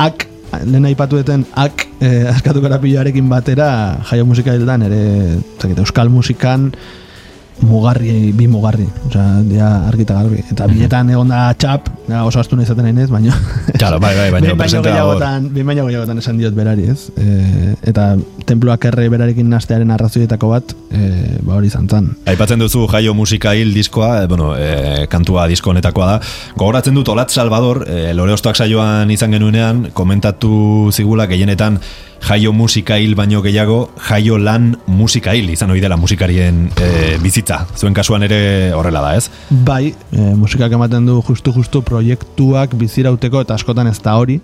ak, 0.02 0.26
lehen 0.66 0.86
aipatueten 0.90 1.46
ak 1.54 1.86
e, 2.02 2.10
askatu 2.34 2.62
garapiloarekin 2.64 3.30
batera 3.30 4.00
jaio 4.10 4.26
musika 4.26 4.56
hil 4.56 4.66
da, 4.66 4.78
nire 4.82 5.38
zakit, 5.60 5.78
euskal 5.84 6.10
musikan 6.10 6.72
mugarri, 7.62 8.32
bi 8.36 8.48
mugarri, 8.50 8.88
osea, 9.08 9.42
dia 9.48 9.68
argita 9.88 10.18
garbi. 10.18 10.42
Eta 10.52 10.68
biletan 10.70 11.10
egon 11.14 11.32
da 11.32 11.44
txap, 11.54 11.90
ja, 12.10 12.24
oso 12.28 12.42
astuna 12.42 12.66
izaten 12.66 12.88
nahi 12.88 13.08
baina 13.12 13.36
Claro, 13.82 14.00
bai, 14.00 14.14
bai, 14.18 14.28
baina 14.34 14.56
presenta 14.60 14.94
hor. 15.06 15.22
behin 15.52 15.68
baino 15.68 15.86
gehiagotan 15.88 16.22
esan 16.22 16.38
diot 16.42 16.56
berari, 16.58 16.90
ez? 16.92 17.12
E, 17.18 17.76
eta 17.92 18.16
temploak 18.50 18.86
erre 18.92 19.08
berarekin 19.14 19.50
nastearen 19.50 19.92
arrazoietako 19.92 20.52
bat, 20.52 20.76
e, 20.92 21.38
ba 21.46 21.56
hori 21.60 21.72
izan 21.72 21.88
zen. 21.90 22.12
Aipatzen 22.26 22.60
duzu 22.62 22.88
jaio 22.92 23.14
musika 23.18 23.54
hil 23.56 23.74
diskoa, 23.74 24.24
e, 24.24 24.28
bueno, 24.32 24.54
e, 24.58 25.08
kantua 25.12 25.48
disko 25.52 25.72
honetakoa 25.72 26.12
da. 26.14 26.20
Gogoratzen 26.58 26.98
dut 26.98 27.10
Olat 27.14 27.30
Salvador, 27.30 27.86
e, 27.88 28.14
lore 28.14 28.36
saioan 28.42 29.12
izan 29.12 29.32
genuenean, 29.32 29.90
komentatu 29.94 30.90
zigula 30.92 31.28
gehienetan 31.28 31.80
jaio 32.22 32.54
musika 32.54 32.98
hil 33.02 33.16
baino 33.18 33.42
gehiago, 33.42 33.80
jaio 34.08 34.38
lan 34.38 34.72
musika 34.88 35.34
hil 35.36 35.50
izan 35.54 35.74
hori 35.74 35.82
dela 35.84 35.98
musikarien 35.98 36.68
e, 36.78 37.18
bizitza. 37.22 37.64
Zuen 37.78 37.96
kasuan 37.98 38.24
ere 38.28 38.72
horrela 38.78 39.02
da, 39.04 39.16
ez? 39.18 39.30
Bai, 39.50 39.94
e, 40.12 40.30
musikak 40.38 40.72
ematen 40.78 41.10
du 41.10 41.20
justu-justu 41.28 41.84
proiektuak 41.88 42.78
bizirauteko 42.78 43.44
eta 43.46 43.58
askotan 43.58 43.90
ez 43.92 43.98
da 44.04 44.16
hori. 44.22 44.40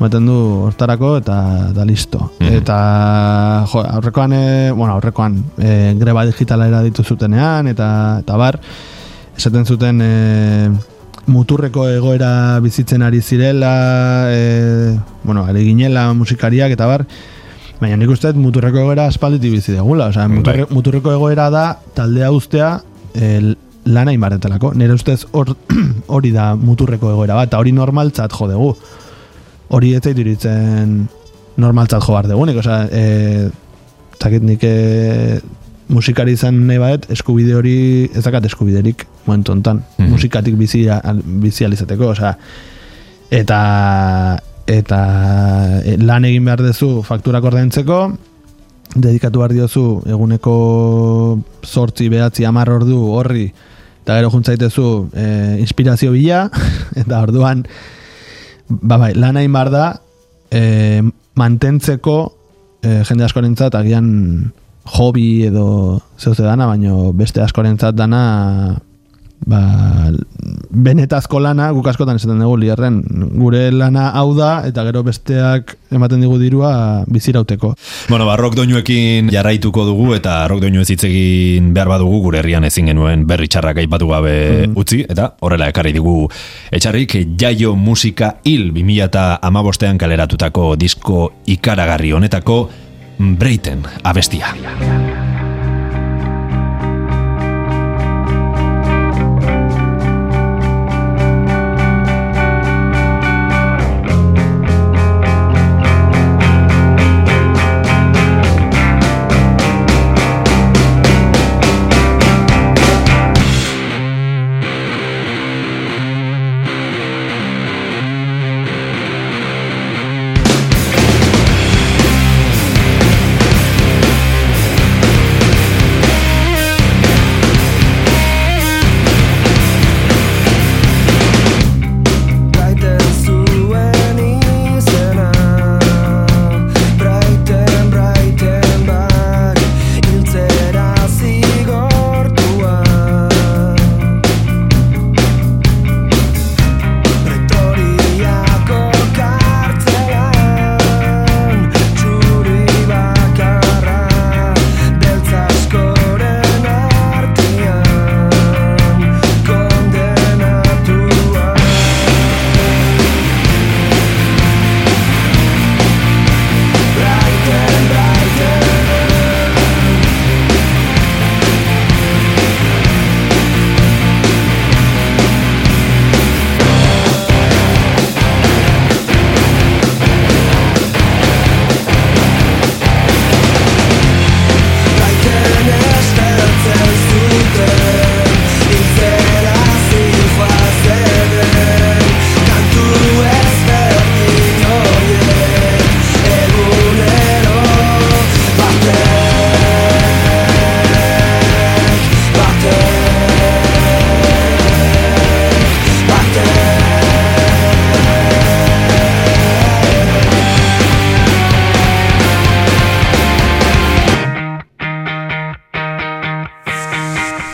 Ematen 0.00 0.26
du 0.26 0.36
hortarako 0.66 1.16
eta 1.20 1.36
da 1.76 1.84
listo. 1.84 2.30
Mhm. 2.40 2.60
Eta 2.62 2.78
jo, 3.72 3.84
aurrekoan, 3.84 4.32
e, 4.32 4.44
bueno, 4.72 4.94
aurrekoan 4.94 5.36
e, 5.58 5.94
greba 6.00 6.26
digitalera 6.28 6.82
ditu 6.86 7.04
zutenean 7.04 7.68
eta, 7.70 7.90
eta 8.24 8.40
bar, 8.40 8.60
esaten 9.36 9.68
zuten 9.68 10.00
e, 10.02 10.14
muturreko 11.30 11.86
egoera 11.88 12.58
bizitzen 12.64 13.02
ari 13.06 13.20
zirela, 13.22 13.72
e, 14.34 14.96
bueno, 15.24 15.44
ari 15.46 15.64
ginela 15.68 16.08
musikariak 16.14 16.74
eta 16.74 16.86
bar, 16.90 17.04
baina 17.80 17.96
nik 17.96 18.10
uste 18.12 18.32
muturreko 18.36 18.82
egoera 18.82 19.06
aspalditik 19.08 19.54
bizi 19.54 19.72
degula, 19.76 20.10
osea, 20.12 20.26
muturre, 20.28 20.66
Bai. 20.66 20.74
muturreko 20.76 21.14
egoera 21.16 21.48
da 21.54 21.64
taldea 21.96 22.30
ustea 22.34 22.72
e, 23.14 23.54
lana 23.90 24.12
inbarretelako. 24.12 24.74
Nire 24.76 24.92
ustez 24.98 25.22
hor- 25.32 25.56
hori 26.14 26.34
da 26.34 26.50
muturreko 26.56 27.14
egoera 27.14 27.38
bat, 27.40 27.54
hori 27.56 27.72
normaltzat 27.72 28.34
jo 28.36 28.50
dugu. 28.50 28.74
Hori 29.70 29.94
ez 29.94 30.02
zait 30.02 30.18
iruditzen 30.18 31.06
normaltzat 31.60 32.02
jo 32.04 32.12
behar 32.16 32.28
dugunik, 32.28 32.58
osea, 32.60 32.84
e, 32.90 33.48
zakit 34.20 34.44
nik 34.44 34.64
e, 34.66 35.40
musikari 35.90 36.32
izan 36.38 36.66
nahi 36.68 36.78
badet, 36.78 37.08
eskubide 37.10 37.54
hori 37.58 37.76
ez 38.14 38.22
dakat 38.24 38.46
eskubiderik 38.46 39.06
momentu 39.26 39.52
hontan, 39.52 39.82
Mhm. 39.98 40.10
musikatik 40.10 40.56
bizi, 40.56 40.86
bizi 41.42 41.64
alizateko, 41.66 42.12
osea, 42.14 42.36
eta 43.30 44.40
eta 44.70 45.00
e, 45.84 45.96
lan 45.98 46.24
egin 46.24 46.44
behar 46.46 46.62
duzu 46.62 47.02
fakturak 47.02 47.44
ordaintzeko, 47.44 47.98
dedikatu 48.94 49.38
behar 49.42 49.52
diozu 49.52 50.02
eguneko 50.06 51.38
sortzi, 51.64 52.08
behatzi, 52.08 52.44
amar 52.46 52.70
ordu 52.70 53.00
horri, 53.14 53.48
eta 54.02 54.16
gero 54.18 54.30
juntzaitezu 54.30 54.86
e, 55.14 55.26
inspirazio 55.60 56.12
bila, 56.12 56.44
eta 57.00 57.22
orduan, 57.22 57.66
ba 58.68 58.96
bai, 58.96 59.14
lan 59.14 59.36
egin 59.42 59.52
behar 59.52 59.70
da, 59.74 59.84
e, 60.50 61.02
mantentzeko 61.34 62.16
e, 62.82 63.02
jende 63.08 63.24
askorentzat 63.26 63.74
agian 63.74 64.52
hobi 64.98 65.44
edo 65.46 66.00
zeuze 66.18 66.42
dana, 66.42 66.66
baino 66.66 67.12
beste 67.16 67.42
askorentzat 67.44 67.94
dana 67.94 68.22
ba, 69.46 69.60
benetazko 70.70 71.40
lana, 71.42 71.70
guk 71.74 71.88
askotan 71.90 72.18
esaten 72.20 72.40
dugu 72.42 72.58
liarren, 72.60 73.00
gure 73.38 73.68
lana 73.72 74.10
hau 74.18 74.32
da, 74.36 74.50
eta 74.68 74.84
gero 74.86 75.02
besteak 75.06 75.76
ematen 75.94 76.22
digu 76.22 76.38
dirua 76.40 76.72
bizirauteko. 77.10 77.72
Bueno, 78.10 78.26
ba, 78.28 78.36
rock 78.40 78.56
doinuekin 78.58 79.30
jarraituko 79.32 79.86
dugu 79.88 80.14
eta 80.18 80.42
rock 80.50 80.64
doinu 80.66 80.84
ez 80.84 80.90
hitz 80.92 81.02
egin 81.08 81.72
behar 81.76 81.92
badugu 81.94 82.20
gure 82.26 82.42
herrian 82.42 82.66
ezin 82.68 82.90
genuen 82.92 83.26
berri 83.28 83.48
txarrak 83.50 83.82
aipatu 83.82 84.10
gabe 84.10 84.36
utzi 84.78 85.02
eta 85.08 85.32
horrela 85.40 85.70
ekarri 85.72 85.94
digu 85.96 86.28
etxarrik 86.70 87.16
jaio 87.40 87.74
musika 87.76 88.36
hil 88.44 88.70
2008an 88.76 89.98
kaleratutako 90.00 90.74
disko 90.80 91.26
ikaragarri 91.50 92.14
honetako 92.16 92.60
Breiten 93.20 93.84
abestia. 94.02 94.46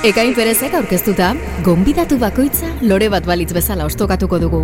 Ekain 0.06 0.36
perezek 0.38 0.70
aurkeztuta, 0.78 1.32
gonbidatu 1.66 2.14
bakoitza 2.22 2.68
lore 2.86 3.08
bat 3.10 3.24
balitz 3.26 3.48
bezala 3.50 3.88
ostokatuko 3.88 4.38
dugu. 4.38 4.60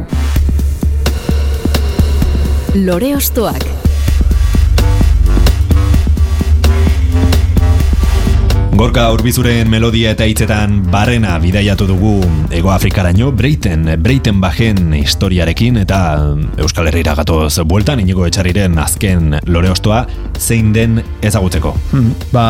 Lore 2.78 3.08
ostoak. 3.16 3.66
Gorka 8.78 9.08
urbizuren 9.16 9.66
melodia 9.70 10.14
eta 10.14 10.30
hitzetan 10.30 10.78
barrena 10.94 11.34
bidaiatu 11.42 11.90
dugu 11.90 12.14
Ego 12.54 12.70
Afrikaraino 12.70 13.34
Breiten, 13.34 13.90
Breiten 13.98 14.38
bajen 14.42 14.94
historiarekin 14.94 15.82
eta 15.82 16.00
Euskal 16.62 16.92
Herriera 16.92 17.18
gatoz 17.18 17.58
bueltan 17.66 18.06
inigo 18.06 18.30
etxarriren 18.30 18.78
azken 18.78 19.40
lore 19.50 19.74
ostoa 19.74 20.04
zein 20.38 20.70
den 20.72 21.02
ezagutzeko. 21.18 21.74
Hmm. 21.90 22.14
Ba, 22.30 22.46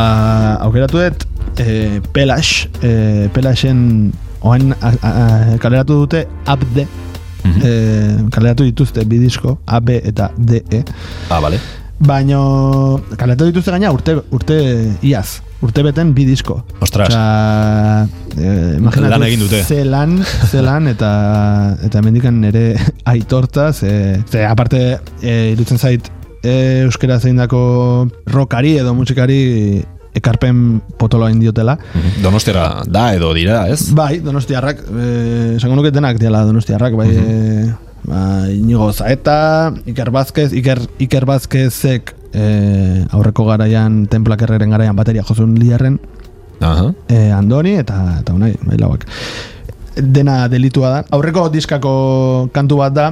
aukeratu 0.68 1.00
dut 1.00 1.31
e, 1.58 2.00
Pelash, 2.12 2.68
e, 2.82 3.28
Pelashen 3.32 4.12
oain 4.40 4.72
a- 4.80 4.92
a- 5.02 5.12
a- 5.54 5.58
kaleratu 5.58 5.94
dute 6.02 6.26
Abde, 6.46 6.86
Mhm. 7.44 7.60
e, 7.64 8.30
kaleratu 8.30 8.64
dituzte 8.64 9.04
bi 9.04 9.18
disko, 9.18 9.58
AB 9.66 9.90
eta 10.04 10.30
DE, 10.36 10.84
Ah, 11.30 11.40
bale. 11.40 11.58
baino 11.98 13.00
kaleratu 13.16 13.46
dituzte 13.50 13.70
gaina 13.70 13.90
urte, 13.92 14.16
urte 14.30 14.56
iaz, 15.02 15.40
urte 15.62 15.82
beten 15.82 16.12
bi 16.14 16.24
disko. 16.24 16.64
Ostras. 16.80 17.08
Osea, 17.08 18.08
e, 18.38 18.78
Lan 18.80 19.22
egin 19.22 19.40
dute. 19.40 19.62
Zelan, 19.64 20.22
zelan 20.50 20.88
eta 20.88 21.76
eta 21.84 21.98
hemendikan 22.00 22.40
nire 22.40 22.74
aitortza, 23.04 23.72
ze, 23.72 24.22
ze 24.30 24.44
aparte 24.46 24.98
e, 25.22 25.52
irutzen 25.52 25.78
zait 25.78 26.10
e, 26.42 26.82
euskera 26.84 27.20
zeindako 27.20 28.08
rockari 28.26 28.76
edo 28.78 28.94
musikari 28.94 29.84
ekarpen 30.14 30.80
potoloa 30.98 31.30
indiotela. 31.32 31.78
Donostiara 32.22 32.82
da 32.86 33.14
edo 33.14 33.32
dira, 33.34 33.66
ez? 33.72 33.90
Bai, 33.96 34.18
donostiarrak, 34.20 34.82
eh, 34.92 35.54
esango 35.56 35.76
nuke 35.78 35.90
denak 35.90 36.18
diala 36.20 36.44
donostiarrak, 36.44 36.94
bai, 36.98 37.08
eh, 37.16 37.70
ba, 38.04 38.24
Inigo 38.52 38.92
Zaeta, 38.92 39.72
Iker 39.86 40.10
Vázquez, 40.10 40.52
Iker, 40.52 40.82
Iker 40.98 41.24
Vázquezek 41.26 42.14
eh, 42.34 43.06
aurreko 43.10 43.46
garaian, 43.48 44.06
templak 44.06 44.42
erreren 44.42 44.70
garaian 44.70 44.96
bateria 44.96 45.22
jozun 45.22 45.54
liarren, 45.60 45.98
Aha. 46.60 46.92
eh, 47.08 47.30
Andoni 47.32 47.76
eta 47.80 48.18
eta 48.20 48.32
unai, 48.36 48.54
bai 48.66 48.78
lauak. 48.78 49.06
Dena 49.92 50.46
delitua 50.48 50.88
da. 50.88 51.00
Aurreko 51.12 51.50
diskako 51.52 52.48
kantu 52.54 52.78
bat 52.80 52.94
da, 52.96 53.10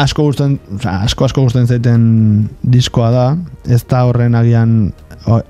asko 0.00 0.24
gusten, 0.30 0.54
oza, 0.78 0.94
asko 1.04 1.26
asko 1.26 1.42
gusten 1.44 1.66
zaiten 1.68 2.48
diskoa 2.62 3.10
da. 3.12 3.26
Ez 3.68 3.82
da 3.84 4.04
horren 4.08 4.34
agian 4.34 4.94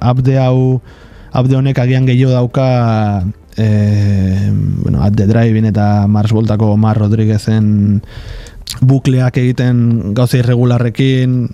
abde 0.01 0.39
hau 0.39 0.81
abde 1.33 1.57
honek 1.57 1.79
agian 1.79 2.07
gehiago 2.07 2.33
dauka 2.33 3.25
e, 3.57 4.51
bueno, 4.83 5.03
at 5.03 5.15
the 5.17 5.27
drive 5.27 5.57
eta 5.69 6.07
Mars 6.09 6.33
Voltako 6.33 6.77
Mar 6.77 6.97
Rodriguezen 6.99 8.03
bukleak 8.81 9.37
egiten 9.37 10.15
gauza 10.17 10.39
irregularrekin 10.39 11.49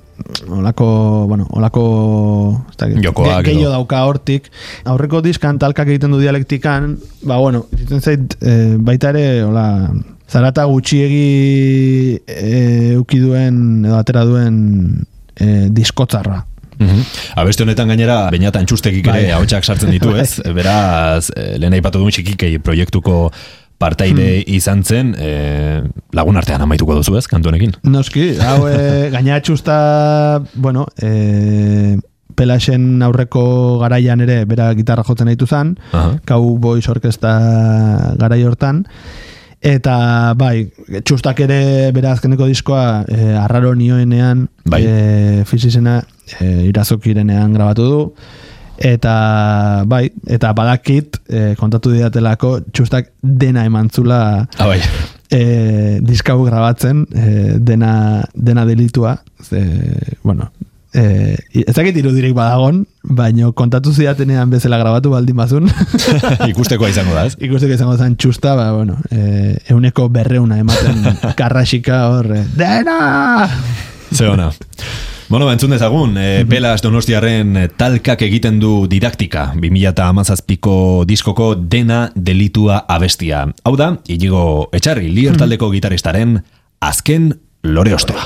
olako, 0.54 1.26
bueno, 1.28 1.46
olako 1.50 2.62
Jokoak 2.78 3.42
ge- 3.44 3.52
gehiago 3.52 3.70
dauka 3.72 4.04
hortik. 4.06 4.50
Aurreko 4.84 5.20
diskan 5.22 5.58
talkak 5.58 5.88
egiten 5.88 6.10
du 6.14 6.20
dialektikan, 6.20 6.96
ba 7.22 7.38
bueno, 7.42 7.66
iruditzen 7.72 8.00
zait 8.00 8.36
e, 8.42 8.76
baita 8.78 9.10
ere, 9.10 9.42
hola, 9.42 9.90
zarata 10.30 10.64
gutxiegi 10.70 12.20
e, 12.26 12.96
uki 13.00 13.18
duen 13.22 13.84
edo 13.86 13.96
atera 13.98 14.24
duen 14.28 15.04
e, 15.34 15.68
diskotzarra. 15.74 16.44
Mhm. 16.78 17.02
Abeste 17.36 17.62
honetan 17.64 17.88
gainera 17.88 18.30
bainatan 18.30 18.66
txustekik 18.66 19.06
ere 19.06 19.22
Bai. 19.26 19.30
ahotsak 19.36 19.64
sartzen 19.64 19.90
ditu, 19.90 20.14
ez? 20.22 20.40
Beraz, 20.54 21.30
eh, 21.36 21.56
lehen 21.58 21.72
aipatu 21.74 21.98
duen 21.98 22.10
txikikei 22.14 22.58
proiektuko 22.58 23.30
partaide 23.78 24.40
Hmm. 24.42 24.54
izan 24.56 24.80
zen, 24.84 25.14
eh, 25.18 25.82
lagun 26.12 26.36
artean 26.36 26.60
amaituko 26.64 26.94
duzu, 26.98 27.16
ez, 27.16 27.26
kantu 27.30 27.48
honekin? 27.52 27.76
Noski, 27.84 28.32
hau 28.42 28.66
e, 28.70 29.10
gaina 29.14 29.40
txusta, 29.40 30.42
bueno, 30.54 30.86
e, 31.00 31.96
Pelasen 32.38 33.02
aurreko 33.02 33.78
garaian 33.80 34.20
ere 34.22 34.44
bera 34.46 34.72
gitarra 34.78 35.02
jotzen 35.06 35.26
ditu 35.30 35.46
zen, 35.46 35.76
Aha. 35.92 36.18
Cowboys 36.26 36.88
Orkesta 36.88 37.32
garai 38.18 38.42
hortan, 38.46 38.84
eta 39.60 40.34
bai, 40.38 40.68
txustak 41.02 41.40
ere 41.46 41.90
bera 41.94 42.12
azkeneko 42.14 42.46
diskoa 42.46 43.04
e, 43.08 43.32
arraro 43.34 43.74
nioenean, 43.74 44.48
Bai. 44.64 44.82
e, 44.86 45.44
fizizena 45.46 46.04
e, 46.40 46.68
irazokirenean 46.68 47.52
grabatu 47.56 47.88
du, 47.90 48.00
eta 48.78 49.82
bai, 49.90 50.04
eta 50.30 50.52
badakit 50.54 51.16
e, 51.28 51.54
kontatu 51.58 51.90
didatelako 51.90 52.60
txustak 52.72 53.10
dena 53.22 53.64
emantzula 53.66 54.46
Ah, 54.58 54.66
bai. 54.70 54.78
e, 55.34 55.98
diskau 56.00 56.44
grabatzen 56.46 57.02
e, 57.10 57.58
dena, 57.58 58.22
dena 58.34 58.64
delitua 58.64 59.16
ze, 59.42 59.64
bueno 60.22 60.52
e, 60.94 61.34
ez 61.66 61.74
dakit 61.74 61.96
irudirik 62.00 62.32
badagon 62.38 62.84
baino 63.02 63.50
kontatu 63.52 63.90
zidatenean 63.92 64.48
bezala 64.50 64.78
grabatu 64.78 65.10
baldin 65.10 65.36
bazun 65.36 65.66
Ikustekoa 66.52 66.88
izango 66.94 67.14
da, 67.18 67.26
ez? 67.26 67.34
ikusteko 67.40 67.74
izango 67.74 67.96
zen 67.98 68.14
txusta 68.16 68.54
ba, 68.56 68.70
bueno, 68.78 68.96
e, 69.10 69.58
euneko 69.74 70.06
berreuna 70.08 70.58
ematen 70.62 71.02
karrasika 71.40 72.04
hor 72.14 72.30
e, 72.30 72.44
dena 72.56 72.98
Ze 74.12 74.28
ona. 74.28 74.52
Bueno, 75.28 75.50
entzun 75.52 75.70
dezagun, 75.70 76.14
e, 76.16 76.46
Pelas 76.48 76.80
Donostiarren 76.80 77.56
eh, 77.56 77.66
talkak 77.68 78.22
egiten 78.24 78.56
du 78.62 78.86
didaktika, 78.88 79.50
2008ko 79.60 81.04
diskoko 81.04 81.50
dena 81.54 82.06
delitua 82.14 82.86
abestia. 82.88 83.44
Hau 83.68 83.74
da, 83.76 83.90
Inigo 84.08 84.70
Etxarri, 84.72 85.12
lier 85.12 85.36
taldeko 85.36 85.68
gitaristaren 85.74 86.38
azken 86.80 87.34
lore 87.68 87.92
ostoa. 87.98 88.24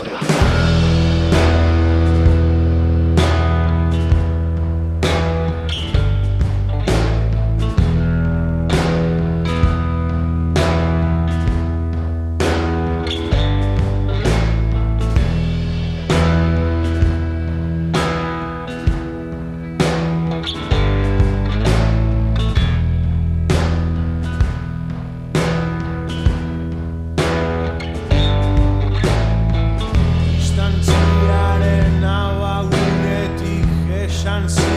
distance 34.41 34.72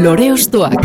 Lore 0.00 0.32
ostoak. 0.32 0.80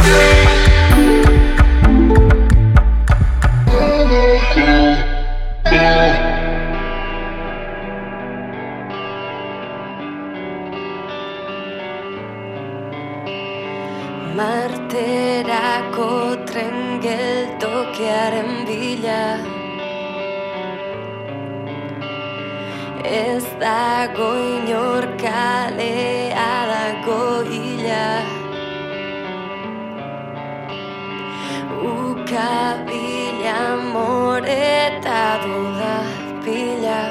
Eta 34.47 35.23
duda 35.43 35.97
pila. 36.43 37.01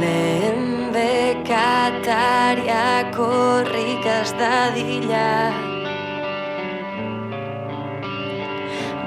Lehen 0.00 0.92
beka 0.92 1.72
Sariak 2.12 3.16
horrik 3.16 4.04
az 4.04 4.30
dadila. 4.40 5.32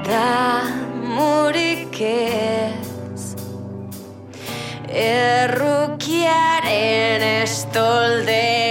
Da 0.02 0.62
murik 1.06 2.00
ez 2.00 3.24
Errukiaren 4.88 6.42
estolderietan 7.42 8.65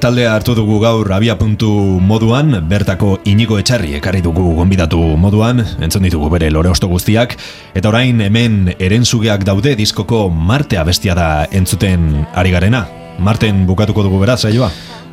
taldea 0.00 0.32
hartu 0.32 0.54
dugu 0.56 0.78
gaur 0.80 1.10
abia 1.12 1.34
puntu 1.36 1.68
moduan, 2.00 2.54
bertako 2.68 3.18
inigo 3.28 3.58
etxarri 3.60 3.92
ekarri 3.98 4.22
dugu 4.24 4.54
gonbidatu 4.56 4.98
moduan, 5.20 5.60
entzun 5.84 6.06
ditugu 6.06 6.30
bere 6.32 6.48
lore 6.50 6.70
osto 6.72 6.88
guztiak, 6.88 7.36
eta 7.76 7.90
orain 7.90 8.22
hemen 8.24 8.72
erenzugeak 8.78 9.44
daude 9.44 9.74
diskoko 9.76 10.22
Marte 10.32 10.78
abestia 10.80 11.14
da 11.14 11.28
entzuten 11.52 12.24
ari 12.32 12.54
garena. 12.54 12.86
Marten 13.20 13.66
bukatuko 13.68 14.06
dugu 14.06 14.22
beraz, 14.22 14.40
saioa? 14.40 14.70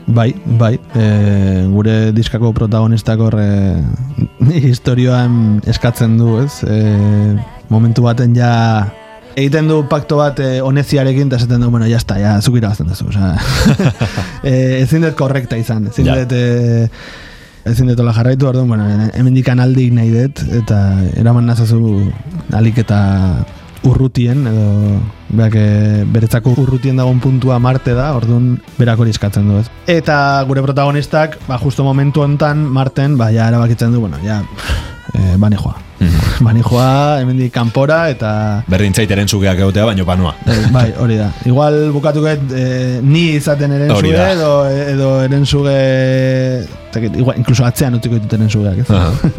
Bai, 0.07 0.29
bai, 0.59 0.77
e, 0.95 1.07
gure 1.67 2.13
diskako 2.15 2.53
protagonistak 2.55 3.19
horre 3.19 3.83
historioan 4.39 5.59
eskatzen 5.73 6.15
du, 6.15 6.37
ez? 6.45 6.63
E, 6.63 7.35
momentu 7.67 8.07
baten 8.07 8.37
ja 8.37 8.53
egiten 9.37 9.69
du 9.69 9.83
pakto 9.89 10.17
bat 10.17 10.39
e, 10.41 10.49
oneziarekin 10.65 11.29
eta 11.29 11.37
esaten 11.41 11.61
du, 11.61 11.69
bueno, 11.73 11.85
jazta, 11.89 12.17
ja, 12.21 12.37
zuk 12.41 12.57
irabazten 12.57 12.89
duzu, 12.89 13.11
osea, 13.11 13.35
e, 14.43 14.81
ezin 14.81 15.05
dut 15.05 15.17
korrekta 15.19 15.59
izan, 15.61 15.87
ezin 15.91 16.09
Ja. 16.09 16.17
dut, 16.23 16.33
e, 16.33 16.89
ezin 17.69 17.91
dut 17.91 18.01
hola 18.01 18.15
jarraitu, 18.17 18.47
orduan, 18.49 18.67
bueno, 18.71 18.87
hemen 19.13 19.37
dikan 19.37 19.61
aldik 19.61 19.93
nahi 19.93 20.09
dut, 20.15 20.41
eta 20.63 20.81
eraman 21.21 21.45
nazazu 21.45 21.99
alik 22.57 22.81
eta 22.81 22.99
urrutien, 23.87 24.41
edo 24.49 24.97
berak 25.29 25.55
e, 25.59 25.67
beretzako 26.17 26.55
urrutien 26.57 26.97
dagoen 26.97 27.21
puntua 27.21 27.59
Marte 27.61 27.93
da, 27.93 28.09
orduan 28.17 28.55
berak 28.79 29.05
hori 29.05 29.13
eskatzen 29.13 29.47
du, 29.51 29.61
ez. 29.61 29.69
Eta 29.99 30.17
gure 30.49 30.65
protagonistak, 30.65 31.37
ba, 31.47 31.59
justo 31.61 31.85
momentu 31.85 32.25
hontan 32.25 32.65
Marten, 32.65 33.19
ba, 33.21 33.29
ja 33.35 33.51
erabakitzen 33.53 33.93
du, 33.93 34.01
bueno, 34.01 34.17
ja, 34.25 34.41
e, 35.17 35.35
bani 35.41 35.57
joa. 35.59 35.75
bani 36.45 36.61
joa, 36.61 37.17
hemendik 37.21 37.51
kanpora, 37.53 38.03
eta 38.13 38.31
Berdin 38.69 38.93
zait 38.93 39.11
erenzugeak 39.11 39.57
egotea, 39.57 39.87
baino 39.89 40.05
panua. 40.05 40.35
Eh, 40.45 40.59
bai, 40.73 40.91
hori 41.01 41.17
da. 41.17 41.31
Igual 41.49 41.79
bukatuket 41.95 42.53
eh, 42.53 42.99
ni 43.01 43.31
izaten 43.39 43.73
eren 43.79 43.95
zuge 43.97 44.13
da. 44.13 44.29
edo, 44.35 44.51
edo 44.93 45.11
eren 45.25 45.45
zuge 45.45 45.77
igual, 46.97 47.37
incluso 47.37 47.65
atzean 47.65 47.97
utziko 47.97 48.17
ditut 48.17 48.37
eren 48.39 48.49
zugeak, 48.49 48.85
ez? 48.85 48.89
Aha. 48.91 49.33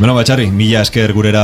Bueno, 0.00 0.14
batxarri, 0.16 0.46
mila 0.48 0.80
esker 0.80 1.12
gurera 1.12 1.42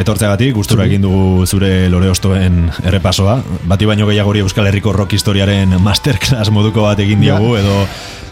etortzeagatik, 0.00 0.50
gustura 0.56 0.82
egin 0.88 1.04
dugu 1.04 1.44
zure 1.46 1.86
lore 1.92 2.08
ostoen 2.10 2.64
errepasoa. 2.82 3.36
Bati 3.70 3.86
baino 3.86 4.08
gehiagori 4.08 4.42
Euskal 4.42 4.66
Herriko 4.66 4.90
rock 4.96 5.14
historiaren 5.14 5.76
masterclass 5.78 6.50
moduko 6.50 6.88
bat 6.88 6.98
egin 7.04 7.22
diogu, 7.22 7.52
edo 7.60 7.76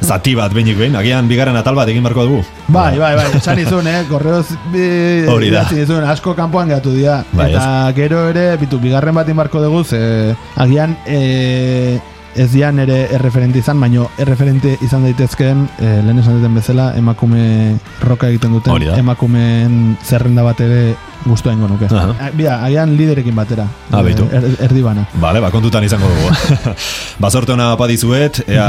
zati 0.03 0.35
bat 0.35 0.53
behinik 0.53 0.79
behin, 0.79 0.97
agian 0.99 1.29
bigarren 1.31 1.57
atal 1.57 1.77
bat 1.79 1.89
egin 1.89 2.05
barko 2.05 2.27
dugu. 2.29 2.43
Bai, 2.69 2.99
bai, 2.99 3.15
bai, 3.17 3.27
esan 3.39 3.61
izun, 3.65 3.87
eh? 3.87 4.03
Korreoz 4.11 4.47
idatzi 4.75 5.83
izun, 5.85 6.05
asko 6.05 6.35
kanpoan 6.39 6.73
gatu 6.75 6.95
dira. 6.97 7.23
Bai, 7.33 7.53
eta 7.53 7.93
gero 7.97 8.27
ere, 8.31 8.51
bitu, 8.61 8.81
bigarren 8.83 9.15
bat 9.15 9.29
inbarko 9.29 9.63
dugu, 9.63 9.85
ze 9.85 10.35
agian 10.57 10.97
e, 11.07 12.01
ez 12.35 12.49
dian 12.53 12.79
ere 12.83 13.07
erreferente 13.13 13.61
izan, 13.61 13.81
baino 13.81 14.09
erreferente 14.19 14.77
izan 14.83 15.07
daitezkeen, 15.07 15.67
e, 15.79 15.95
lehen 16.03 16.21
esan 16.23 16.39
duten 16.41 16.59
bezala, 16.59 16.93
emakume 16.99 17.79
roka 18.03 18.31
egiten 18.33 18.59
duten, 18.59 18.93
emakumeen 18.99 19.97
zerrenda 20.03 20.45
bat 20.47 20.61
ere 20.65 20.83
guztua 21.25 21.53
ingo 21.53 21.69
nuke. 21.69 21.87
Aha. 21.91 22.15
A- 22.29 22.31
Bia, 22.37 22.59
agian 22.65 22.97
liderekin 22.97 23.35
batera. 23.37 23.67
Ah, 23.91 24.03
beitu. 24.03 24.27
Er, 24.33 24.45
erdi 24.69 24.83
bana. 24.83 25.07
Bale, 25.21 25.41
ba, 25.41 25.51
kontutan 25.55 25.85
izango 25.85 26.09
dugu. 26.09 26.75
Bazorte 27.25 27.53
hona 27.53 27.73
padizuet, 27.81 28.43
ea 28.49 28.69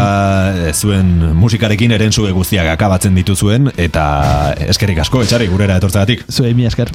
e, 0.70 0.74
zuen 0.74 1.14
musikarekin 1.36 1.92
erentzue 1.96 2.32
guztiak 2.36 2.68
akabatzen 2.74 3.16
dituzuen, 3.16 3.72
eta 3.78 4.54
eskerrik 4.68 5.00
asko, 5.06 5.24
etxarri, 5.24 5.48
gurera 5.52 5.78
etortzeagatik. 5.82 6.26
Zuei 6.32 6.54
mi 6.54 6.66
esker. 6.70 6.92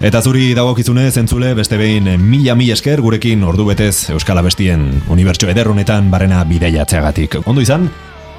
Eta 0.00 0.20
zuri 0.22 0.52
dagokizunez 0.54 1.16
entzule 1.18 1.54
beste 1.58 1.76
behin 1.76 2.06
mila 2.22 2.54
mila 2.54 2.76
esker 2.76 3.00
gurekin 3.02 3.42
ordu 3.42 3.66
betez 3.66 4.10
Euskal 4.14 4.38
Abestien 4.38 5.02
unibertso 5.10 5.50
ederronetan 5.50 6.10
barrena 6.12 6.44
bideiatzeagatik. 6.46 7.40
Ondo 7.46 7.60
izan, 7.64 7.90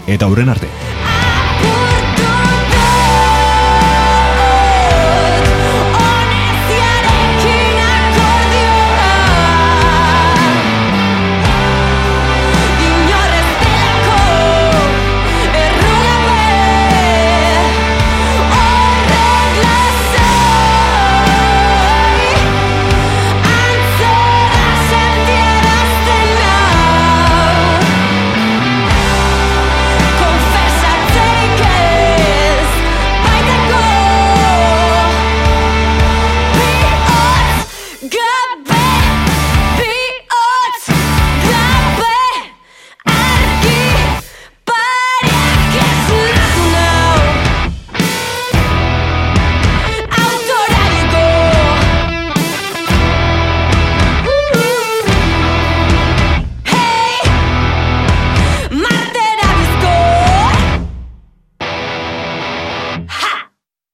eta 0.07 0.27
hurren 0.31 0.49
arte. 0.55 0.71